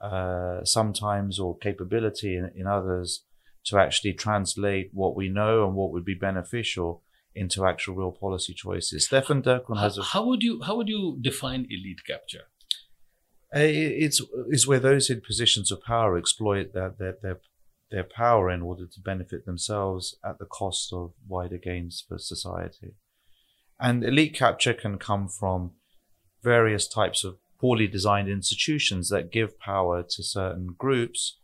uh, 0.00 0.64
sometimes 0.64 1.38
or 1.38 1.58
capability 1.58 2.36
in, 2.36 2.50
in 2.54 2.66
others 2.66 3.24
to 3.66 3.78
actually 3.78 4.14
translate 4.14 4.90
what 4.92 5.14
we 5.14 5.28
know 5.28 5.66
and 5.66 5.74
what 5.74 5.92
would 5.92 6.04
be 6.04 6.14
beneficial 6.14 7.02
into 7.34 7.66
actual 7.66 7.94
real 7.94 8.10
policy 8.10 8.54
choices. 8.54 9.04
Stefan 9.04 9.42
Dercon 9.42 9.78
has 9.78 9.98
a, 9.98 10.02
how 10.02 10.24
would 10.24 10.42
you 10.42 10.62
how 10.62 10.76
would 10.76 10.88
you 10.88 11.18
define 11.20 11.66
elite 11.68 12.00
capture? 12.06 12.44
Uh, 13.54 13.60
it's 13.60 14.20
is 14.48 14.66
where 14.66 14.80
those 14.80 15.10
in 15.10 15.20
positions 15.20 15.70
of 15.70 15.82
power 15.82 16.16
exploit 16.16 16.72
their, 16.72 16.94
their 16.98 17.16
their 17.22 17.40
their 17.90 18.04
power 18.04 18.50
in 18.50 18.62
order 18.62 18.86
to 18.86 19.00
benefit 19.00 19.46
themselves 19.46 20.16
at 20.24 20.38
the 20.38 20.46
cost 20.46 20.92
of 20.92 21.12
wider 21.26 21.58
gains 21.58 22.04
for 22.06 22.18
society. 22.18 22.94
And 23.80 24.04
elite 24.04 24.34
capture 24.34 24.74
can 24.74 24.98
come 24.98 25.28
from 25.28 25.72
various 26.42 26.86
types 26.86 27.24
of 27.24 27.38
poorly 27.58 27.86
designed 27.86 28.28
institutions 28.28 29.08
that 29.08 29.32
give 29.32 29.58
power 29.58 30.02
to 30.02 30.22
certain 30.22 30.74
groups 30.78 31.38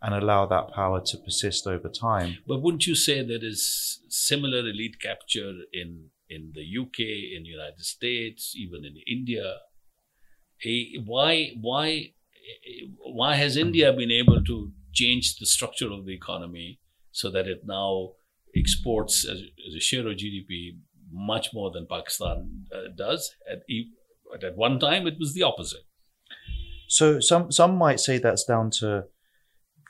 and 0.00 0.14
allow 0.14 0.46
that 0.46 0.72
power 0.74 1.00
to 1.00 1.16
persist 1.18 1.66
over 1.66 1.88
time. 1.88 2.38
But 2.46 2.60
wouldn't 2.60 2.86
you 2.86 2.94
say 2.94 3.24
there 3.24 3.38
is 3.40 4.00
similar 4.08 4.60
elite 4.60 5.00
capture 5.00 5.52
in 5.72 6.10
in 6.28 6.52
the 6.54 6.62
UK, 6.62 6.98
in 7.36 7.42
the 7.42 7.50
United 7.50 7.84
States, 7.84 8.54
even 8.56 8.84
in 8.84 8.96
India? 9.06 9.58
Why 11.04 11.52
why 11.60 12.12
why 12.98 13.36
has 13.36 13.56
India 13.56 13.92
been 13.92 14.10
able 14.10 14.42
to 14.42 14.72
change 14.92 15.36
the 15.36 15.46
structure 15.46 15.90
of 15.90 16.04
the 16.06 16.14
economy 16.14 16.80
so 17.10 17.30
that 17.30 17.46
it 17.46 17.62
now 17.64 18.12
exports 18.56 19.24
as, 19.24 19.42
as 19.66 19.74
a 19.74 19.80
share 19.80 20.06
of 20.06 20.16
GDP 20.16 20.76
much 21.10 21.52
more 21.52 21.70
than 21.70 21.86
Pakistan 21.86 22.66
uh, 22.74 22.88
does? 22.96 23.34
At, 23.50 23.62
at 24.42 24.56
one 24.56 24.78
time, 24.78 25.06
it 25.06 25.18
was 25.18 25.34
the 25.34 25.42
opposite. 25.42 25.84
So 26.88 27.20
some 27.20 27.50
some 27.50 27.76
might 27.76 28.00
say 28.00 28.18
that's 28.18 28.44
down 28.44 28.70
to 28.80 29.04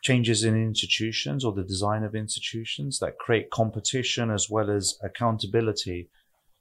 changes 0.03 0.45
in 0.45 0.57
institutions 0.57 1.45
or 1.45 1.53
the 1.53 1.63
design 1.63 2.03
of 2.03 2.15
institutions 2.15 2.99
that 2.99 3.19
create 3.19 3.51
competition 3.51 4.31
as 4.31 4.51
well 4.51 4.71
as 4.71 4.99
accountability 5.03 6.09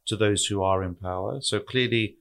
to 0.06 0.16
those 0.16 0.46
who 0.46 0.62
are 0.64 0.84
in 0.84 0.96
power. 0.96 1.42
So 1.42 1.60
clearly, 1.60 2.18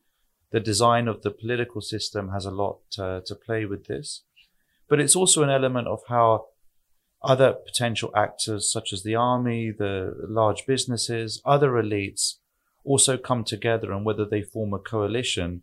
the 0.51 0.61
design 0.61 1.09
of 1.09 1.23
the 1.23 1.31
political 1.31 1.81
system 1.81 2.31
has 2.31 2.45
a 2.45 2.51
lot 2.51 2.79
to, 2.93 3.23
to 3.27 3.35
play 3.35 3.65
with 3.65 3.87
this. 3.87 4.23
But 4.91 5.01
it's 5.01 5.17
also 5.17 5.43
an 5.43 5.51
element 5.51 5.89
of 5.89 6.01
how 6.09 6.49
other 7.23 7.53
potential 7.53 8.11
actors, 8.15 8.71
such 8.71 8.93
as 8.93 9.03
the 9.03 9.15
army, 9.15 9.71
the 9.71 10.13
large 10.29 10.67
businesses, 10.67 11.41
other 11.45 11.71
elites, 11.73 12.35
also 12.85 13.17
come 13.17 13.45
together 13.45 13.93
and 13.93 14.05
whether 14.05 14.27
they 14.27 14.43
form 14.43 14.75
a 14.75 14.79
coalition 14.79 15.63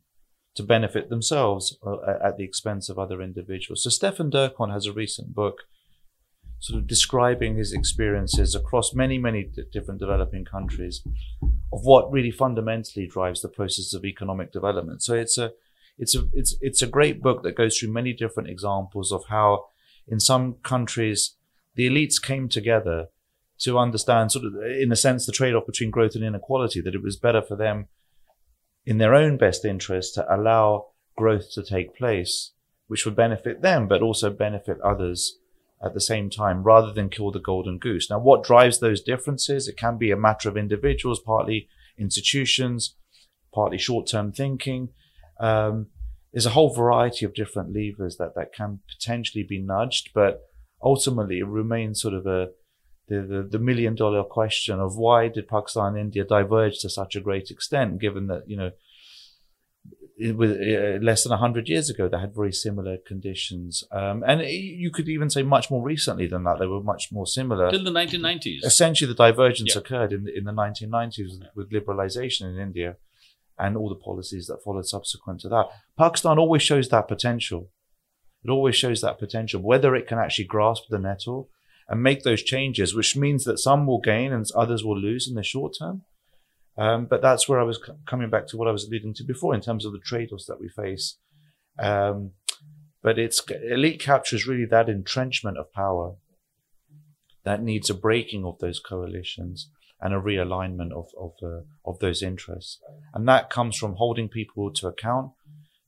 to 0.55 0.63
benefit 0.63 1.09
themselves 1.09 1.78
uh, 1.86 1.97
at 2.23 2.38
the 2.38 2.43
expense 2.43 2.89
of 2.89 2.97
other 2.97 3.21
individuals. 3.21 3.84
So 3.84 3.89
Stefan 3.89 4.32
Dercon 4.32 4.71
has 4.71 4.86
a 4.86 4.93
recent 4.93 5.36
book 5.36 5.63
sort 6.59 6.80
of 6.80 6.88
describing 6.88 7.57
his 7.57 7.73
experiences 7.73 8.55
across 8.55 8.93
many, 8.93 9.19
many 9.19 9.47
different 9.71 9.99
developing 9.99 10.45
countries 10.45 11.03
of 11.71 11.82
what 11.84 12.11
really 12.11 12.32
fundamentally 12.32 13.07
drives 13.07 13.41
the 13.41 13.49
process 13.49 13.93
of 13.93 14.05
economic 14.05 14.51
development. 14.51 15.03
So 15.03 15.13
it's 15.13 15.38
a, 15.38 15.51
it's 15.98 16.16
a, 16.16 16.28
it's, 16.34 16.56
it's 16.62 16.82
a 16.82 16.88
great 16.88 17.22
book 17.22 17.43
that 17.43 17.56
goes 17.56 17.78
through 17.78 17.91
many 17.91 18.14
different 18.14 18.50
examples 18.50 19.12
of 19.12 19.24
how 19.30 19.66
in 20.08 20.20
some 20.20 20.54
countries 20.64 21.36
the 21.76 21.88
elites 21.88 22.22
came 22.22 22.48
together 22.50 23.08
to 23.60 23.78
understand 23.78 24.32
sort 24.32 24.45
of, 24.45 24.54
in 24.56 24.91
a 24.91 24.95
sense, 24.95 25.26
the 25.26 25.32
trade-off 25.32 25.66
between 25.66 25.89
growth 25.89 26.16
and 26.16 26.24
inequality, 26.24 26.80
that 26.82 26.95
it 26.95 27.02
was 27.02 27.18
better 27.18 27.41
for 27.41 27.56
them 27.56 27.88
in 28.86 29.00
their 29.00 29.16
own 29.16 29.38
best 29.38 29.66
interest 29.66 30.14
to 30.14 30.34
allow 30.34 30.88
growth 31.16 31.52
to 31.52 31.64
take 31.64 31.98
place, 31.98 32.52
which 32.88 33.04
would 33.04 33.16
benefit 33.16 33.62
them, 33.62 33.88
but 33.88 34.02
also 34.02 34.30
benefit 34.30 34.80
others 34.82 35.39
at 35.84 35.93
the 35.93 36.02
same 36.02 36.30
time, 36.30 36.64
rather 36.64 36.93
than 36.93 37.10
kill 37.10 37.32
the 37.32 37.39
golden 37.39 37.78
goose. 37.78 38.10
Now, 38.10 38.20
what 38.20 38.43
drives 38.43 38.80
those 38.80 39.02
differences? 39.02 39.68
It 39.68 39.78
can 39.78 39.98
be 39.98 40.12
a 40.12 40.18
matter 40.18 40.50
of 40.50 40.58
individuals, 40.58 41.20
partly 41.20 41.68
institutions, 41.98 42.95
partly 43.54 43.78
short-term 43.78 44.32
thinking. 44.32 44.89
Um, 45.39 45.88
there's 46.33 46.45
a 46.45 46.51
whole 46.51 46.73
variety 46.73 47.25
of 47.25 47.33
different 47.33 47.73
levers 47.73 48.17
that, 48.17 48.35
that 48.35 48.53
can 48.53 48.79
potentially 48.88 49.43
be 49.43 49.59
nudged, 49.59 50.11
but 50.13 50.41
ultimately 50.83 51.39
it 51.39 51.47
remains 51.47 52.01
sort 52.01 52.13
of 52.13 52.25
a 52.27 52.49
the, 53.07 53.21
the, 53.21 53.47
the 53.51 53.59
million 53.59 53.95
dollar 53.95 54.23
question 54.23 54.79
of 54.79 54.97
why 54.97 55.29
did 55.29 55.47
Pakistan 55.47 55.95
and 55.95 55.97
India 55.97 56.25
diverge 56.25 56.79
to 56.79 56.89
such 56.89 57.15
a 57.15 57.21
great 57.21 57.49
extent, 57.49 57.99
given 58.01 58.27
that, 58.27 58.43
you 58.47 58.57
know, 58.57 58.71
with 60.19 60.51
uh, 60.51 61.03
less 61.03 61.23
than 61.23 61.29
100 61.29 61.69
years 61.69 61.89
ago 61.89 62.09
they 62.09 62.19
had 62.19 62.35
very 62.35 62.51
similar 62.51 62.97
conditions. 62.97 63.83
Um, 63.91 64.23
and 64.27 64.41
you 64.41 64.89
could 64.91 65.07
even 65.07 65.29
say 65.29 65.43
much 65.43 65.69
more 65.69 65.83
recently 65.83 66.27
than 66.27 66.43
that. 66.43 66.57
They 66.59 66.65
were 66.65 66.81
much 66.81 67.11
more 67.11 67.27
similar. 67.27 67.69
Till 67.69 67.83
the 67.83 67.91
1990s. 67.91 68.63
Essentially, 68.63 69.07
the 69.07 69.15
divergence 69.15 69.75
Yeah. 69.75 69.79
occurred 69.79 70.11
in, 70.11 70.27
in 70.27 70.43
the 70.43 70.51
1990s 70.51 71.39
with 71.55 71.71
liberalization 71.71 72.41
in 72.49 72.59
India 72.59 72.97
and 73.60 73.76
all 73.76 73.89
the 73.89 73.95
policies 73.95 74.47
that 74.47 74.64
followed 74.64 74.86
subsequent 74.86 75.39
to 75.41 75.49
that. 75.49 75.68
Pakistan 75.97 76.38
always 76.38 76.62
shows 76.62 76.89
that 76.89 77.08
potential. 77.08 77.70
It 78.43 78.51
always 78.51 78.76
shows 78.76 79.01
that 79.01 79.20
potential, 79.20 79.62
whether 79.62 79.95
it 79.95 80.08
can 80.08 80.20
actually 80.20 80.45
grasp 80.45 80.84
the 80.89 80.99
nettle 80.99 81.49
and 81.88 82.03
make 82.03 82.24
those 82.24 82.43
changes, 82.43 82.93
which 82.93 83.16
means 83.16 83.43
that 83.45 83.60
some 83.60 83.88
will 83.88 83.99
gain 83.99 84.32
and 84.32 84.45
others 84.55 84.84
will 84.84 84.99
lose 84.99 85.28
in 85.28 85.36
the 85.36 85.43
short 85.43 85.76
term. 85.80 86.03
Um, 86.78 87.08
but 87.08 87.22
that's 87.22 87.49
where 87.49 87.60
I 87.60 87.64
was 87.64 87.78
c- 87.78 87.93
coming 88.05 88.30
back 88.30 88.47
to 88.47 88.58
what 88.58 88.68
I 88.68 88.72
was 88.72 88.86
alluding 88.86 89.16
to 89.16 89.24
before 89.24 89.55
in 89.55 89.62
terms 89.62 89.84
of 89.86 89.93
the 89.93 89.99
trade-offs 89.99 90.45
that 90.45 90.60
we 90.60 90.70
face. 90.70 91.18
Um, 91.80 92.32
but 93.01 93.18
it's 93.18 93.41
elite 93.49 93.99
capture 93.99 94.36
is 94.36 94.47
really 94.47 94.66
that 94.66 94.89
entrenchment 94.89 95.58
of 95.58 95.74
power 95.74 96.16
that 97.43 97.64
needs 97.64 97.89
a 97.89 97.95
breaking 97.95 98.45
of 98.45 98.60
those 98.60 98.80
coalitions 98.80 99.72
and 100.02 100.14
a 100.14 100.20
realignment 100.20 100.91
of 100.91 101.08
of, 101.18 101.32
uh, 101.43 101.62
of 101.86 102.00
those 102.00 102.22
interests, 102.22 102.80
and 103.14 103.28
that 103.28 103.50
comes 103.50 103.78
from 103.78 103.95
holding 103.95 104.30
people 104.30 104.72
to 104.74 104.88
account, 104.88 105.32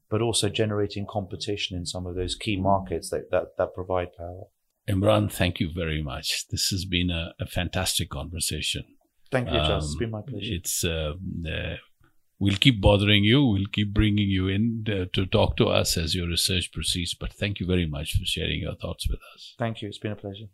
but 0.10 0.22
also 0.22 0.49
generating 0.49 1.05
competition 1.07 1.78
in 1.78 1.86
some 1.86 2.05
of 2.05 2.16
those 2.16 2.36
key 2.36 2.57
markets 2.60 3.10
that 3.10 3.30
that, 3.32 3.57
that 3.57 3.74
provide 3.74 4.10
power. 4.18 4.45
Imran, 4.88 5.32
thank 5.32 5.60
you 5.60 5.70
very 5.72 6.01
much. 6.01 6.47
This 6.47 6.70
has 6.70 6.86
been 6.86 7.12
a, 7.12 7.34
a 7.39 7.45
fantastic 7.45 8.10
conversation. 8.10 8.84
Thank 9.32 9.51
you. 9.51 9.60
It's 9.60 9.93
Um, 9.93 9.99
been 9.99 10.12
my 10.12 10.22
pleasure. 10.24 10.53
It's 10.55 10.84
uh, 10.84 11.14
uh, 11.47 11.76
we'll 12.39 12.55
keep 12.55 12.82
bothering 12.82 13.24
you. 13.24 13.45
We'll 13.45 13.72
keep 13.72 13.93
bringing 13.93 14.30
you 14.30 14.47
in 14.47 14.86
uh, 14.88 15.05
to 15.14 15.28
talk 15.28 15.57
to 15.57 15.66
us 15.68 15.95
as 15.97 16.16
your 16.16 16.28
research 16.28 16.72
proceeds. 16.72 17.14
But 17.14 17.34
thank 17.34 17.60
you 17.60 17.68
very 17.68 17.86
much 17.86 18.18
for 18.18 18.26
sharing 18.26 18.62
your 18.62 18.76
thoughts 18.76 19.07
with 19.07 19.20
us. 19.36 19.53
Thank 19.60 19.84
you. 19.84 19.89
It's 19.89 19.99
been 19.99 20.14
a 20.14 20.16
pleasure. 20.16 20.47